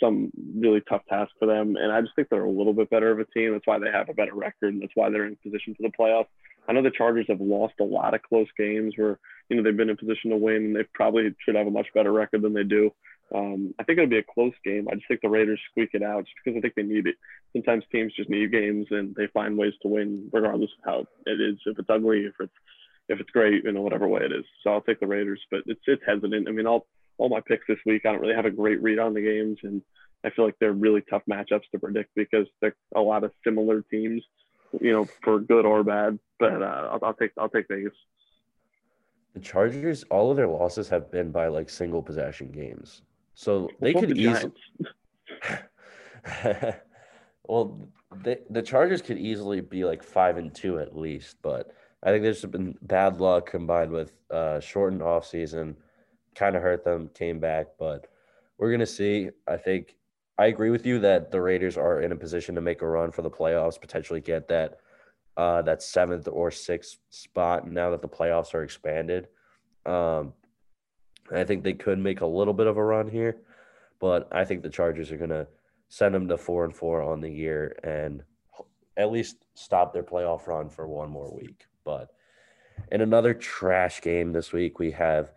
some 0.00 0.30
really 0.56 0.80
tough 0.88 1.02
task 1.08 1.32
for 1.38 1.46
them, 1.46 1.76
and 1.76 1.92
I 1.92 2.00
just 2.00 2.14
think 2.16 2.28
they're 2.28 2.44
a 2.44 2.50
little 2.50 2.72
bit 2.72 2.90
better 2.90 3.10
of 3.10 3.20
a 3.20 3.24
team. 3.26 3.52
That's 3.52 3.66
why 3.66 3.78
they 3.78 3.90
have 3.92 4.08
a 4.08 4.14
better 4.14 4.34
record, 4.34 4.72
and 4.74 4.82
that's 4.82 4.92
why 4.94 5.10
they're 5.10 5.26
in 5.26 5.36
position 5.36 5.74
for 5.74 5.82
the 5.82 5.96
playoffs. 5.96 6.28
I 6.68 6.72
know 6.72 6.82
the 6.82 6.90
Chargers 6.90 7.26
have 7.28 7.40
lost 7.40 7.74
a 7.80 7.84
lot 7.84 8.14
of 8.14 8.22
close 8.22 8.48
games 8.56 8.94
where 8.96 9.18
you 9.48 9.56
know 9.56 9.62
they've 9.62 9.76
been 9.76 9.90
in 9.90 9.96
position 9.96 10.30
to 10.30 10.36
win, 10.36 10.56
and 10.56 10.76
they 10.76 10.84
probably 10.94 11.34
should 11.44 11.56
have 11.56 11.66
a 11.66 11.70
much 11.70 11.88
better 11.94 12.12
record 12.12 12.42
than 12.42 12.54
they 12.54 12.64
do. 12.64 12.92
Um, 13.34 13.74
I 13.78 13.84
think 13.84 13.98
it'll 13.98 14.10
be 14.10 14.18
a 14.18 14.22
close 14.22 14.54
game. 14.64 14.88
I 14.90 14.94
just 14.94 15.06
think 15.06 15.20
the 15.20 15.28
Raiders 15.28 15.60
squeak 15.70 15.90
it 15.92 16.02
out 16.02 16.24
just 16.24 16.34
because 16.44 16.58
I 16.58 16.60
think 16.60 16.74
they 16.74 16.82
need 16.82 17.06
it. 17.06 17.14
Sometimes 17.52 17.84
teams 17.90 18.12
just 18.16 18.30
need 18.30 18.52
games 18.52 18.86
and 18.90 19.14
they 19.16 19.26
find 19.28 19.58
ways 19.58 19.72
to 19.82 19.88
win 19.88 20.28
regardless 20.32 20.70
of 20.78 20.84
how 20.84 21.00
it 21.26 21.40
is. 21.40 21.58
If 21.66 21.78
it's 21.78 21.90
ugly, 21.90 22.20
if 22.20 22.34
it's 22.38 22.52
if 23.08 23.18
it's 23.18 23.30
great, 23.30 23.64
you 23.64 23.72
know, 23.72 23.82
whatever 23.82 24.06
way 24.06 24.22
it 24.22 24.32
is. 24.32 24.44
So 24.62 24.70
I'll 24.70 24.80
take 24.80 25.00
the 25.00 25.06
Raiders, 25.06 25.40
but 25.50 25.60
it's 25.66 25.80
it's 25.86 26.02
hesitant. 26.06 26.48
I 26.48 26.52
mean, 26.52 26.66
all 26.66 26.86
all 27.18 27.28
my 27.28 27.40
picks 27.40 27.66
this 27.68 27.78
week, 27.84 28.06
I 28.06 28.12
don't 28.12 28.20
really 28.20 28.36
have 28.36 28.46
a 28.46 28.50
great 28.50 28.80
read 28.82 28.98
on 28.98 29.14
the 29.14 29.20
games, 29.20 29.58
and 29.64 29.82
I 30.24 30.30
feel 30.30 30.44
like 30.44 30.54
they're 30.60 30.72
really 30.72 31.02
tough 31.10 31.22
matchups 31.28 31.68
to 31.72 31.78
predict 31.78 32.10
because 32.14 32.46
they're 32.60 32.76
a 32.94 33.00
lot 33.00 33.24
of 33.24 33.32
similar 33.44 33.82
teams, 33.82 34.22
you 34.80 34.92
know, 34.92 35.08
for 35.22 35.40
good 35.40 35.66
or 35.66 35.82
bad. 35.82 36.18
But 36.38 36.62
uh, 36.62 36.88
I'll, 36.92 37.00
I'll 37.02 37.14
take 37.14 37.32
I'll 37.36 37.48
take 37.48 37.66
Vegas. 37.68 37.92
The 39.34 39.40
Chargers, 39.40 40.04
all 40.04 40.30
of 40.30 40.36
their 40.36 40.48
losses 40.48 40.88
have 40.88 41.10
been 41.10 41.30
by 41.30 41.48
like 41.48 41.68
single 41.68 42.02
possession 42.02 42.50
games. 42.50 43.02
So 43.34 43.68
they 43.80 43.92
could 43.92 44.10
the 44.10 44.20
easily. 44.20 44.52
well, 47.50 47.88
the 48.22 48.40
the 48.48 48.62
Chargers 48.62 49.02
could 49.02 49.18
easily 49.18 49.60
be 49.60 49.84
like 49.84 50.04
five 50.04 50.36
and 50.36 50.54
two 50.54 50.78
at 50.78 50.96
least, 50.96 51.36
but 51.42 51.72
I 52.00 52.10
think 52.10 52.22
there's 52.22 52.44
been 52.44 52.78
bad 52.82 53.20
luck 53.20 53.50
combined 53.50 53.90
with 53.90 54.12
uh, 54.30 54.60
shortened 54.60 55.02
off 55.02 55.26
season, 55.26 55.76
kind 56.36 56.54
of 56.54 56.62
hurt 56.62 56.84
them. 56.84 57.10
Came 57.12 57.40
back, 57.40 57.66
but 57.76 58.06
we're 58.56 58.70
gonna 58.70 58.86
see. 58.86 59.30
I 59.48 59.56
think 59.56 59.96
I 60.38 60.46
agree 60.46 60.70
with 60.70 60.86
you 60.86 61.00
that 61.00 61.32
the 61.32 61.40
Raiders 61.40 61.76
are 61.76 62.00
in 62.02 62.12
a 62.12 62.16
position 62.16 62.54
to 62.54 62.60
make 62.60 62.82
a 62.82 62.86
run 62.86 63.10
for 63.10 63.22
the 63.22 63.30
playoffs, 63.30 63.80
potentially 63.80 64.20
get 64.20 64.46
that 64.46 64.78
uh, 65.36 65.62
that 65.62 65.82
seventh 65.82 66.28
or 66.28 66.52
sixth 66.52 66.98
spot 67.10 67.68
now 67.68 67.90
that 67.90 68.00
the 68.00 68.08
playoffs 68.08 68.54
are 68.54 68.62
expanded. 68.62 69.26
Um, 69.86 70.34
I 71.32 71.42
think 71.42 71.64
they 71.64 71.72
could 71.72 71.98
make 71.98 72.20
a 72.20 72.26
little 72.26 72.54
bit 72.54 72.68
of 72.68 72.76
a 72.76 72.84
run 72.84 73.08
here, 73.08 73.38
but 73.98 74.28
I 74.30 74.44
think 74.44 74.62
the 74.62 74.70
Chargers 74.70 75.10
are 75.10 75.18
to 75.30 75.48
send 75.90 76.14
them 76.14 76.28
to 76.28 76.38
four 76.38 76.64
and 76.64 76.74
four 76.74 77.02
on 77.02 77.20
the 77.20 77.28
year 77.28 77.76
and 77.82 78.22
at 78.96 79.10
least 79.10 79.36
stop 79.54 79.92
their 79.92 80.04
playoff 80.04 80.46
run 80.46 80.70
for 80.70 80.88
one 80.88 81.10
more 81.10 81.30
week. 81.34 81.66
But 81.84 82.10
in 82.92 83.00
another 83.00 83.34
trash 83.34 84.00
game 84.00 84.32
this 84.32 84.52
week, 84.52 84.78
we 84.78 84.92
have 84.92 85.32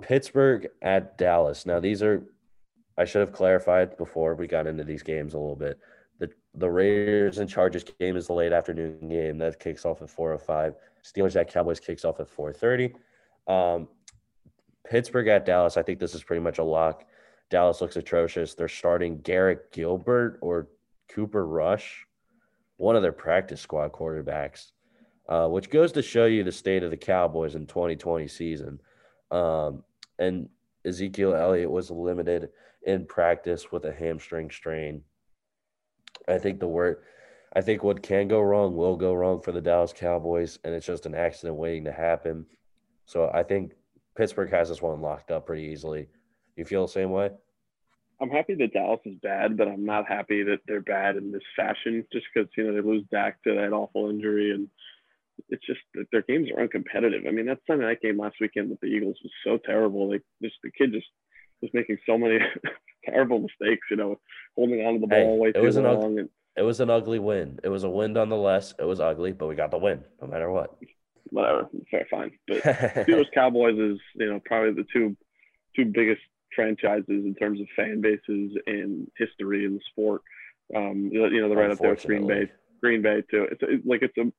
Pittsburgh 0.00 0.68
at 0.82 1.18
Dallas. 1.18 1.66
Now, 1.66 1.80
these 1.80 2.02
are, 2.02 2.22
I 2.96 3.04
should 3.04 3.20
have 3.20 3.32
clarified 3.32 3.96
before 3.96 4.36
we 4.36 4.46
got 4.46 4.68
into 4.68 4.84
these 4.84 5.02
games 5.02 5.34
a 5.34 5.38
little 5.38 5.56
bit. 5.56 5.78
The, 6.20 6.30
the 6.54 6.70
Raiders 6.70 7.38
and 7.38 7.50
Chargers 7.50 7.84
game 7.98 8.16
is 8.16 8.28
the 8.28 8.34
late 8.34 8.52
afternoon 8.52 9.08
game 9.08 9.36
that 9.38 9.58
kicks 9.58 9.84
off 9.84 10.00
at 10.00 10.10
405. 10.10 10.74
Steelers 11.04 11.34
at 11.34 11.52
Cowboys 11.52 11.80
kicks 11.80 12.04
off 12.04 12.20
at 12.20 12.28
430. 12.28 12.94
Um, 13.48 13.88
Pittsburgh 14.88 15.26
at 15.26 15.44
Dallas, 15.44 15.76
I 15.76 15.82
think 15.82 15.98
this 15.98 16.14
is 16.14 16.22
pretty 16.22 16.40
much 16.40 16.58
a 16.58 16.64
lock. 16.64 17.04
Dallas 17.50 17.80
looks 17.80 17.96
atrocious. 17.96 18.54
They're 18.54 18.68
starting 18.68 19.20
Garrett 19.20 19.72
Gilbert 19.72 20.38
or 20.40 20.68
Cooper 21.08 21.46
Rush, 21.46 22.06
one 22.76 22.96
of 22.96 23.02
their 23.02 23.12
practice 23.12 23.60
squad 23.60 23.92
quarterbacks, 23.92 24.70
uh, 25.28 25.48
which 25.48 25.68
goes 25.68 25.92
to 25.92 26.02
show 26.02 26.26
you 26.26 26.44
the 26.44 26.52
state 26.52 26.82
of 26.82 26.90
the 26.90 26.96
Cowboys 26.96 27.56
in 27.56 27.66
2020 27.66 28.28
season. 28.28 28.80
Um, 29.30 29.82
and 30.18 30.48
Ezekiel 30.84 31.34
Elliott 31.34 31.70
was 31.70 31.90
limited 31.90 32.50
in 32.84 33.04
practice 33.06 33.70
with 33.70 33.84
a 33.84 33.92
hamstring 33.92 34.50
strain. 34.50 35.02
I 36.28 36.38
think 36.38 36.60
the 36.60 36.68
word, 36.68 36.98
I 37.52 37.60
think 37.60 37.82
what 37.82 38.02
can 38.02 38.28
go 38.28 38.40
wrong 38.40 38.76
will 38.76 38.96
go 38.96 39.12
wrong 39.12 39.42
for 39.42 39.52
the 39.52 39.60
Dallas 39.60 39.92
Cowboys, 39.92 40.58
and 40.64 40.72
it's 40.72 40.86
just 40.86 41.06
an 41.06 41.14
accident 41.14 41.56
waiting 41.56 41.84
to 41.84 41.92
happen. 41.92 42.46
So 43.06 43.30
I 43.34 43.42
think 43.42 43.72
Pittsburgh 44.16 44.50
has 44.50 44.68
this 44.68 44.80
one 44.80 45.00
locked 45.00 45.30
up 45.30 45.46
pretty 45.46 45.64
easily. 45.64 46.08
You 46.56 46.64
feel 46.64 46.86
the 46.86 46.92
same 46.92 47.10
way? 47.10 47.30
I'm 48.20 48.30
happy 48.30 48.54
that 48.54 48.72
Dallas 48.74 49.00
is 49.06 49.16
bad, 49.22 49.56
but 49.56 49.66
I'm 49.66 49.84
not 49.84 50.06
happy 50.06 50.42
that 50.42 50.58
they're 50.66 50.82
bad 50.82 51.16
in 51.16 51.32
this 51.32 51.42
fashion. 51.56 52.04
Just 52.12 52.26
because 52.34 52.50
you 52.56 52.64
know 52.64 52.74
they 52.74 52.86
lose 52.86 53.04
Dak 53.10 53.42
to 53.44 53.54
that 53.54 53.72
awful 53.72 54.10
injury, 54.10 54.50
and 54.50 54.68
it's 55.48 55.64
just 55.66 55.80
that 55.94 56.06
their 56.12 56.22
games 56.22 56.48
are 56.50 56.66
uncompetitive. 56.66 57.26
I 57.26 57.30
mean, 57.30 57.46
that 57.46 57.60
Sunday 57.66 57.86
night 57.86 58.02
game 58.02 58.18
last 58.18 58.36
weekend 58.40 58.70
with 58.70 58.80
the 58.80 58.88
Eagles 58.88 59.16
was 59.22 59.32
so 59.44 59.58
terrible. 59.64 60.10
Like, 60.10 60.22
just 60.42 60.56
the 60.62 60.70
kid 60.70 60.92
just 60.92 61.06
was 61.62 61.70
making 61.72 61.96
so 62.04 62.18
many 62.18 62.38
terrible 63.06 63.38
mistakes. 63.38 63.86
You 63.90 63.96
know, 63.96 64.20
holding 64.54 64.84
on 64.84 64.94
to 64.94 65.00
the 65.00 65.06
ball 65.06 65.34
hey, 65.34 65.38
way 65.38 65.52
too 65.52 65.80
long. 65.80 66.04
Ugly, 66.04 66.18
and, 66.20 66.28
it 66.56 66.62
was 66.62 66.80
an 66.80 66.90
ugly 66.90 67.20
win. 67.20 67.58
It 67.64 67.70
was 67.70 67.84
a 67.84 67.90
win 67.90 68.12
nonetheless. 68.12 68.74
It 68.78 68.84
was 68.84 69.00
ugly, 69.00 69.32
but 69.32 69.46
we 69.46 69.54
got 69.54 69.70
the 69.70 69.78
win 69.78 70.04
no 70.20 70.28
matter 70.28 70.50
what 70.50 70.76
whatever, 71.30 71.68
fair, 71.90 72.06
fine. 72.10 72.32
But 72.46 72.62
Steelers 72.62 73.32
Cowboys 73.34 73.78
is 73.78 73.98
you 74.14 74.30
know 74.30 74.40
probably 74.44 74.74
the 74.74 74.86
two 74.92 75.16
two 75.74 75.86
biggest 75.86 76.20
franchises 76.54 77.04
in 77.08 77.34
terms 77.34 77.60
of 77.60 77.66
fan 77.76 78.00
bases 78.00 78.56
and 78.66 79.10
history 79.16 79.64
in 79.64 79.74
the 79.74 79.80
sport. 79.90 80.22
Um, 80.74 81.10
you 81.12 81.20
know, 81.20 81.48
they're 81.48 81.56
right 81.56 81.70
up 81.70 81.78
there 81.78 81.90
with 81.90 82.04
Green 82.04 82.26
Bay. 82.26 82.50
Green 82.80 83.02
Bay 83.02 83.22
too. 83.30 83.46
It's, 83.50 83.60
it's 83.62 83.86
like 83.86 84.02
it's 84.02 84.16
a 84.18 84.32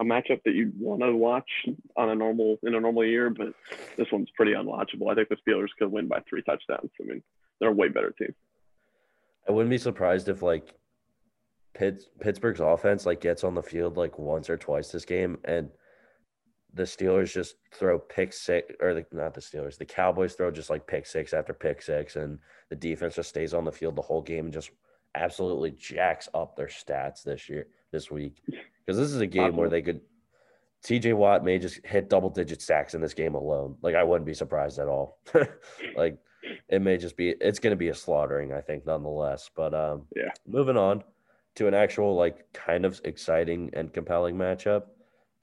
a 0.00 0.04
matchup 0.04 0.42
that 0.44 0.54
you'd 0.54 0.78
want 0.78 1.02
to 1.02 1.14
watch 1.14 1.48
on 1.96 2.10
a 2.10 2.14
normal 2.14 2.58
in 2.64 2.74
a 2.74 2.80
normal 2.80 3.04
year, 3.04 3.30
but 3.30 3.54
this 3.96 4.08
one's 4.10 4.28
pretty 4.36 4.52
unwatchable. 4.52 5.10
I 5.10 5.14
think 5.14 5.28
the 5.28 5.36
Steelers 5.46 5.68
could 5.78 5.90
win 5.90 6.08
by 6.08 6.20
three 6.28 6.42
touchdowns. 6.42 6.90
I 7.00 7.04
mean, 7.04 7.22
they're 7.60 7.70
a 7.70 7.72
way 7.72 7.88
better 7.88 8.12
team. 8.18 8.34
I 9.48 9.52
wouldn't 9.52 9.70
be 9.70 9.78
surprised 9.78 10.28
if 10.28 10.42
like 10.42 10.74
Pitt, 11.74 12.04
Pittsburgh's 12.20 12.60
offense 12.60 13.06
like 13.06 13.20
gets 13.20 13.44
on 13.44 13.54
the 13.54 13.62
field 13.62 13.96
like 13.96 14.18
once 14.18 14.50
or 14.50 14.56
twice 14.56 14.90
this 14.90 15.04
game 15.04 15.38
and 15.44 15.68
the 16.74 16.82
Steelers 16.82 17.32
just 17.32 17.56
throw 17.72 17.98
pick 17.98 18.32
six, 18.32 18.72
or 18.80 18.94
the, 18.94 19.06
not 19.12 19.32
the 19.32 19.40
Steelers, 19.40 19.78
the 19.78 19.84
Cowboys 19.84 20.34
throw 20.34 20.50
just 20.50 20.70
like 20.70 20.86
pick 20.86 21.06
six 21.06 21.32
after 21.32 21.52
pick 21.52 21.80
six, 21.80 22.16
and 22.16 22.38
the 22.68 22.76
defense 22.76 23.14
just 23.14 23.28
stays 23.28 23.54
on 23.54 23.64
the 23.64 23.72
field 23.72 23.96
the 23.96 24.02
whole 24.02 24.22
game 24.22 24.46
and 24.46 24.54
just 24.54 24.70
absolutely 25.14 25.70
jacks 25.70 26.28
up 26.34 26.56
their 26.56 26.66
stats 26.66 27.22
this 27.22 27.48
year, 27.48 27.68
this 27.92 28.10
week. 28.10 28.42
Because 28.46 28.98
this 28.98 29.12
is 29.12 29.20
a 29.20 29.26
game 29.26 29.56
where 29.56 29.68
they 29.68 29.82
could, 29.82 30.00
TJ 30.84 31.14
Watt 31.14 31.44
may 31.44 31.58
just 31.58 31.84
hit 31.86 32.10
double 32.10 32.28
digit 32.28 32.60
sacks 32.60 32.94
in 32.94 33.00
this 33.00 33.14
game 33.14 33.34
alone. 33.34 33.76
Like, 33.80 33.94
I 33.94 34.02
wouldn't 34.02 34.26
be 34.26 34.34
surprised 34.34 34.78
at 34.78 34.88
all. 34.88 35.18
like, 35.96 36.18
it 36.68 36.82
may 36.82 36.96
just 36.96 37.16
be, 37.16 37.30
it's 37.40 37.60
going 37.60 37.70
to 37.70 37.76
be 37.76 37.88
a 37.88 37.94
slaughtering, 37.94 38.52
I 38.52 38.60
think, 38.60 38.84
nonetheless. 38.84 39.48
But 39.54 39.72
um, 39.72 40.06
yeah, 40.14 40.30
moving 40.46 40.76
on 40.76 41.04
to 41.54 41.68
an 41.68 41.74
actual, 41.74 42.16
like, 42.16 42.52
kind 42.52 42.84
of 42.84 43.00
exciting 43.04 43.70
and 43.74 43.92
compelling 43.92 44.36
matchup. 44.36 44.84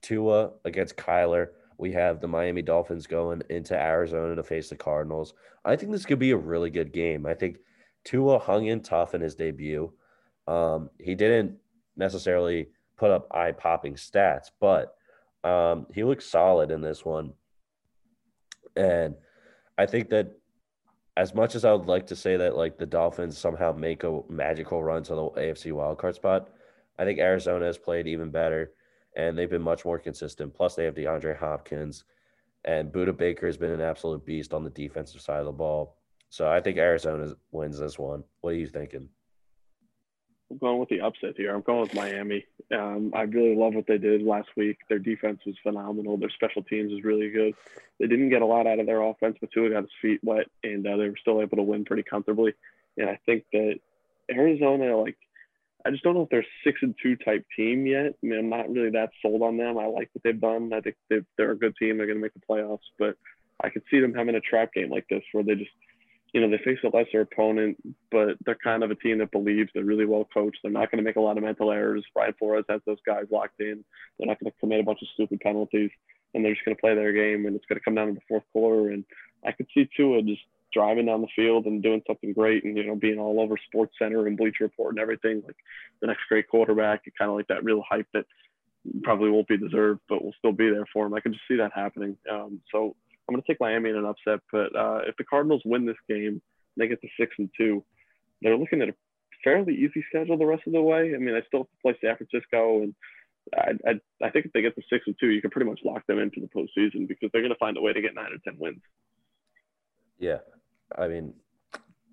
Tua 0.01 0.51
against 0.65 0.97
Kyler. 0.97 1.49
We 1.77 1.91
have 1.93 2.21
the 2.21 2.27
Miami 2.27 2.61
Dolphins 2.61 3.07
going 3.07 3.41
into 3.49 3.75
Arizona 3.75 4.35
to 4.35 4.43
face 4.43 4.69
the 4.69 4.75
Cardinals. 4.75 5.33
I 5.65 5.75
think 5.75 5.91
this 5.91 6.05
could 6.05 6.19
be 6.19 6.31
a 6.31 6.37
really 6.37 6.69
good 6.69 6.91
game. 6.91 7.25
I 7.25 7.33
think 7.33 7.57
Tua 8.03 8.39
hung 8.39 8.67
in 8.67 8.81
tough 8.81 9.15
in 9.15 9.21
his 9.21 9.35
debut. 9.35 9.91
Um, 10.47 10.89
he 10.99 11.15
didn't 11.15 11.57
necessarily 11.95 12.67
put 12.97 13.11
up 13.11 13.27
eye 13.31 13.51
popping 13.51 13.95
stats, 13.95 14.51
but 14.59 14.95
um, 15.43 15.87
he 15.93 16.03
looked 16.03 16.23
solid 16.23 16.71
in 16.71 16.81
this 16.81 17.03
one. 17.03 17.33
And 18.75 19.15
I 19.77 19.85
think 19.85 20.09
that 20.09 20.31
as 21.17 21.33
much 21.33 21.55
as 21.55 21.65
I 21.65 21.73
would 21.73 21.87
like 21.87 22.07
to 22.07 22.15
say 22.15 22.37
that 22.37 22.55
like 22.55 22.77
the 22.77 22.85
Dolphins 22.85 23.37
somehow 23.37 23.73
make 23.73 24.03
a 24.03 24.21
magical 24.29 24.83
run 24.83 25.03
to 25.03 25.15
the 25.15 25.29
AFC 25.31 25.71
wildcard 25.71 26.15
spot, 26.15 26.49
I 26.97 27.05
think 27.05 27.19
Arizona 27.19 27.65
has 27.65 27.77
played 27.77 28.07
even 28.07 28.31
better 28.31 28.71
and 29.15 29.37
they've 29.37 29.49
been 29.49 29.61
much 29.61 29.85
more 29.85 29.99
consistent. 29.99 30.53
Plus, 30.53 30.75
they 30.75 30.85
have 30.85 30.95
DeAndre 30.95 31.37
Hopkins, 31.37 32.03
and 32.65 32.91
Budda 32.91 33.15
Baker 33.15 33.47
has 33.47 33.57
been 33.57 33.71
an 33.71 33.81
absolute 33.81 34.25
beast 34.25 34.53
on 34.53 34.63
the 34.63 34.69
defensive 34.69 35.21
side 35.21 35.39
of 35.39 35.45
the 35.45 35.51
ball. 35.51 35.97
So 36.29 36.49
I 36.49 36.61
think 36.61 36.77
Arizona 36.77 37.35
wins 37.51 37.79
this 37.79 37.99
one. 37.99 38.23
What 38.39 38.51
are 38.51 38.57
you 38.57 38.67
thinking? 38.67 39.09
I'm 40.49 40.57
going 40.57 40.79
with 40.79 40.89
the 40.89 41.01
upset 41.01 41.35
here. 41.37 41.55
I'm 41.55 41.61
going 41.61 41.81
with 41.81 41.93
Miami. 41.93 42.45
Um, 42.73 43.11
I 43.15 43.21
really 43.21 43.55
love 43.55 43.73
what 43.73 43.87
they 43.87 43.97
did 43.97 44.21
last 44.21 44.49
week. 44.57 44.77
Their 44.89 44.99
defense 44.99 45.39
was 45.45 45.55
phenomenal. 45.63 46.17
Their 46.17 46.29
special 46.29 46.61
teams 46.63 46.91
was 46.91 47.03
really 47.03 47.29
good. 47.29 47.53
They 47.99 48.07
didn't 48.07 48.29
get 48.29 48.41
a 48.41 48.45
lot 48.45 48.67
out 48.67 48.79
of 48.79 48.85
their 48.85 49.01
offense, 49.01 49.37
but 49.39 49.51
Tua 49.51 49.69
got 49.69 49.83
his 49.83 49.91
feet 50.01 50.19
wet, 50.23 50.47
and 50.63 50.85
uh, 50.85 50.97
they 50.97 51.09
were 51.09 51.17
still 51.21 51.41
able 51.41 51.57
to 51.57 51.63
win 51.63 51.85
pretty 51.85 52.03
comfortably. 52.03 52.53
And 52.97 53.09
I 53.09 53.17
think 53.25 53.45
that 53.53 53.79
Arizona, 54.29 54.97
like 54.97 55.17
I 55.85 55.91
just 55.91 56.03
don't 56.03 56.13
know 56.13 56.23
if 56.23 56.29
they're 56.29 56.45
six 56.63 56.79
and 56.81 56.95
two 57.01 57.15
type 57.15 57.45
team 57.55 57.85
yet. 57.85 58.13
I 58.23 58.25
mean, 58.25 58.39
I'm 58.39 58.49
not 58.49 58.69
really 58.69 58.91
that 58.91 59.09
sold 59.21 59.41
on 59.41 59.57
them. 59.57 59.77
I 59.77 59.85
like 59.85 60.09
what 60.13 60.23
they've 60.23 60.39
done. 60.39 60.71
I 60.73 60.81
think 60.81 60.95
they 61.09 61.21
they're 61.37 61.51
a 61.51 61.57
good 61.57 61.75
team. 61.77 61.97
They're 61.97 62.05
going 62.05 62.17
to 62.17 62.21
make 62.21 62.33
the 62.33 62.41
playoffs, 62.47 62.79
but 62.99 63.15
I 63.63 63.69
could 63.69 63.83
see 63.89 63.99
them 63.99 64.13
having 64.13 64.35
a 64.35 64.41
trap 64.41 64.73
game 64.73 64.89
like 64.89 65.07
this 65.09 65.23
where 65.31 65.43
they 65.43 65.55
just, 65.55 65.71
you 66.33 66.41
know, 66.41 66.49
they 66.49 66.63
face 66.63 66.79
a 66.83 66.95
lesser 66.95 67.21
opponent, 67.21 67.77
but 68.11 68.37
they're 68.45 68.57
kind 68.63 68.83
of 68.83 68.91
a 68.91 68.95
team 68.95 69.19
that 69.19 69.31
believes 69.31 69.69
they're 69.73 69.83
really 69.83 70.05
well 70.05 70.27
coached. 70.33 70.59
They're 70.63 70.71
not 70.71 70.91
going 70.91 71.03
to 71.03 71.07
make 71.07 71.17
a 71.17 71.21
lot 71.21 71.37
of 71.37 71.43
mental 71.43 71.71
errors. 71.71 72.05
Brian 72.13 72.33
Flores 72.37 72.65
has 72.69 72.81
those 72.85 72.99
guys 73.05 73.25
locked 73.31 73.59
in. 73.59 73.83
They're 74.17 74.27
not 74.27 74.39
going 74.39 74.51
to 74.51 74.59
commit 74.59 74.79
a 74.79 74.83
bunch 74.83 75.01
of 75.01 75.09
stupid 75.13 75.39
penalties, 75.41 75.91
and 76.33 76.43
they're 76.43 76.53
just 76.53 76.65
going 76.65 76.75
to 76.75 76.81
play 76.81 76.95
their 76.95 77.13
game. 77.13 77.45
And 77.45 77.55
it's 77.55 77.65
going 77.65 77.79
to 77.79 77.83
come 77.83 77.95
down 77.95 78.07
to 78.07 78.13
the 78.13 78.21
fourth 78.27 78.43
quarter. 78.53 78.91
And 78.91 79.03
I 79.45 79.51
could 79.51 79.67
see 79.73 79.89
Tua 79.95 80.21
just 80.21 80.41
driving 80.73 81.05
down 81.05 81.21
the 81.21 81.27
field 81.35 81.65
and 81.65 81.83
doing 81.83 82.01
something 82.07 82.33
great 82.33 82.63
and 82.63 82.77
you 82.77 82.85
know 82.85 82.95
being 82.95 83.19
all 83.19 83.39
over 83.39 83.55
sports 83.67 83.93
center 83.99 84.27
and 84.27 84.37
bleacher 84.37 84.63
report 84.63 84.93
and 84.93 84.99
everything 84.99 85.41
like 85.45 85.55
the 86.01 86.07
next 86.07 86.21
great 86.29 86.47
quarterback 86.47 87.03
kind 87.17 87.29
of 87.29 87.37
like 87.37 87.47
that 87.47 87.63
real 87.63 87.83
hype 87.89 88.07
that 88.13 88.25
probably 89.03 89.29
won't 89.29 89.47
be 89.47 89.57
deserved 89.57 89.99
but 90.09 90.23
will 90.23 90.33
still 90.37 90.51
be 90.51 90.69
there 90.69 90.85
for 90.93 91.05
him 91.05 91.13
i 91.13 91.19
can 91.19 91.33
just 91.33 91.43
see 91.47 91.57
that 91.57 91.71
happening 91.75 92.17
um, 92.31 92.59
so 92.71 92.95
I'm 93.31 93.35
going 93.35 93.43
to 93.43 93.47
take 93.47 93.61
Miami 93.61 93.89
in 93.89 93.95
an 93.95 94.05
upset, 94.05 94.41
but 94.51 94.75
uh, 94.75 95.01
if 95.07 95.15
the 95.17 95.23
Cardinals 95.23 95.61
win 95.63 95.85
this 95.85 95.95
game, 96.09 96.41
they 96.75 96.89
get 96.89 97.01
to 97.01 97.07
six 97.17 97.33
and 97.37 97.49
two. 97.57 97.81
They're 98.41 98.57
looking 98.57 98.81
at 98.81 98.89
a 98.89 98.95
fairly 99.41 99.73
easy 99.73 100.03
schedule 100.09 100.37
the 100.37 100.45
rest 100.45 100.63
of 100.67 100.73
the 100.73 100.81
way. 100.81 101.13
I 101.15 101.17
mean, 101.17 101.35
I 101.35 101.41
still 101.47 101.61
have 101.61 101.67
to 101.67 101.81
play 101.81 101.97
San 102.01 102.17
Francisco, 102.17 102.83
and 102.83 102.95
I, 103.55 103.89
I, 103.89 104.25
I 104.25 104.29
think 104.31 104.47
if 104.47 104.53
they 104.53 104.61
get 104.61 104.75
to 104.75 104.81
six 104.89 105.05
and 105.07 105.15
two, 105.17 105.29
you 105.29 105.41
can 105.41 105.49
pretty 105.49 105.69
much 105.69 105.79
lock 105.85 106.05
them 106.07 106.19
into 106.19 106.41
the 106.41 106.47
postseason 106.47 107.07
because 107.07 107.29
they're 107.31 107.41
going 107.41 107.53
to 107.53 107.59
find 107.59 107.77
a 107.77 107.81
way 107.81 107.93
to 107.93 108.01
get 108.01 108.15
nine 108.15 108.33
or 108.33 108.37
ten 108.43 108.59
wins. 108.59 108.81
Yeah, 110.19 110.39
I 110.97 111.07
mean, 111.07 111.33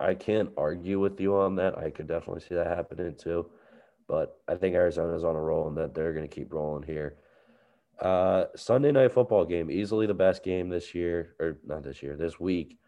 I 0.00 0.14
can't 0.14 0.50
argue 0.56 1.00
with 1.00 1.20
you 1.20 1.36
on 1.36 1.56
that. 1.56 1.76
I 1.78 1.90
could 1.90 2.06
definitely 2.06 2.42
see 2.42 2.54
that 2.54 2.66
happening 2.66 3.14
too. 3.16 3.46
But 4.06 4.38
I 4.48 4.54
think 4.54 4.74
Arizona's 4.74 5.24
on 5.24 5.36
a 5.36 5.40
roll 5.40 5.68
and 5.68 5.76
that 5.76 5.94
they're 5.94 6.14
going 6.14 6.28
to 6.28 6.34
keep 6.34 6.52
rolling 6.52 6.84
here. 6.84 7.16
Uh, 8.00 8.44
Sunday 8.54 8.92
night 8.92 9.12
football 9.12 9.44
game, 9.44 9.70
easily 9.70 10.06
the 10.06 10.14
best 10.14 10.42
game 10.44 10.68
this 10.68 10.94
year, 10.94 11.34
or 11.40 11.58
not 11.66 11.82
this 11.82 12.02
year, 12.02 12.16
this 12.16 12.38
week. 12.38 12.78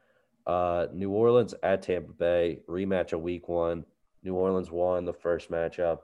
Uh, 0.46 0.86
New 0.92 1.10
Orleans 1.10 1.54
at 1.62 1.82
Tampa 1.82 2.12
Bay, 2.12 2.60
rematch 2.68 3.12
of 3.12 3.20
week 3.20 3.48
one. 3.48 3.84
New 4.22 4.34
Orleans 4.34 4.70
won 4.70 5.04
the 5.04 5.12
first 5.12 5.50
matchup. 5.50 5.98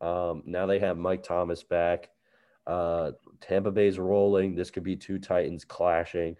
Um, 0.00 0.42
now 0.46 0.66
they 0.66 0.78
have 0.78 0.96
Mike 0.96 1.22
Thomas 1.22 1.62
back. 1.62 2.10
Uh, 2.66 3.12
Tampa 3.40 3.70
Bay's 3.70 3.98
rolling. 3.98 4.54
This 4.54 4.70
could 4.70 4.84
be 4.84 4.96
two 4.96 5.18
Titans 5.18 5.64
clashing. 5.64 6.36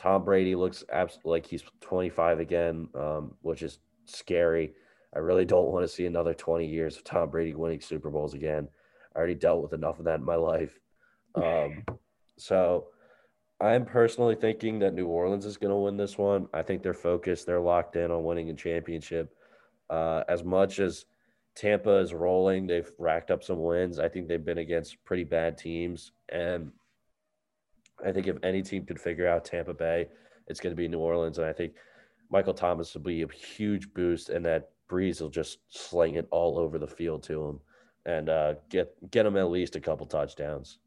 Tom 0.00 0.24
Brady 0.24 0.54
looks 0.54 0.82
absolutely 0.90 1.30
like 1.30 1.46
he's 1.46 1.62
25 1.82 2.40
again, 2.40 2.88
um, 2.94 3.34
which 3.42 3.60
is 3.60 3.80
scary. 4.06 4.72
I 5.14 5.18
really 5.18 5.44
don't 5.44 5.70
want 5.70 5.84
to 5.84 5.92
see 5.92 6.06
another 6.06 6.32
20 6.32 6.66
years 6.66 6.96
of 6.96 7.04
Tom 7.04 7.28
Brady 7.28 7.52
winning 7.52 7.82
Super 7.82 8.08
Bowls 8.08 8.32
again. 8.32 8.66
I 9.14 9.18
already 9.18 9.34
dealt 9.34 9.62
with 9.62 9.74
enough 9.74 9.98
of 9.98 10.06
that 10.06 10.20
in 10.20 10.24
my 10.24 10.36
life. 10.36 10.80
Um, 11.34 11.84
so 12.38 12.86
I'm 13.60 13.84
personally 13.84 14.36
thinking 14.36 14.78
that 14.78 14.94
New 14.94 15.06
Orleans 15.06 15.44
is 15.44 15.58
going 15.58 15.70
to 15.70 15.76
win 15.76 15.98
this 15.98 16.16
one. 16.16 16.48
I 16.54 16.62
think 16.62 16.82
they're 16.82 16.94
focused, 16.94 17.44
they're 17.44 17.60
locked 17.60 17.96
in 17.96 18.10
on 18.10 18.24
winning 18.24 18.48
a 18.48 18.54
championship. 18.54 19.36
Uh, 19.90 20.24
as 20.30 20.42
much 20.42 20.78
as 20.78 21.04
Tampa 21.54 21.98
is 21.98 22.14
rolling, 22.14 22.66
they've 22.66 22.90
racked 22.98 23.30
up 23.30 23.44
some 23.44 23.62
wins. 23.62 23.98
I 23.98 24.08
think 24.08 24.28
they've 24.28 24.42
been 24.42 24.56
against 24.56 25.04
pretty 25.04 25.24
bad 25.24 25.58
teams. 25.58 26.12
And 26.30 26.72
I 28.04 28.12
think 28.12 28.26
if 28.26 28.36
any 28.42 28.62
team 28.62 28.84
could 28.86 29.00
figure 29.00 29.28
out 29.28 29.44
Tampa 29.44 29.74
Bay, 29.74 30.08
it's 30.46 30.60
going 30.60 30.74
to 30.74 30.80
be 30.80 30.88
New 30.88 30.98
Orleans. 30.98 31.38
And 31.38 31.46
I 31.46 31.52
think 31.52 31.74
Michael 32.30 32.54
Thomas 32.54 32.94
will 32.94 33.02
be 33.02 33.22
a 33.22 33.28
huge 33.28 33.92
boost, 33.92 34.30
and 34.30 34.44
that 34.46 34.70
Brees 34.90 35.20
will 35.20 35.30
just 35.30 35.58
sling 35.68 36.14
it 36.14 36.26
all 36.30 36.58
over 36.58 36.78
the 36.78 36.86
field 36.86 37.22
to 37.24 37.48
him 37.48 37.60
and 38.06 38.28
uh, 38.28 38.54
get 38.68 38.94
get 39.10 39.26
him 39.26 39.36
at 39.36 39.50
least 39.50 39.76
a 39.76 39.80
couple 39.80 40.06
touchdowns. 40.06 40.78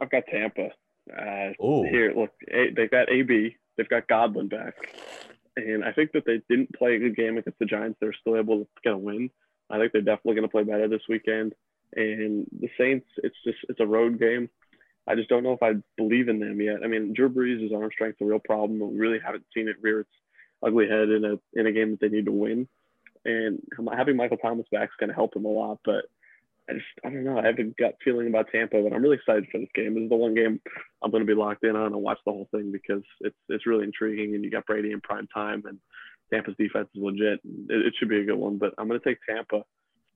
I've 0.00 0.10
got 0.10 0.24
Tampa. 0.30 0.68
Uh, 1.16 1.52
here, 1.84 2.12
look, 2.14 2.30
they've 2.50 2.90
got 2.90 3.10
AB, 3.10 3.56
they've 3.76 3.88
got 3.88 4.08
Godwin 4.08 4.48
back, 4.48 4.74
and 5.56 5.84
I 5.84 5.92
think 5.92 6.12
that 6.12 6.24
they 6.26 6.42
didn't 6.48 6.74
play 6.74 6.96
a 6.96 6.98
good 6.98 7.16
game 7.16 7.38
against 7.38 7.58
the 7.58 7.64
Giants. 7.64 7.98
They're 8.00 8.12
still 8.20 8.36
able 8.36 8.60
to 8.60 8.66
get 8.82 8.92
a 8.94 8.98
win. 8.98 9.30
I 9.70 9.78
think 9.78 9.92
they're 9.92 10.02
definitely 10.02 10.34
going 10.34 10.48
to 10.48 10.52
play 10.52 10.64
better 10.64 10.88
this 10.88 11.02
weekend. 11.08 11.54
And 11.94 12.46
the 12.60 12.68
Saints, 12.78 13.06
it's 13.18 13.36
just 13.44 13.58
it's 13.68 13.80
a 13.80 13.86
road 13.86 14.18
game. 14.18 14.50
I 15.06 15.14
just 15.14 15.28
don't 15.28 15.44
know 15.44 15.52
if 15.52 15.62
I 15.62 15.74
believe 15.96 16.28
in 16.28 16.40
them 16.40 16.60
yet. 16.60 16.78
I 16.84 16.88
mean, 16.88 17.12
Drew 17.12 17.28
Brees' 17.28 17.72
arm 17.74 17.90
strength 17.92 18.16
is 18.20 18.26
a 18.26 18.28
real 18.28 18.40
problem. 18.40 18.80
We 18.80 18.98
really 18.98 19.20
haven't 19.24 19.44
seen 19.54 19.68
it 19.68 19.76
rear 19.80 20.00
its 20.00 20.10
ugly 20.64 20.88
head 20.88 21.08
in 21.10 21.24
a 21.24 21.58
in 21.58 21.66
a 21.66 21.72
game 21.72 21.92
that 21.92 22.00
they 22.00 22.08
need 22.08 22.26
to 22.26 22.32
win. 22.32 22.68
And 23.24 23.60
having 23.96 24.16
Michael 24.16 24.36
Thomas 24.36 24.66
back 24.70 24.88
is 24.88 24.96
going 24.98 25.08
to 25.08 25.14
help 25.14 25.34
him 25.36 25.44
a 25.44 25.48
lot. 25.48 25.78
But 25.84 26.06
I 26.68 26.74
just 26.74 26.86
I 27.04 27.10
don't 27.10 27.24
know. 27.24 27.38
I 27.38 27.46
have 27.46 27.58
a 27.58 27.64
gut 27.64 27.96
feeling 28.04 28.26
about 28.26 28.48
Tampa, 28.50 28.82
but 28.82 28.92
I'm 28.92 29.02
really 29.02 29.16
excited 29.16 29.46
for 29.50 29.58
this 29.58 29.68
game. 29.74 29.94
This 29.94 30.04
is 30.04 30.10
the 30.10 30.16
one 30.16 30.34
game 30.34 30.60
I'm 31.02 31.10
going 31.10 31.24
to 31.24 31.32
be 31.32 31.38
locked 31.38 31.64
in 31.64 31.76
on 31.76 31.92
and 31.92 32.02
watch 32.02 32.18
the 32.26 32.32
whole 32.32 32.48
thing 32.50 32.72
because 32.72 33.02
it's 33.20 33.36
it's 33.48 33.66
really 33.66 33.84
intriguing. 33.84 34.34
And 34.34 34.44
you 34.44 34.50
got 34.50 34.66
Brady 34.66 34.90
in 34.90 35.00
prime 35.00 35.28
time, 35.32 35.62
and 35.66 35.78
Tampa's 36.32 36.56
defense 36.58 36.88
is 36.94 37.02
legit. 37.02 37.40
It, 37.68 37.86
it 37.86 37.94
should 37.98 38.08
be 38.08 38.20
a 38.20 38.24
good 38.24 38.38
one. 38.38 38.58
But 38.58 38.74
I'm 38.78 38.88
going 38.88 39.00
to 39.00 39.08
take 39.08 39.18
Tampa. 39.28 39.64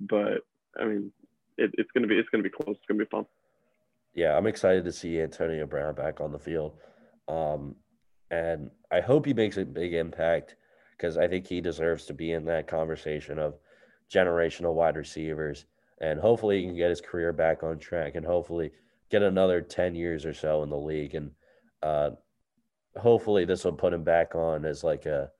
But 0.01 0.43
I 0.81 0.85
mean, 0.85 1.13
it, 1.59 1.71
it's 1.75 1.91
going 1.93 2.03
to 2.03 2.09
be 2.09 2.19
it's 2.19 2.29
going 2.31 2.43
to 2.43 2.49
be 2.49 2.55
close. 2.55 2.77
It's 2.77 2.87
going 2.89 2.99
to 2.99 3.05
be 3.05 3.11
fun 3.11 3.27
yeah, 4.15 4.37
I'm 4.37 4.47
excited 4.47 4.85
to 4.85 4.93
see 4.93 5.21
Antonio 5.21 5.67
Brown 5.67 5.95
back 5.95 6.21
on 6.21 6.33
the 6.33 6.39
field. 6.39 6.75
Um, 7.29 7.77
and 8.31 8.71
I 8.91 9.01
hope 9.01 9.27
he 9.27 9.35
makes 9.35 9.57
a 9.57 9.65
big 9.65 9.95
impact 9.95 10.57
because 10.97 11.17
I 11.17 11.29
think 11.29 11.47
he 11.47 11.61
deserves 11.61 12.07
to 12.07 12.15
be 12.15 12.33
in 12.33 12.45
that 12.47 12.67
conversation 12.67 13.39
of 13.39 13.55
generational 14.13 14.75
wide 14.75 14.97
receivers. 14.97 15.67
And 16.01 16.19
hopefully 16.19 16.61
he 16.61 16.67
can 16.67 16.77
get 16.77 16.91
his 16.91 17.01
career 17.01 17.33
back 17.33 17.63
on 17.63 17.79
track 17.79 18.15
and 18.15 18.25
hopefully 18.27 18.73
get 19.11 19.23
another 19.23 19.61
10 19.61 19.95
years 19.95 20.25
or 20.27 20.35
so 20.35 20.63
in 20.63 20.71
the 20.71 20.77
league. 20.77 21.15
And 21.15 21.31
uh, 21.83 22.11
hopefully 22.97 23.45
this 23.45 23.65
will 23.65 23.73
put 23.73 23.93
him 23.93 24.05
back 24.05 24.35
on 24.35 24.65
as 24.65 24.83
like 24.83 25.07
a, 25.07 25.31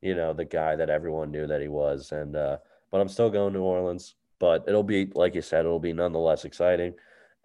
you 0.00 0.14
know, 0.14 0.32
the 0.32 0.44
guy 0.44 0.76
that 0.76 0.90
everyone 0.90 1.30
knew 1.30 1.46
that 1.46 1.60
he 1.60 1.68
was. 1.68 2.12
And, 2.12 2.34
uh, 2.34 2.58
but 2.90 3.00
I'm 3.00 3.08
still 3.08 3.30
going 3.30 3.52
to 3.52 3.58
New 3.58 3.64
Orleans, 3.64 4.14
but 4.38 4.64
it'll 4.66 4.82
be, 4.82 5.10
like 5.14 5.34
you 5.34 5.42
said, 5.42 5.60
it'll 5.60 5.78
be 5.78 5.92
nonetheless 5.92 6.44
exciting 6.44 6.94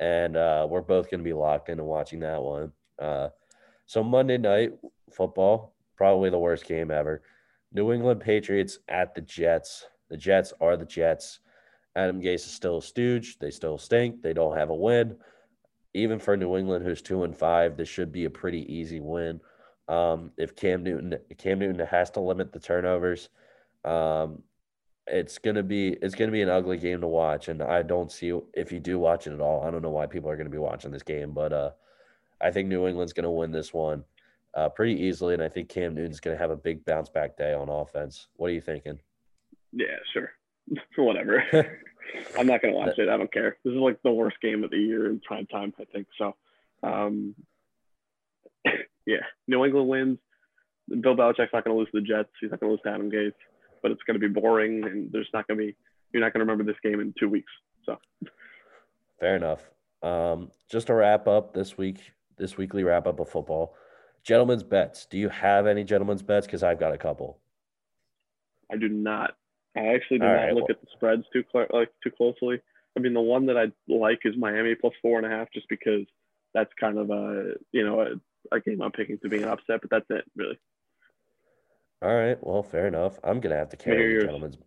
and 0.02 0.36
uh, 0.36 0.68
we're 0.68 0.82
both 0.82 1.10
going 1.10 1.20
to 1.20 1.24
be 1.24 1.32
locked 1.32 1.70
into 1.70 1.84
watching 1.84 2.20
that 2.20 2.42
one. 2.42 2.74
Uh, 3.00 3.30
so 3.86 4.04
Monday 4.04 4.38
night 4.38 4.74
football, 5.12 5.76
probably 5.96 6.30
the 6.30 6.40
worst 6.40 6.66
game 6.66 6.90
ever. 6.90 7.22
New 7.72 7.94
England 7.94 8.20
Patriots 8.20 8.80
at 8.90 9.14
the 9.14 9.22
Jets. 9.22 9.86
The 10.10 10.18
Jets 10.18 10.54
are 10.60 10.76
the 10.76 10.86
Jets. 10.86 11.40
Adam 11.96 12.20
Gase 12.20 12.36
is 12.36 12.46
still 12.46 12.80
a 12.80 12.82
stooge. 12.82 13.38
They 13.38 13.52
still 13.52 13.78
stink. 13.78 14.22
They 14.22 14.34
don't 14.34 14.58
have 14.58 14.72
a 14.72 14.76
win. 14.76 15.16
Even 15.94 16.20
for 16.20 16.36
New 16.36 16.58
England, 16.58 16.84
who's 16.84 17.02
two 17.02 17.24
and 17.24 17.38
five, 17.38 17.78
this 17.78 17.90
should 17.90 18.12
be 18.12 18.26
a 18.26 18.30
pretty 18.30 18.74
easy 18.74 19.00
win. 19.00 19.40
Um, 19.88 20.32
if 20.38 20.56
Cam 20.56 20.84
Newton 20.84 21.18
Cam 21.38 21.60
Newton 21.60 21.86
has 21.86 22.10
to 22.12 22.22
limit 22.22 22.54
the 22.54 22.60
turnovers, 22.60 23.30
um, 23.84 24.42
it's 25.08 25.38
gonna 25.38 25.64
be 25.64 25.90
it's 26.02 26.16
gonna 26.16 26.32
be 26.32 26.42
an 26.42 26.50
ugly 26.50 26.78
game 26.78 27.02
to 27.02 27.08
watch, 27.08 27.48
and 27.48 27.62
I 27.62 27.82
don't 27.82 28.12
see 28.12 28.38
if 28.54 28.72
you 28.72 28.80
do 28.80 29.00
watch 29.00 29.28
it 29.28 29.34
at 29.34 29.42
all. 29.42 29.64
I 29.64 29.72
don't 29.72 29.82
know 29.82 29.90
why 29.90 30.06
people 30.06 30.30
are 30.30 30.38
gonna 30.38 30.50
be 30.50 30.58
watching 30.58 30.92
this 30.92 31.04
game, 31.04 31.32
but 31.32 31.54
uh, 31.54 31.72
I 32.40 32.52
think 32.52 32.68
New 32.68 32.88
England's 32.88 33.14
gonna 33.14 33.32
win 33.32 33.52
this 33.52 33.74
one 33.74 34.04
uh, 34.54 34.70
pretty 34.70 35.00
easily, 35.02 35.34
and 35.34 35.44
I 35.44 35.50
think 35.50 35.70
Cam 35.70 35.96
Newton's 35.96 36.20
gonna 36.20 36.38
have 36.38 36.52
a 36.52 36.56
big 36.56 36.86
bounce 36.86 37.10
back 37.10 37.38
day 37.38 37.54
on 37.54 37.70
offense. 37.70 38.28
What 38.36 38.48
are 38.48 38.54
you 38.54 38.62
thinking? 38.62 39.00
Yeah, 39.74 39.98
sure, 40.14 40.32
whatever. 40.98 41.44
I'm 42.38 42.48
not 42.48 42.62
gonna 42.62 42.76
watch 42.76 42.98
it. 42.98 43.10
I 43.10 43.18
don't 43.18 43.32
care. 43.32 43.58
This 43.64 43.74
is 43.74 43.80
like 43.80 44.02
the 44.04 44.12
worst 44.12 44.38
game 44.42 44.64
of 44.64 44.72
the 44.72 44.78
year 44.78 45.08
in 45.08 45.20
prime 45.20 45.48
time. 45.48 45.74
I 45.80 45.86
think 45.86 46.08
so. 46.18 46.36
Um, 46.84 47.36
yeah, 49.06 49.24
New 49.48 49.66
England 49.66 49.88
wins. 49.88 50.18
Bill 50.90 51.16
Belichick's 51.16 51.54
not 51.54 51.64
going 51.64 51.76
to 51.76 51.80
lose 51.80 51.90
to 51.92 52.02
the 52.02 52.06
Jets. 52.06 52.30
He's 52.42 52.52
not 52.52 52.60
going 52.60 52.70
to 52.70 52.72
lose 52.74 52.82
to 52.84 52.90
Adam 52.90 53.10
Gase 53.10 53.32
but 53.82 53.92
it's 53.92 54.02
going 54.04 54.20
to 54.20 54.28
be 54.28 54.32
boring 54.32 54.84
and 54.84 55.12
there's 55.12 55.30
not 55.34 55.48
going 55.48 55.60
to 55.60 55.66
be 55.66 55.76
you're 56.14 56.22
not 56.22 56.34
going 56.34 56.46
to 56.46 56.52
remember 56.52 56.70
this 56.70 56.80
game 56.84 57.00
in 57.00 57.14
two 57.20 57.30
weeks. 57.30 57.52
So 57.86 57.98
fair 59.20 59.36
enough. 59.36 59.70
Um, 60.04 60.52
just 60.70 60.88
to 60.88 60.94
wrap 60.94 61.28
up 61.28 61.54
this 61.54 61.78
week, 61.78 62.12
this 62.38 62.58
weekly 62.58 62.84
wrap 62.84 63.08
up 63.08 63.20
of 63.20 63.30
football, 63.30 63.76
gentlemen's 64.24 64.64
bets. 64.64 65.06
Do 65.06 65.18
you 65.18 65.30
have 65.30 65.68
any 65.68 65.84
gentlemen's 65.84 66.24
bets? 66.24 66.48
Because 66.48 66.64
I've 66.64 66.80
got 66.80 66.94
a 66.94 66.98
couple. 66.98 67.40
I 68.72 68.78
do 68.78 68.90
not. 68.90 69.36
I 69.76 69.88
actually 69.88 70.20
do 70.20 70.26
All 70.26 70.32
not 70.34 70.42
right, 70.42 70.54
look 70.54 70.70
well. 70.70 70.78
at 70.78 70.82
the 70.82 70.88
spreads 70.94 71.24
too 71.32 71.44
cl- 71.52 71.68
like 71.72 71.90
too 72.04 72.12
closely. 72.12 72.62
I 72.98 73.00
mean, 73.00 73.14
the 73.14 73.22
one 73.22 73.46
that 73.46 73.58
I 73.58 73.72
like 73.88 74.20
is 74.26 74.36
Miami 74.38 74.76
plus 74.76 74.94
four 75.02 75.18
and 75.18 75.26
a 75.26 75.30
half, 75.30 75.48
just 75.54 75.70
because 75.70 76.06
that's 76.54 76.72
kind 76.80 76.98
of 76.98 77.10
a 77.10 77.54
you 77.72 77.86
know 77.86 78.02
a, 78.02 78.56
a 78.56 78.60
game 78.60 78.82
I'm 78.82 78.92
picking 78.92 79.20
to 79.20 79.30
be 79.30 79.38
an 79.38 79.50
upset, 79.50 79.82
but 79.82 79.90
that's 79.90 80.06
it 80.10 80.26
really. 80.36 80.60
All 82.02 82.16
right. 82.16 82.38
Well, 82.42 82.64
fair 82.64 82.88
enough. 82.88 83.20
I'm 83.24 83.40
gonna 83.40 83.58
have 83.58 83.70
to 83.70 83.78
carry 83.78 84.16
the 84.16 84.26
gentlemen's. 84.26 84.58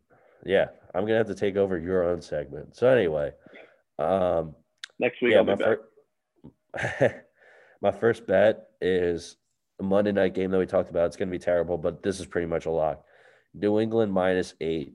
Yeah, 0.45 0.67
I'm 0.95 1.03
gonna 1.03 1.19
have 1.19 1.27
to 1.29 1.35
take 1.35 1.57
over 1.57 1.79
your 1.79 2.05
own 2.05 2.21
segment. 2.21 2.77
So 2.77 2.89
anyway, 2.89 3.33
um, 3.99 4.55
next 4.99 5.21
week 5.21 5.33
yeah, 5.33 5.39
I'll 5.39 5.45
my, 5.45 5.57
fir- 5.57 7.25
my 7.83 7.91
first 7.91 8.27
bet 8.27 8.69
is 8.81 9.37
a 9.81 9.83
Monday 9.83 10.13
night 10.13 10.35
game 10.35 10.51
that 10.51 10.59
we 10.59 10.67
talked 10.67 10.91
about. 10.91 11.07
It's 11.07 11.17
gonna 11.17 11.31
be 11.31 11.39
terrible, 11.39 11.77
but 11.77 12.03
this 12.03 12.21
is 12.21 12.27
pretty 12.27 12.47
much 12.47 12.67
a 12.67 12.71
lock. 12.71 13.05
New 13.55 13.81
England 13.81 14.13
minus 14.13 14.55
eight. 14.61 14.95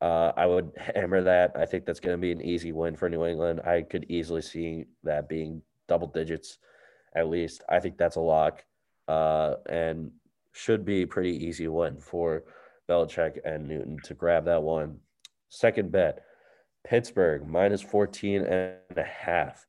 Uh, 0.00 0.32
I 0.36 0.46
would 0.46 0.72
hammer 0.94 1.22
that. 1.22 1.52
I 1.56 1.66
think 1.66 1.84
that's 1.84 2.00
going 2.00 2.16
to 2.16 2.20
be 2.20 2.32
an 2.32 2.42
easy 2.42 2.72
win 2.72 2.96
for 2.96 3.08
New 3.08 3.24
England. 3.24 3.60
I 3.64 3.82
could 3.82 4.06
easily 4.08 4.42
see 4.42 4.84
that 5.04 5.28
being 5.28 5.62
double 5.88 6.06
digits, 6.06 6.58
at 7.14 7.28
least. 7.28 7.62
I 7.68 7.80
think 7.80 7.96
that's 7.96 8.16
a 8.16 8.20
lock. 8.20 8.64
Uh, 9.08 9.54
and 9.68 10.10
should 10.56 10.84
be 10.84 11.02
a 11.02 11.06
pretty 11.06 11.44
easy 11.44 11.68
one 11.68 11.98
for 11.98 12.44
Belichick 12.88 13.38
and 13.44 13.68
Newton 13.68 13.98
to 14.04 14.14
grab 14.14 14.46
that 14.46 14.62
one. 14.62 14.98
Second 15.48 15.92
bet, 15.92 16.24
Pittsburgh 16.84 17.46
minus 17.46 17.82
14 17.82 18.42
and 18.42 18.78
a 18.96 19.02
half. 19.02 19.66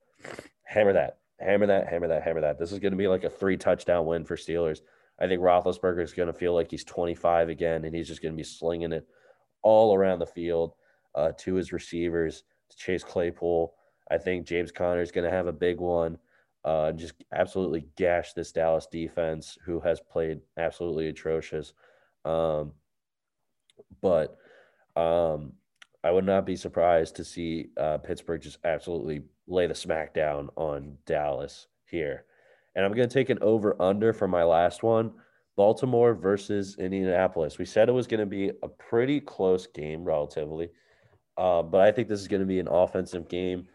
Hammer 0.64 0.94
that, 0.94 1.18
hammer 1.40 1.68
that, 1.68 1.88
hammer 1.88 2.08
that, 2.08 2.24
hammer 2.24 2.42
that. 2.42 2.58
This 2.58 2.72
is 2.72 2.80
going 2.80 2.92
to 2.92 2.98
be 2.98 3.08
like 3.08 3.24
a 3.24 3.30
three 3.30 3.58
touchdown 3.58 4.06
win 4.06 4.24
for 4.24 4.38
Steelers. 4.38 4.80
I 5.20 5.28
think 5.28 5.42
Roethlisberger 5.42 6.04
is 6.04 6.14
going 6.14 6.28
to 6.28 6.34
feel 6.34 6.54
like 6.54 6.72
he's 6.72 6.84
25 6.84 7.50
again, 7.50 7.86
and 7.86 7.96
he's 7.96 8.08
just 8.08 8.22
going 8.22 8.34
to 8.34 8.38
be 8.38 8.44
slinging 8.44 8.94
it 8.94 9.08
all 9.64 9.96
around 9.96 10.20
the 10.20 10.26
field 10.26 10.74
uh, 11.16 11.32
to 11.40 11.56
his 11.56 11.74
receivers, 11.74 12.44
to 12.70 12.78
Chase 12.78 13.04
Claypool. 13.04 13.74
I 14.10 14.18
think 14.18 14.46
James 14.46 14.72
Conner 14.72 15.02
is 15.02 15.12
going 15.12 15.30
to 15.30 15.36
have 15.36 15.48
a 15.48 15.52
big 15.52 15.80
one. 15.80 16.18
Uh, 16.68 16.92
just 16.92 17.14
absolutely 17.34 17.86
gash 17.96 18.34
this 18.34 18.52
Dallas 18.52 18.88
defense, 18.92 19.58
who 19.64 19.80
has 19.80 20.02
played 20.02 20.42
absolutely 20.58 21.08
atrocious. 21.08 21.72
Um, 22.26 22.74
but 24.02 24.38
um, 24.98 25.54
I 26.04 26.12
would 26.12 26.26
not 26.26 26.46
be 26.46 26.58
surprised 26.58 27.16
to 27.16 27.24
see 27.24 27.68
uh, 27.78 28.00
Pittsburgh 28.00 28.42
just 28.42 28.58
absolutely 28.66 29.22
lay 29.48 29.68
the 29.68 29.74
smackdown 29.74 30.50
on 30.58 30.98
Dallas 31.06 31.68
here. 31.86 32.26
And 32.76 32.84
I'm 32.84 32.92
going 32.92 33.08
to 33.08 33.14
take 33.14 33.30
an 33.30 33.40
over 33.42 33.82
under 33.82 34.12
for 34.12 34.28
my 34.28 34.44
last 34.44 34.84
one 34.84 35.14
Baltimore 35.56 36.16
versus 36.16 36.76
Indianapolis. 36.78 37.58
We 37.58 37.64
said 37.64 37.88
it 37.88 37.94
was 37.94 38.08
going 38.08 38.20
to 38.20 38.26
be 38.26 38.52
a 38.62 38.68
pretty 38.68 39.22
close 39.22 39.68
game, 39.68 40.04
relatively. 40.04 40.70
Uh, 41.38 41.62
but 41.62 41.80
I 41.80 41.94
think 41.94 42.10
this 42.10 42.20
is 42.20 42.28
going 42.28 42.42
to 42.42 42.46
be 42.46 42.60
an 42.60 42.68
offensive 42.68 43.30
game. 43.30 43.70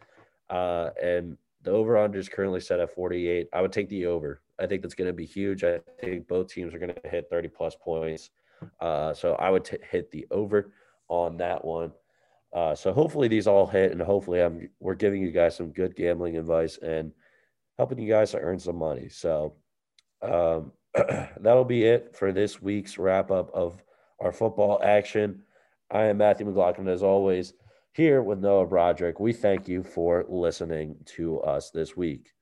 Uh, 0.51 0.91
and 1.03 1.39
the 1.63 1.71
over 1.71 1.97
under 1.97 2.19
is 2.19 2.29
currently 2.29 2.61
set 2.61 2.81
at 2.81 2.95
48. 2.95 3.49
I 3.53 3.61
would 3.61 3.73
take 3.73 3.89
the 3.89 4.07
over. 4.07 4.41
I 4.59 4.67
think 4.67 4.83
that's 4.83 4.95
going 4.95 5.09
to 5.09 5.13
be 5.13 5.27
huge. 5.27 5.65
I 5.65 5.81
think 6.01 6.29
both 6.29 6.49
teams 6.49 6.75
are 6.75 6.79
going 6.79 6.95
to 6.95 7.09
hit 7.09 7.29
30 7.31 7.49
plus 7.49 7.77
points. 7.81 8.31
Uh, 8.81 9.13
so 9.15 9.35
I 9.35 9.51
would 9.51 9.65
t- 9.65 9.79
hit 9.91 10.11
the 10.11 10.27
over 10.31 10.73
on 11.09 11.37
that 11.39 11.65
one. 11.65 11.93
Uh, 12.53 12.75
so 12.75 12.93
hopefully 12.93 13.29
these 13.29 13.47
all 13.47 13.67
hit, 13.67 13.93
and 13.93 14.01
hopefully 14.01 14.41
I'm 14.41 14.69
we're 14.79 14.95
giving 14.95 15.23
you 15.23 15.31
guys 15.31 15.57
some 15.57 15.73
good 15.73 15.97
gambling 15.97 16.37
advice 16.37 16.79
and 16.79 17.13
helping 17.79 17.99
you 17.99 18.09
guys 18.09 18.33
to 18.33 18.39
earn 18.39 18.59
some 18.59 18.77
money. 18.77 19.09
So 19.09 19.55
um, 20.21 20.73
that'll 21.41 21.65
be 21.65 21.85
it 21.85 22.15
for 22.15 22.31
this 22.31 22.61
week's 22.61 22.99
wrap 22.99 23.31
up 23.31 23.51
of 23.55 23.83
our 24.21 24.33
football 24.33 24.81
action. 24.83 25.43
I 25.91 26.05
am 26.05 26.19
Matthew 26.19 26.47
McLaughlin, 26.47 26.89
as 26.89 27.03
always, 27.03 27.55
here 27.95 28.23
with 28.23 28.41
Noah 28.41 28.67
Broderick. 28.67 29.21
We 29.21 29.33
thank 29.33 29.69
you 29.69 29.83
for 29.83 30.25
listening 30.29 30.97
to 31.17 31.41
us 31.41 31.71
this 31.71 31.97
week. 31.97 32.33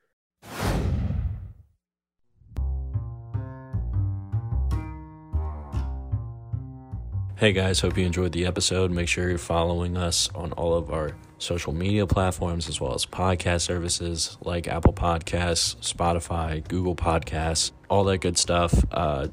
Hey 7.36 7.52
guys, 7.54 7.80
hope 7.80 7.96
you 7.96 8.04
enjoyed 8.04 8.32
the 8.32 8.44
episode. 8.44 8.90
Make 8.90 9.08
sure 9.08 9.30
you're 9.30 9.38
following 9.38 9.96
us 9.96 10.28
on 10.34 10.52
all 10.52 10.74
of 10.74 10.90
our 10.90 11.16
social 11.38 11.72
media 11.72 12.06
platforms 12.06 12.68
as 12.68 12.82
well 12.82 12.94
as 12.94 13.06
podcast 13.06 13.62
services 13.62 14.36
like 14.42 14.68
Apple 14.68 14.92
Podcasts, 14.92 15.74
Spotify, 15.76 16.66
Google 16.68 16.94
Podcasts, 16.94 17.72
all 17.88 18.04
that 18.04 18.18
good 18.18 18.36
stuff. 18.36 18.84
Uh, 18.92 19.28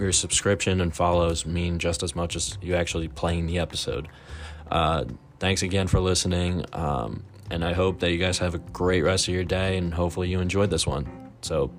your 0.00 0.10
subscription 0.10 0.80
and 0.80 0.94
follows 0.94 1.46
mean 1.46 1.78
just 1.78 2.02
as 2.02 2.16
much 2.16 2.34
as 2.34 2.58
you 2.60 2.74
actually 2.74 3.06
playing 3.06 3.46
the 3.46 3.60
episode. 3.60 4.08
Uh, 4.70 5.04
thanks 5.38 5.62
again 5.62 5.86
for 5.86 6.00
listening. 6.00 6.64
Um, 6.72 7.24
and 7.50 7.64
I 7.64 7.72
hope 7.72 8.00
that 8.00 8.12
you 8.12 8.18
guys 8.18 8.38
have 8.38 8.54
a 8.54 8.58
great 8.58 9.02
rest 9.02 9.28
of 9.28 9.34
your 9.34 9.44
day 9.44 9.76
and 9.76 9.92
hopefully 9.92 10.28
you 10.28 10.40
enjoyed 10.40 10.70
this 10.70 10.86
one. 10.86 11.08
So, 11.42 11.70